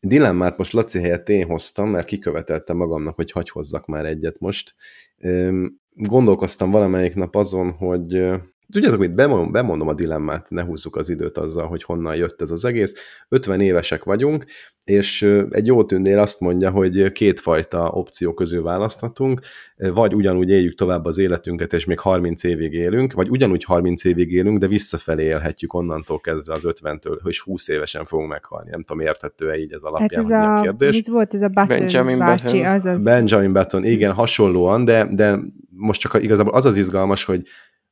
[0.00, 4.74] Dilemmát most Laci helyett én hoztam, mert kiköveteltem magamnak, hogy hagy hozzak már egyet most.
[5.90, 8.24] Gondolkoztam valamelyik nap azon, hogy
[8.72, 12.50] Tudjátok, hogy bemondom, bemondom a dilemmát, ne húzzuk az időt azzal, hogy honnan jött ez
[12.50, 12.94] az egész.
[13.28, 14.44] 50 évesek vagyunk,
[14.84, 19.40] és egy jó tűnnél azt mondja, hogy kétfajta opció közül választhatunk,
[19.76, 24.32] vagy ugyanúgy éljük tovább az életünket, és még 30 évig élünk, vagy ugyanúgy 30 évig
[24.32, 28.70] élünk, de visszafelé élhetjük onnantól kezdve az 50-től, hogy 20 évesen fogunk meghalni.
[28.70, 30.94] Nem tudom, érthető-e így ez alapján, hát ez a, a kérdés.
[30.94, 32.72] Mit volt ez a Button Benjamin bácsi, Button.
[32.72, 33.04] Azaz.
[33.04, 35.38] Benjamin Button, igen, hasonlóan, de, de
[35.70, 37.42] most csak igazából az az izgalmas, hogy,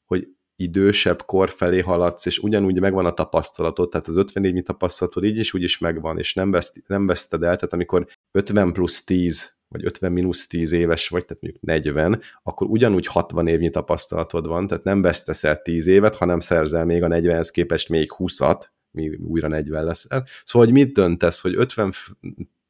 [0.05, 0.29] hogy
[0.61, 5.39] idősebb kor felé haladsz, és ugyanúgy megvan a tapasztalatod, tehát az 54 mi tapasztalatod így
[5.39, 9.59] is úgy is megvan, és nem, veszt, nem veszted el, tehát amikor 50 plusz 10
[9.69, 14.67] vagy 50 mínusz 10 éves vagy, tehát mondjuk 40, akkor ugyanúgy 60 évnyi tapasztalatod van,
[14.67, 19.09] tehát nem vesztesz el 10 évet, hanem szerzel még a 40-hez képest még 20-at, mi
[19.09, 20.27] újra 40 leszel.
[20.45, 21.93] Szóval, hogy mit döntesz, hogy 50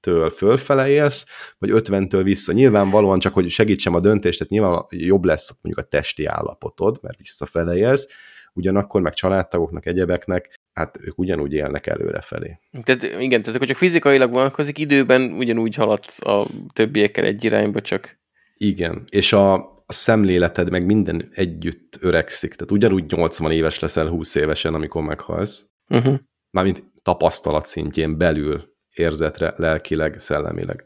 [0.00, 1.26] től fölfele élsz,
[1.58, 2.52] vagy 50-től vissza.
[2.52, 7.18] Nyilvánvalóan csak, hogy segítsem a döntést, tehát nyilván jobb lesz mondjuk a testi állapotod, mert
[7.18, 8.08] visszafele élsz,
[8.52, 12.58] ugyanakkor meg családtagoknak, egyebeknek, hát ők ugyanúgy élnek előrefelé.
[12.82, 18.18] Tehát igen, tehát akkor csak fizikailag vonatkozik, időben ugyanúgy haladsz a többiekkel egy irányba, csak...
[18.56, 19.54] Igen, és a,
[19.86, 25.64] a szemléleted meg minden együtt öregszik, tehát ugyanúgy 80 éves leszel 20 évesen, amikor meghalsz.
[25.88, 26.18] Uh-huh.
[26.50, 30.84] Mármint tapasztalat szintjén belül érzetre, lelkileg, szellemileg.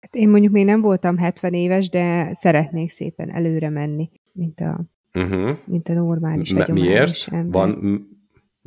[0.00, 4.80] Hát én mondjuk még nem voltam 70 éves, de szeretnék szépen előre menni, mint a,
[5.14, 5.56] uh-huh.
[5.64, 7.28] mint a normális, M- Miért?
[7.30, 7.52] Ember.
[7.52, 8.06] Van,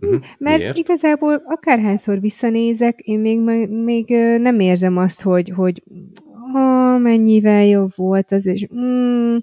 [0.03, 0.21] Uh-huh.
[0.37, 0.77] Mert Miért?
[0.77, 4.09] igazából akárhányszor visszanézek, én még, még
[4.39, 5.83] nem érzem azt, hogy, hogy
[6.51, 9.37] ha mennyivel jobb volt az, és mm,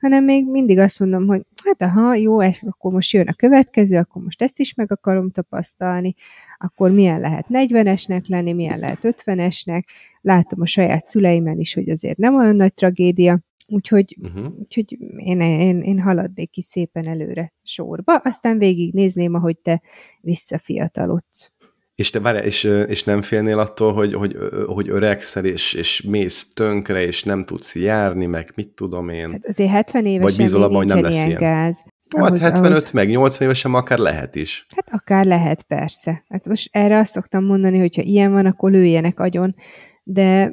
[0.00, 3.96] hanem még mindig azt mondom, hogy hát aha, jó, és akkor most jön a következő,
[3.96, 6.14] akkor most ezt is meg akarom tapasztalni,
[6.62, 9.82] akkor milyen lehet 40-esnek lenni, milyen lehet 50-esnek,
[10.20, 14.52] látom a saját szüleimen is, hogy azért nem olyan nagy tragédia, úgyhogy, Uh-huh.
[14.58, 19.82] úgyhogy én, én, én haladnék ki szépen előre sorba, aztán végignézném, ahogy te
[20.20, 21.50] visszafiatalodsz.
[21.94, 24.36] És te várj, és, és nem félnél attól, hogy, hogy,
[24.66, 29.30] hogy öregszel, és, és mész tönkre, és nem tudsz járni, meg mit tudom én.
[29.30, 31.38] Hát azért 70 évesen bízol még abban, hogy nem lesz ilyen?
[31.38, 31.84] gáz.
[32.16, 34.66] Hát Ahhoz- 75 ahhoz- meg 80 évesen akár lehet is.
[34.76, 36.24] Hát akár lehet, persze.
[36.28, 39.54] Hát most erre azt szoktam mondani, hogy ha ilyen van, akkor lőjenek agyon,
[40.02, 40.52] de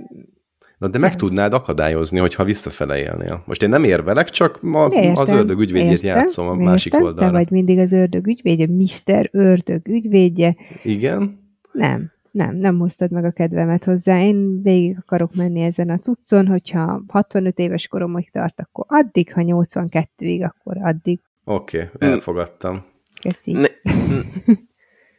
[0.77, 3.43] Na, de meg tudnád akadályozni, hogyha visszafele élnél.
[3.45, 6.91] Most én nem érvelek, csak a, értem, az ördög ügyvédjét értem, játszom a értem, másik
[6.91, 7.31] Te oldalra.
[7.31, 9.29] vagy mindig az ördög ügyvédje, Mr.
[9.31, 10.55] Ördög ügyvédje.
[10.83, 11.39] Igen?
[11.71, 14.21] Nem, nem, nem hoztad meg a kedvemet hozzá.
[14.21, 19.41] Én végig akarok menni ezen a cuccon, hogyha 65 éves koromig tart, akkor addig, ha
[19.45, 21.19] 82-ig, akkor addig.
[21.49, 22.85] Oké, okay, elfogadtam.
[23.21, 23.51] Köszi.
[23.51, 23.67] Ne,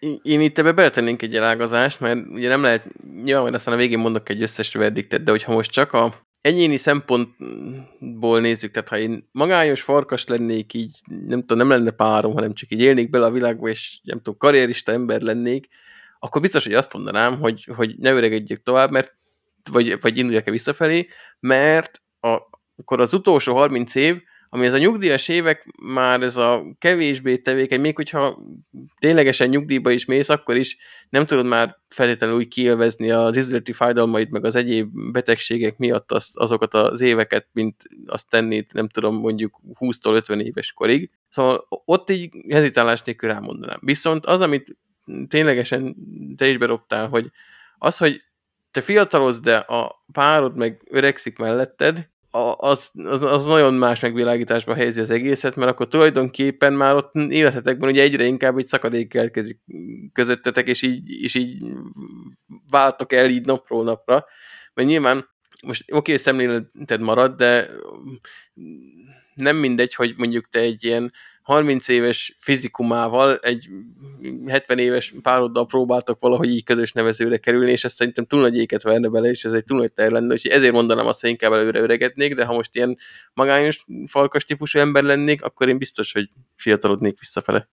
[0.22, 2.88] én itt ebbe beletennénk egy elágazást, mert ugye nem lehet,
[3.22, 6.76] nyilván majd aztán a végén mondok egy összes verdiktet, de hogyha most csak a egyéni
[6.76, 12.54] szempontból nézzük, tehát ha én magányos farkas lennék, így nem tudom, nem lenne párom, hanem
[12.54, 15.68] csak így élnék bele a világba, és nem tudom, karrierista ember lennék,
[16.18, 19.14] akkor biztos, hogy azt mondanám, hogy, hogy ne öregedjek tovább, mert
[19.70, 21.08] vagy, vagy induljak-e visszafelé,
[21.40, 22.38] mert a,
[22.76, 27.80] akkor az utolsó 30 év, ami ez a nyugdíjas évek, már ez a kevésbé tevékeny,
[27.80, 28.42] még hogyha
[28.98, 30.76] ténylegesen nyugdíjba is mész, akkor is
[31.08, 36.36] nem tudod már feltétlenül úgy kielvezni az izleti fájdalmaid, meg az egyéb betegségek miatt azt,
[36.36, 41.10] azokat az éveket, mint azt tennéd, nem tudom, mondjuk 20-tól 50 éves korig.
[41.28, 43.78] Szóval ott így hezitálás nélkül elmondanám.
[43.80, 44.76] Viszont az, amit
[45.28, 45.96] ténylegesen
[46.36, 47.30] te is berobtál, hogy
[47.78, 48.22] az, hogy
[48.70, 55.00] te fiatalodsz, de a párod meg öregszik melletted, az, az, az nagyon más megvilágításba helyezi
[55.00, 59.60] az egészet, mert akkor tulajdonképpen már ott életetekben ugye egyre inkább egy szakadék elkezik
[60.12, 61.62] közöttetek, és így, és így
[62.70, 64.24] váltok el így napról napra,
[64.74, 65.28] mert nyilván
[65.62, 67.70] most oké, okay, szemléleted marad, de
[69.34, 71.12] nem mindegy, hogy mondjuk te egy ilyen
[71.48, 73.68] 30 éves fizikumával egy
[74.46, 78.82] 70 éves pároddal próbáltak valahogy így közös nevezőre kerülni, és ezt szerintem túl nagy éket
[78.82, 81.52] verne bele, és ez egy túl nagy terv lenne, úgyhogy ezért mondanám azt, hogy inkább
[81.52, 82.98] előre öregednék, de ha most ilyen
[83.34, 87.68] magányos, falkas típusú ember lennék, akkor én biztos, hogy fiatalodnék visszafele.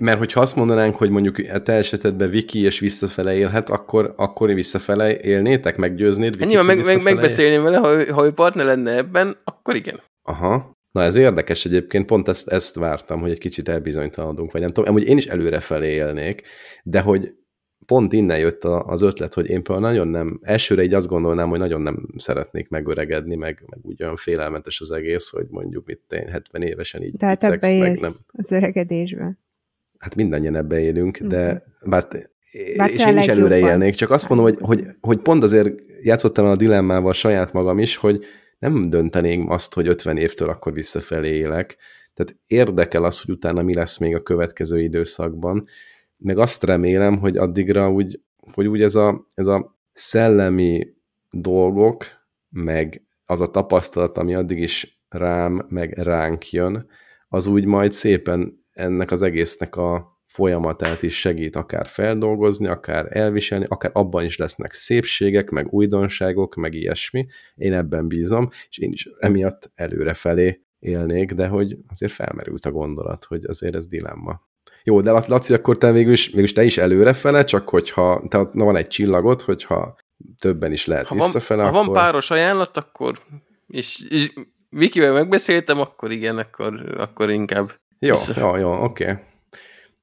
[0.00, 4.54] Mert hogyha azt mondanánk, hogy mondjuk a te esetedben Viki és visszafele élhet, akkor, akkor
[4.54, 8.96] visszafele élnétek, meggyőznéd Vikit, Nyilván hogy meg, megbeszélném vele, ha, ő- ha ő partner lenne
[8.96, 10.00] ebben, akkor igen.
[10.22, 10.78] Aha.
[10.90, 14.90] Na ez érdekes egyébként, pont ezt, ezt vártam, hogy egy kicsit elbizonytalanodunk, vagy nem tudom.
[14.90, 16.42] Amúgy én is előrefelé élnék,
[16.82, 17.34] de hogy
[17.86, 21.48] pont innen jött a, az ötlet, hogy én például nagyon nem, elsőre így azt gondolnám,
[21.48, 26.00] hogy nagyon nem szeretnék megöregedni, meg, meg úgy olyan félelmetes az egész, hogy mondjuk mit
[26.08, 28.12] én 70 évesen így Tehát ebbe meg élsz nem.
[28.32, 29.38] az öregedésben.
[29.98, 32.06] Hát mindannyian ebbe élünk, de bár,
[32.76, 36.44] Bár és én is előre élnék, csak azt mondom, hogy, hogy, hogy pont azért játszottam
[36.44, 38.24] el a dilemmával saját magam is, hogy
[38.60, 41.76] nem dönteném azt, hogy 50 évtől akkor visszafelé élek.
[42.14, 45.66] Tehát érdekel az, hogy utána mi lesz még a következő időszakban,
[46.16, 48.20] meg azt remélem, hogy addigra úgy,
[48.52, 50.94] hogy úgy ez a, ez a szellemi
[51.30, 52.04] dolgok,
[52.48, 56.86] meg az a tapasztalat, ami addig is rám, meg ránk jön,
[57.28, 63.66] az úgy majd szépen ennek az egésznek a folyamatát is segít akár feldolgozni, akár elviselni,
[63.68, 67.26] akár abban is lesznek szépségek, meg újdonságok, meg ilyesmi.
[67.54, 73.24] Én ebben bízom, és én is emiatt előrefelé élnék, de hogy azért felmerült a gondolat,
[73.24, 74.48] hogy azért ez dilemma.
[74.84, 78.38] Jó, de Laci, akkor te végül is, végül is te is előrefele, csak hogyha te
[78.52, 79.96] na van egy csillagot, hogyha
[80.38, 81.84] többen is lehet Ha van, visszafele, ha akkor...
[81.84, 83.18] van páros ajánlat, akkor
[83.66, 84.32] és, és
[84.68, 87.70] Vikivel megbeszéltem, akkor igen, akkor, akkor inkább.
[87.98, 88.40] Jó, Vissza.
[88.40, 89.04] jó, jó, oké.
[89.04, 89.28] Okay.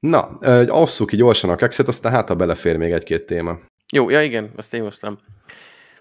[0.00, 3.58] Na, ö, asszuk ki gyorsan a kekszet, aztán hát, ha belefér még egy-két téma.
[3.92, 5.18] Jó, ja igen, azt én hoztam.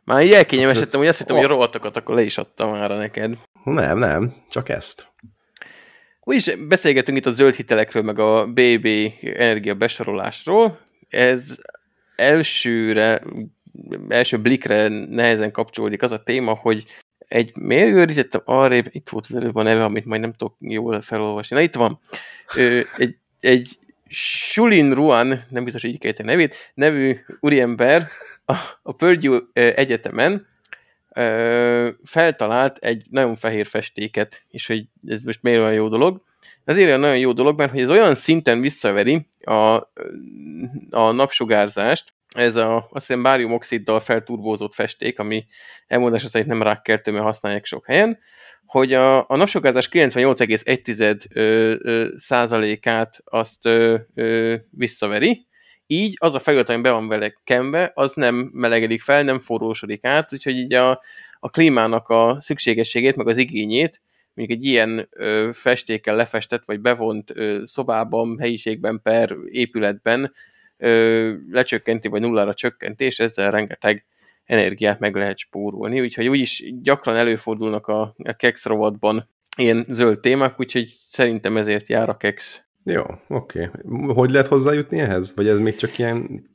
[0.03, 1.53] Már így elkényelmesedtem, hogy azt hittem, hogy a Oh.
[1.53, 3.37] rovatokat akkor le is adtam már neked.
[3.63, 5.07] Nem, nem, csak ezt.
[6.23, 8.87] Úgyis beszélgetünk itt a zöld hitelekről, meg a BB
[9.21, 10.79] energia besorolásról.
[11.09, 11.57] Ez
[12.15, 13.23] elsőre,
[14.09, 16.85] első blikre nehezen kapcsolódik az a téma, hogy
[17.27, 21.01] egy miért őrítettem arrébb, itt volt az előbb a neve, amit majd nem tudok jól
[21.01, 21.55] felolvasni.
[21.55, 21.99] Na itt van.
[22.55, 23.77] Ö, egy, egy
[24.09, 28.07] Sulin Ruan, nem biztos, hogy így kell ejteni a nevét, nevű úriember
[28.45, 30.47] a, a Purdue Egyetemen
[31.13, 36.21] ö, feltalált egy nagyon fehér festéket, és hogy ez most miért olyan jó dolog.
[36.65, 39.75] Azért olyan nagyon jó dolog, mert hogy ez olyan szinten visszaveri a,
[40.89, 45.45] a napsugárzást, ez a, azt hiszem báriumoxiddal felturbózott festék, ami
[45.87, 48.19] elmondása szerint nem rákkeltő, használják sok helyen,
[48.65, 55.47] hogy a, a napsugárzás 98,1 százalékát azt ö, ö, visszaveri,
[55.87, 60.05] így az a felület, ami be van vele kenve, az nem melegedik fel, nem forrósodik
[60.05, 61.01] át, úgyhogy így a,
[61.39, 64.01] a klímának a szükségességét, meg az igényét,
[64.33, 70.33] mondjuk egy ilyen ö, festékkel lefestett, vagy bevont ö, szobában, helyiségben per épületben
[70.77, 74.05] ö, lecsökkenti, vagy nullára csökkenti, és ezzel rengeteg
[74.43, 80.59] energiát meg lehet spórolni, úgyhogy úgyis gyakran előfordulnak a, a kex rovatban ilyen zöld témák,
[80.59, 82.61] úgyhogy szerintem ezért jár a kex.
[82.83, 83.69] Jó, oké.
[83.83, 84.13] Okay.
[84.13, 85.35] Hogy lehet hozzájutni ehhez?
[85.35, 86.49] Vagy ez még csak ilyen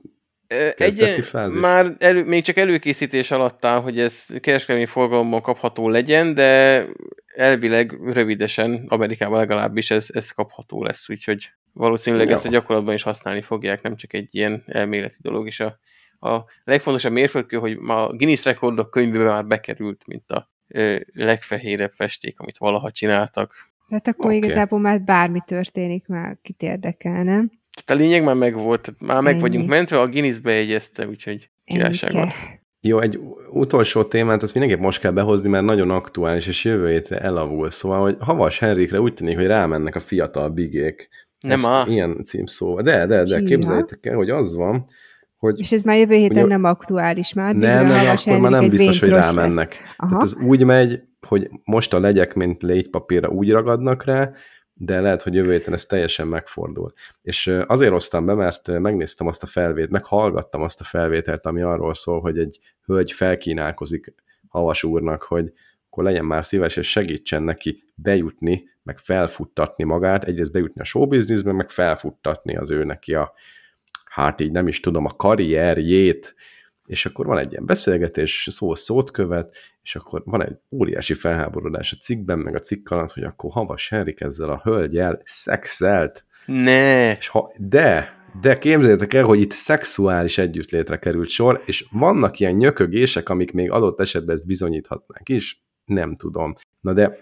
[0.76, 1.60] egy, fázis?
[1.60, 6.84] Már elő, még csak előkészítés alatt áll, hogy ez kereskedelmi forgalomban kapható legyen, de
[7.34, 12.32] elvileg rövidesen, Amerikában legalábbis ez, ez kapható lesz, úgyhogy valószínűleg Jó.
[12.32, 15.78] ezt a gyakorlatban is használni fogják, nem csak egy ilyen elméleti dolog, és a,
[16.28, 22.40] a legfontosabb mérföldkő, hogy a Guinness rekordok könyvében már bekerült, mint a ö, legfehérebb festék,
[22.40, 23.54] amit valaha csináltak.
[23.88, 24.36] Tehát akkor okay.
[24.36, 27.50] igazából már bármi történik, már kit érdekel, nem?
[27.84, 29.42] Tehát a lényeg már megvolt, már meg Ennyi.
[29.42, 32.30] vagyunk mentve, a Guinness bejegyezte, úgyhogy királyság van.
[32.84, 33.18] Jó, egy
[33.50, 37.70] utolsó témát, ezt mindenképp most kell behozni, mert nagyon aktuális, és jövő hétre elavul.
[37.70, 41.08] Szóval, hogy Havas Henrikre úgy tűnik, hogy rámennek a fiatal bigék.
[41.42, 41.84] Nem ezt a...
[41.88, 42.80] Ilyen címszó.
[42.80, 44.84] De, de, de, képzeljétek el, hogy az van,
[45.36, 45.58] hogy...
[45.58, 47.54] És ez már jövő héten ugye, nem aktuális már.
[47.54, 49.78] Nem, nem, akkor már nem biztos, hogy rámennek.
[49.96, 54.32] Tehát ez úgy megy, hogy most a legyek, mint légypapírra úgy ragadnak rá,
[54.74, 56.92] de lehet, hogy jövő héten ez teljesen megfordul.
[57.22, 61.94] És azért hoztam be, mert megnéztem azt a felvételt, meghallgattam azt a felvételt, ami arról
[61.94, 64.14] szól, hogy egy hölgy felkínálkozik
[64.48, 65.52] Havas úrnak, hogy
[65.86, 71.52] akkor legyen már szíves, és segítsen neki bejutni, meg felfuttatni magát, egyrészt bejutni a showbizniszbe,
[71.52, 73.32] meg felfuttatni az ő neki a,
[74.04, 76.34] hát így nem is tudom, a karrierjét,
[76.86, 81.92] és akkor van egy ilyen beszélgetés, szó szót követ, és akkor van egy óriási felháborodás
[81.92, 86.24] a cikkben, meg a cikk alatt, hogy akkor Havas Henrik ezzel a hölgyel szexelt.
[86.46, 87.16] Ne!
[87.16, 92.54] És ha, de, de képzeljétek el, hogy itt szexuális együttlétre került sor, és vannak ilyen
[92.54, 96.54] nyökögések, amik még adott esetben ezt bizonyíthatnák is, nem tudom.
[96.80, 97.18] Na de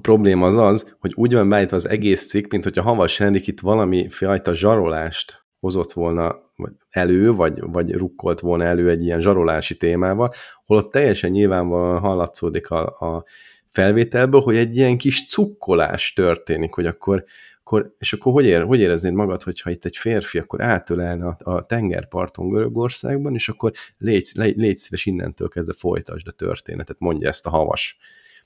[0.00, 3.46] a probléma az az, hogy úgy van beállítva az egész cikk, mint hogyha Havas Henrik
[3.46, 6.52] itt valami fajta zsarolást hozott volna
[6.90, 10.32] elő, vagy, vagy rukkolt volna elő egy ilyen zsarolási témával,
[10.64, 13.24] holott teljesen nyilvánvalóan hallatszódik a, a
[13.68, 17.24] felvételből, hogy egy ilyen kis cukkolás történik, hogy akkor,
[17.60, 21.36] akkor és akkor hogy, ér, hogy éreznéd magad, hogyha itt egy férfi akkor átölelne a,
[21.50, 27.28] a tengerparton Görögországban, és akkor légy, légy, légy szíves innentől kezdve folytasd a történetet, mondja
[27.28, 27.98] ezt a havas.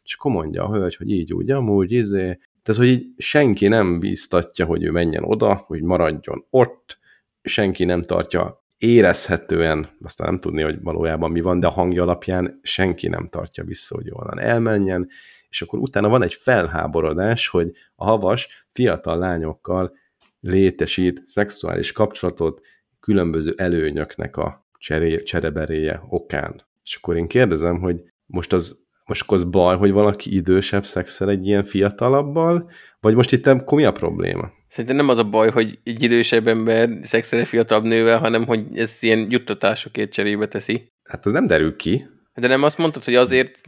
[0.04, 3.98] És akkor mondja a hölgy, hogy így úgy, amúgy, izé, tehát, hogy így senki nem
[3.98, 6.98] bíztatja, hogy ő menjen oda, hogy maradjon ott,
[7.42, 12.60] senki nem tartja érezhetően, aztán nem tudni, hogy valójában mi van, de a hangja alapján
[12.62, 15.08] senki nem tartja vissza, hogy onnan elmenjen,
[15.48, 19.92] és akkor utána van egy felháborodás, hogy a havas fiatal lányokkal
[20.40, 22.60] létesít szexuális kapcsolatot
[23.00, 26.62] különböző előnyöknek a cseré, csereberéje okán.
[26.84, 31.30] És akkor én kérdezem, hogy most az most akkor az baj, hogy valaki idősebb szexel
[31.30, 32.70] egy ilyen fiatalabbal,
[33.00, 34.50] vagy most itt mi a probléma?
[34.68, 38.78] Szerintem nem az a baj, hogy egy idősebb ember szexel egy fiatalabb nővel, hanem hogy
[38.78, 40.92] ez ilyen juttatásokért cserébe teszi.
[41.04, 42.06] Hát az nem derül ki.
[42.34, 43.60] De nem azt mondtad, hogy azért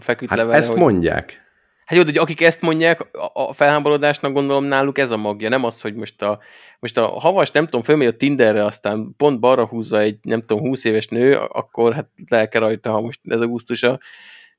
[0.00, 0.80] feküdt hát le vele, ezt hogy...
[0.80, 1.40] mondják.
[1.84, 5.80] Hát jó, de akik ezt mondják, a felháborodásnak gondolom náluk ez a magja, nem az,
[5.80, 6.38] hogy most a,
[6.80, 10.66] most a havas, nem tudom, fölmegy a Tinderre, aztán pont balra húzza egy, nem tudom,
[10.66, 14.00] 20 éves nő, akkor hát lelke rajta, ha most ez a gusztusa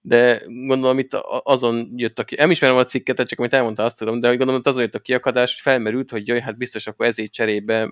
[0.06, 1.14] de gondolom itt
[1.44, 4.54] azon jött a ki, nem ismerem a cikket, csak amit elmondta, azt tudom, de gondolom
[4.54, 7.90] hogy azon jött a kiakadás, hogy felmerült, hogy jaj, hát biztos akkor ezért cserébe,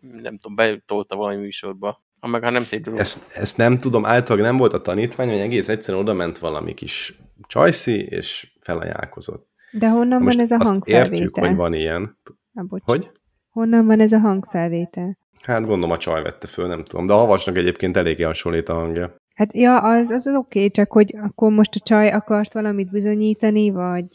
[0.00, 2.04] nem tudom, betolta valami műsorba.
[2.20, 3.00] Ha meg ha nem szép dolog.
[3.00, 6.74] Ezt, ezt nem tudom, általában nem volt a tanítvány, hogy egész egyszerűen oda ment valami
[6.74, 9.48] kis csajszi, és felajánlkozott.
[9.70, 11.12] De honnan van ez a hangfelvétel?
[11.12, 12.18] értjük, hogy van ilyen.
[12.52, 13.10] Na, hogy?
[13.48, 15.18] Honnan van ez a hangfelvétel?
[15.42, 17.06] Hát gondolom a csaj vette föl, nem tudom.
[17.06, 19.16] De a havasnak egyébként eléggé hasonlít a hangja.
[19.36, 22.90] Hát ja, az, az, az oké, okay, csak hogy akkor most a csaj akart valamit
[22.90, 24.10] bizonyítani, vagy...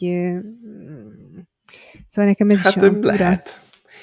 [2.08, 3.60] Szóval nekem ez hát, is lehet.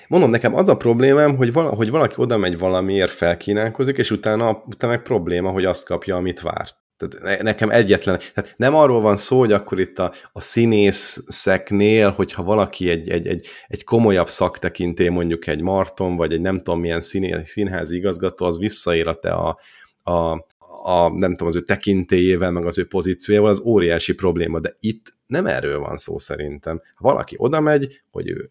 [0.07, 4.63] Mondom, nekem az a problémám, hogy, vala, hogy valaki oda megy valamiért felkínálkozik, és utána,
[4.65, 6.77] utána meg probléma, hogy azt kapja, amit várt.
[6.97, 12.43] Tehát nekem egyetlen, tehát nem arról van szó, hogy akkor itt a, a színészeknél, hogyha
[12.43, 17.01] valaki egy, egy, egy, egy komolyabb szaktekinté, mondjuk egy Marton, vagy egy nem tudom milyen
[17.01, 19.59] színé, színházi igazgató, az visszaér a, te a,
[20.03, 20.45] a,
[20.89, 25.13] a, nem tudom, az ő tekintélyével, meg az ő pozíciójával, az óriási probléma, de itt
[25.27, 26.81] nem erről van szó szerintem.
[26.95, 28.49] Ha valaki oda megy, hogy ő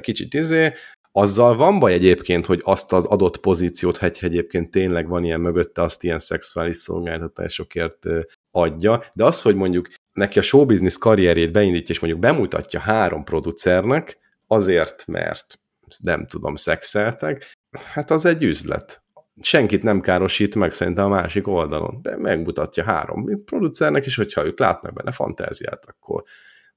[0.00, 0.72] kicsit izé,
[1.12, 5.82] Azzal van baj egyébként, hogy azt az adott pozíciót, hogy egyébként tényleg van ilyen mögötte,
[5.82, 8.06] azt ilyen szexuális szolgáltatásokért
[8.50, 14.18] adja, de az, hogy mondjuk neki a showbiznisz karrierjét beindítja, és mondjuk bemutatja három producernek,
[14.46, 15.60] azért, mert
[15.98, 17.56] nem tudom, szexeltek,
[17.92, 19.02] hát az egy üzlet.
[19.40, 24.58] Senkit nem károsít meg szerintem a másik oldalon, de megmutatja három producernek, és hogyha ők
[24.58, 26.22] látnak benne fantáziát, akkor,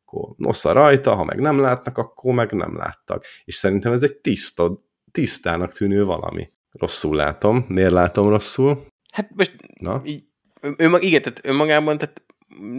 [0.05, 3.25] akkor nosza rajta, ha meg nem látnak, akkor meg nem láttak.
[3.45, 6.51] És szerintem ez egy tiszta, tisztának tűnő valami.
[6.71, 7.65] Rosszul látom.
[7.67, 8.85] Miért látom rosszul?
[9.11, 10.01] Hát most Na?
[10.05, 10.23] Így,
[10.77, 12.21] ő, igen, tehát önmagában tehát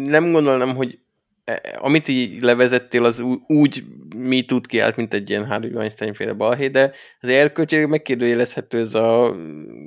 [0.06, 0.98] nem gondolnám, hogy
[1.78, 3.84] amit így levezettél, az úgy
[4.16, 8.94] mi tud kiállt, mint egy ilyen Harvey Weinstein féle balhé, de az erkölcsileg megkérdőjelezhető ez
[8.94, 9.36] a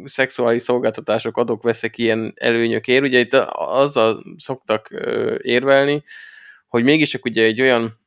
[0.05, 3.03] szexuális szolgáltatások adok veszek ilyen előnyökért.
[3.03, 4.89] Ugye itt azzal szoktak
[5.41, 6.03] érvelni,
[6.67, 7.99] hogy mégis ugye egy olyan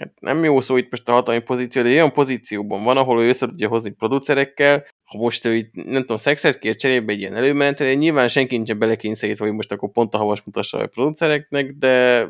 [0.00, 3.28] hát nem jó szó itt most a hatalmi pozíció, de olyan pozícióban van, ahol ő
[3.28, 7.36] össze tudja hozni producerekkel, ha most ő itt, nem tudom, szexet kér cserébe egy ilyen
[7.36, 12.26] előmenetel, nyilván senki nincsen belekényszerítve, hogy most akkor pont a havas mutassa a producereknek, de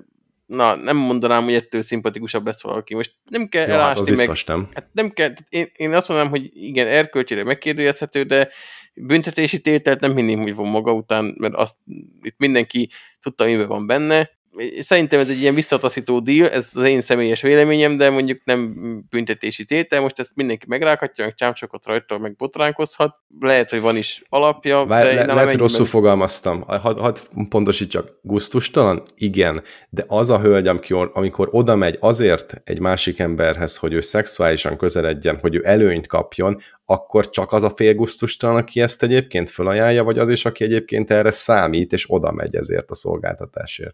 [0.51, 2.95] na, nem mondanám, hogy ettől szimpatikusabb lesz valaki.
[2.95, 4.39] Most nem kell ja, elásni hát meg.
[4.47, 4.69] Nem.
[4.75, 8.49] Hát nem kell, én, én azt mondanám, hogy igen, erkölcsére megkérdőjelezhető, de
[8.95, 11.77] büntetési tételt nem hinném, hogy van maga után, mert azt
[12.23, 12.91] itt mindenki
[13.21, 14.31] tudta, miben van benne,
[14.79, 18.75] Szerintem ez egy ilyen visszataszító deal, ez az én személyes véleményem, de mondjuk nem
[19.11, 24.23] büntetési tétel, most ezt mindenki megrákatja, meg csámcsokot rajta meg botránkozhat, lehet, hogy van is
[24.29, 24.85] alapja.
[24.85, 25.89] Vár, de le, lehet, hogy rosszul meg...
[25.89, 26.65] fogalmaztam.
[26.67, 29.03] Hadd had pontosítsak, gusztustalan?
[29.17, 34.01] Igen, de az a hölgy, amikor, amikor oda megy azért egy másik emberhez, hogy ő
[34.01, 36.61] szexuálisan közeledjen, hogy ő előnyt kapjon,
[36.91, 41.31] akkor csak az a félgusztustalan, aki ezt egyébként felajánlja, vagy az is, aki egyébként erre
[41.31, 43.93] számít, és oda megy ezért a szolgáltatásért?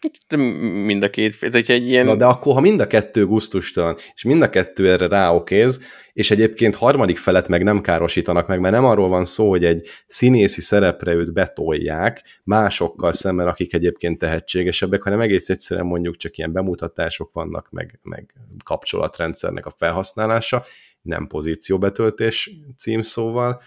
[0.84, 1.50] Mind a két fél.
[1.50, 2.04] Hogyha egy ilyen...
[2.04, 5.80] Na de akkor, ha mind a kettő gusztustalan, és mind a kettő erre ráokéz,
[6.12, 9.88] és egyébként harmadik felet meg nem károsítanak meg, mert nem arról van szó, hogy egy
[10.06, 16.52] színészi szerepre őt betolják másokkal szemben, akik egyébként tehetségesebbek, hanem egész egyszerűen mondjuk csak ilyen
[16.52, 20.64] bemutatások vannak, meg, meg kapcsolatrendszernek a felhasználása,
[21.06, 23.60] nem pozícióbetöltés címszóval,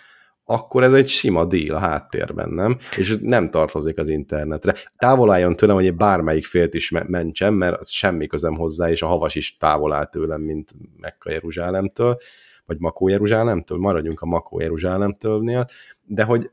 [0.52, 2.78] akkor ez egy sima deal a háttérben, nem?
[2.98, 4.76] És nem tartozik az internetre.
[4.98, 9.08] Távol álljon tőlem, hogy bármelyik félt is mentsem, mert az semmi közem hozzá, és a
[9.08, 12.18] havas is távol áll tőlem, mint Mekka Jeruzsálemtől,
[12.66, 15.66] vagy Makó Jeruzsálemtől, maradjunk a Makó Jeruzsálemtől,
[16.06, 16.52] de hogy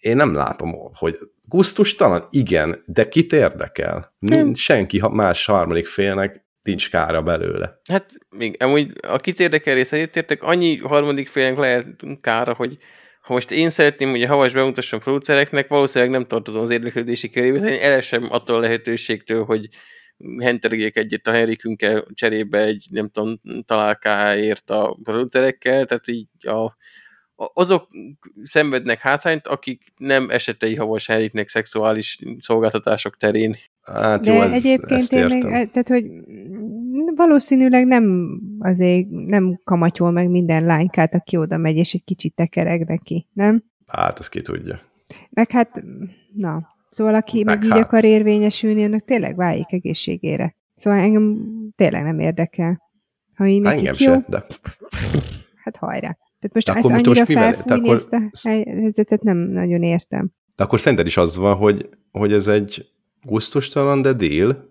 [0.00, 4.14] én nem látom, hogy gusztustalan, igen, de kit érdekel?
[4.20, 4.54] Hmm.
[4.54, 7.80] Senki más harmadik félnek nincs kára belőle.
[7.90, 11.86] Hát még amúgy a kit érdekel része értek, annyi harmadik félnek lehet
[12.20, 12.78] kára, hogy
[13.20, 17.58] ha most én szeretném, hogy a havas bemutasson producereknek, valószínűleg nem tartozom az érdeklődési körébe,
[17.58, 19.68] én elesem attól a lehetőségtől, hogy
[20.38, 26.76] hentergék egyet a Henrikünkkel cserébe egy, nem tudom, találkáért a producerekkel, tehát így a,
[27.34, 27.88] azok
[28.42, 33.56] szenvednek hátrányt, akik nem esetei havas Henriknek szexuális szolgáltatások terén.
[33.94, 36.04] Hát jó, De ez, egyébként ezt én még, tehát, hogy
[37.16, 42.86] valószínűleg nem azért nem kamatyol meg minden lánykát, aki oda megy, és egy kicsit tekereg
[42.86, 43.62] neki, nem?
[43.86, 44.80] Hát, ezt ki tudja.
[45.30, 45.82] Meg hát,
[46.34, 47.80] na, szóval aki meg, meg így hát.
[47.80, 50.54] akar érvényesülni, annak tényleg válik egészségére.
[50.74, 51.38] Szóval engem
[51.76, 52.82] tényleg nem érdekel.
[53.34, 54.44] Ha így nekik engem jó, se, de...
[55.64, 56.16] hát hajrá.
[56.40, 60.30] Tehát most de ezt annyira most felfújni, ezt a helyzetet nem nagyon értem.
[60.56, 62.86] De akkor szerinted is az van, hogy, hogy ez egy
[63.28, 64.68] gusztustalan, de deal,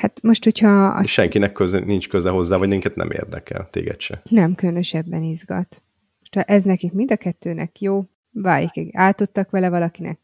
[0.00, 0.86] Hát most, hogyha...
[0.86, 1.06] A...
[1.06, 4.22] Senkinek köze, nincs köze hozzá, vagy minket nem érdekel, téged se.
[4.28, 5.82] Nem különösebben izgat.
[6.18, 10.18] Most ha ez nekik mind a kettőnek jó, válik, átadtak vele valakinek.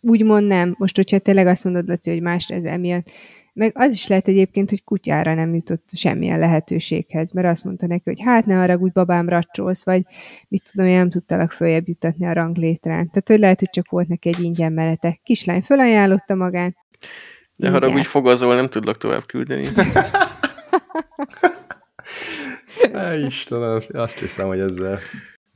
[0.00, 0.74] Úgymond nem.
[0.78, 3.10] Most, hogyha tényleg azt mondod, Laci, hogy más ez emiatt,
[3.52, 8.02] meg az is lehet egyébként, hogy kutyára nem jutott semmilyen lehetőséghez, mert azt mondta neki,
[8.04, 10.02] hogy hát ne arra úgy babám racsolsz, vagy
[10.48, 13.06] mit tudom, én nem tudtalak följebb jutatni a ranglétrán.
[13.08, 15.18] Tehát, hogy lehet, hogy csak volt neki egy ingyen melete.
[15.22, 16.76] Kislány felajánlotta magát,
[17.56, 19.68] ne haragudj, fogazol, nem tudlak tovább küldeni.
[22.92, 25.00] Ne, Istenem, azt hiszem, hogy ezzel,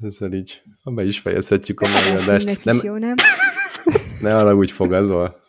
[0.01, 2.65] ezzel így be is fejezhetjük a mai adást.
[2.65, 3.15] Nem, jó, nem?
[4.21, 5.41] Ne arra úgy fogazol.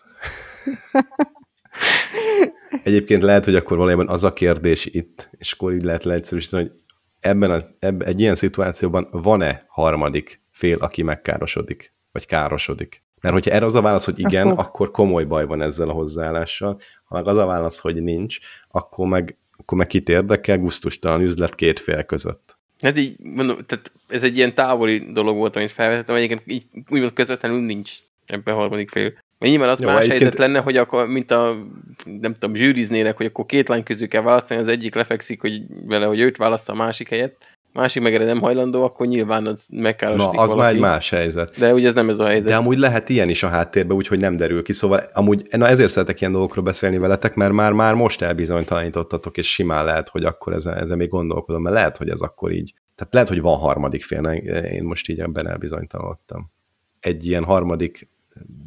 [2.83, 6.71] Egyébként lehet, hogy akkor valójában az a kérdés itt, és akkor így lehet leegyszerűsíteni, hogy
[7.19, 13.04] ebben, a, ebben egy ilyen szituációban van-e harmadik fél, aki megkárosodik, vagy károsodik?
[13.21, 15.93] Mert hogyha erre az a válasz, hogy igen, akkor, akkor komoly baj van ezzel a
[15.93, 16.79] hozzáállással.
[17.05, 18.37] Ha meg az a válasz, hogy nincs,
[18.71, 22.57] akkor meg, akkor meg kit érdekel, gusztustalan üzlet két fél között.
[22.81, 27.13] Hát így mondom, tehát ez egy ilyen távoli dolog volt, amit felvetettem, egyébként így úgymond
[27.13, 27.93] közvetlenül nincs
[28.25, 29.13] ebben a harmadik fél.
[29.39, 30.21] Mert nyilván az Jó, más egyébként...
[30.21, 31.57] helyzet lenne, hogy akkor, mint a,
[32.03, 36.05] nem tudom, zsűriznének, hogy akkor két lány közül kell választani, az egyik lefekszik, hogy vele,
[36.05, 37.54] hogy őt választ a másik helyet.
[37.75, 40.57] Másik meg erre nem hajlandó, akkor nyilván az meg kell Na, az valaki.
[40.57, 41.57] már egy más helyzet.
[41.59, 42.49] De ugye ez nem ez a helyzet.
[42.49, 44.73] De amúgy lehet ilyen is a háttérben, úgyhogy nem derül ki.
[44.73, 49.51] Szóval amúgy, na ezért szeretek ilyen dolgokról beszélni veletek, mert már, már most elbizonytalanítottatok, és
[49.51, 52.73] simán lehet, hogy akkor ezen, ezen még gondolkodom, mert lehet, hogy ez akkor így.
[52.95, 54.25] Tehát lehet, hogy van harmadik fél,
[54.71, 56.51] én most így ebben elbizonytalanodtam.
[56.99, 58.09] Egy ilyen harmadik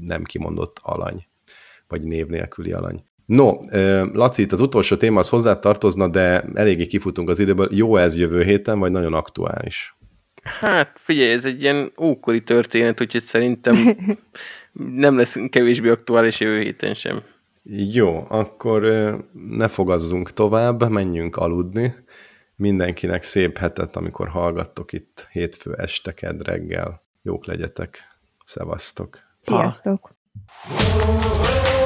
[0.01, 1.26] nem kimondott alany,
[1.89, 3.05] vagy név nélküli alany.
[3.28, 3.59] No,
[4.12, 7.68] Laci, itt az utolsó téma az hozzá tartozna, de eléggé kifutunk az időből.
[7.70, 9.96] Jó ez jövő héten, vagy nagyon aktuális?
[10.42, 13.74] Hát figyelj, ez egy ilyen ókori történet, úgyhogy szerintem
[15.05, 17.22] nem lesz kevésbé aktuális jövő héten sem.
[17.92, 18.82] Jó, akkor
[19.48, 21.94] ne fogazzunk tovább, menjünk aludni.
[22.56, 27.02] Mindenkinek szép hetet, amikor hallgattok itt hétfő este, kedd reggel.
[27.22, 27.98] Jók legyetek.
[28.44, 29.18] Szevasztok.
[29.40, 30.14] Sziasztok.
[30.68, 31.77] Ha.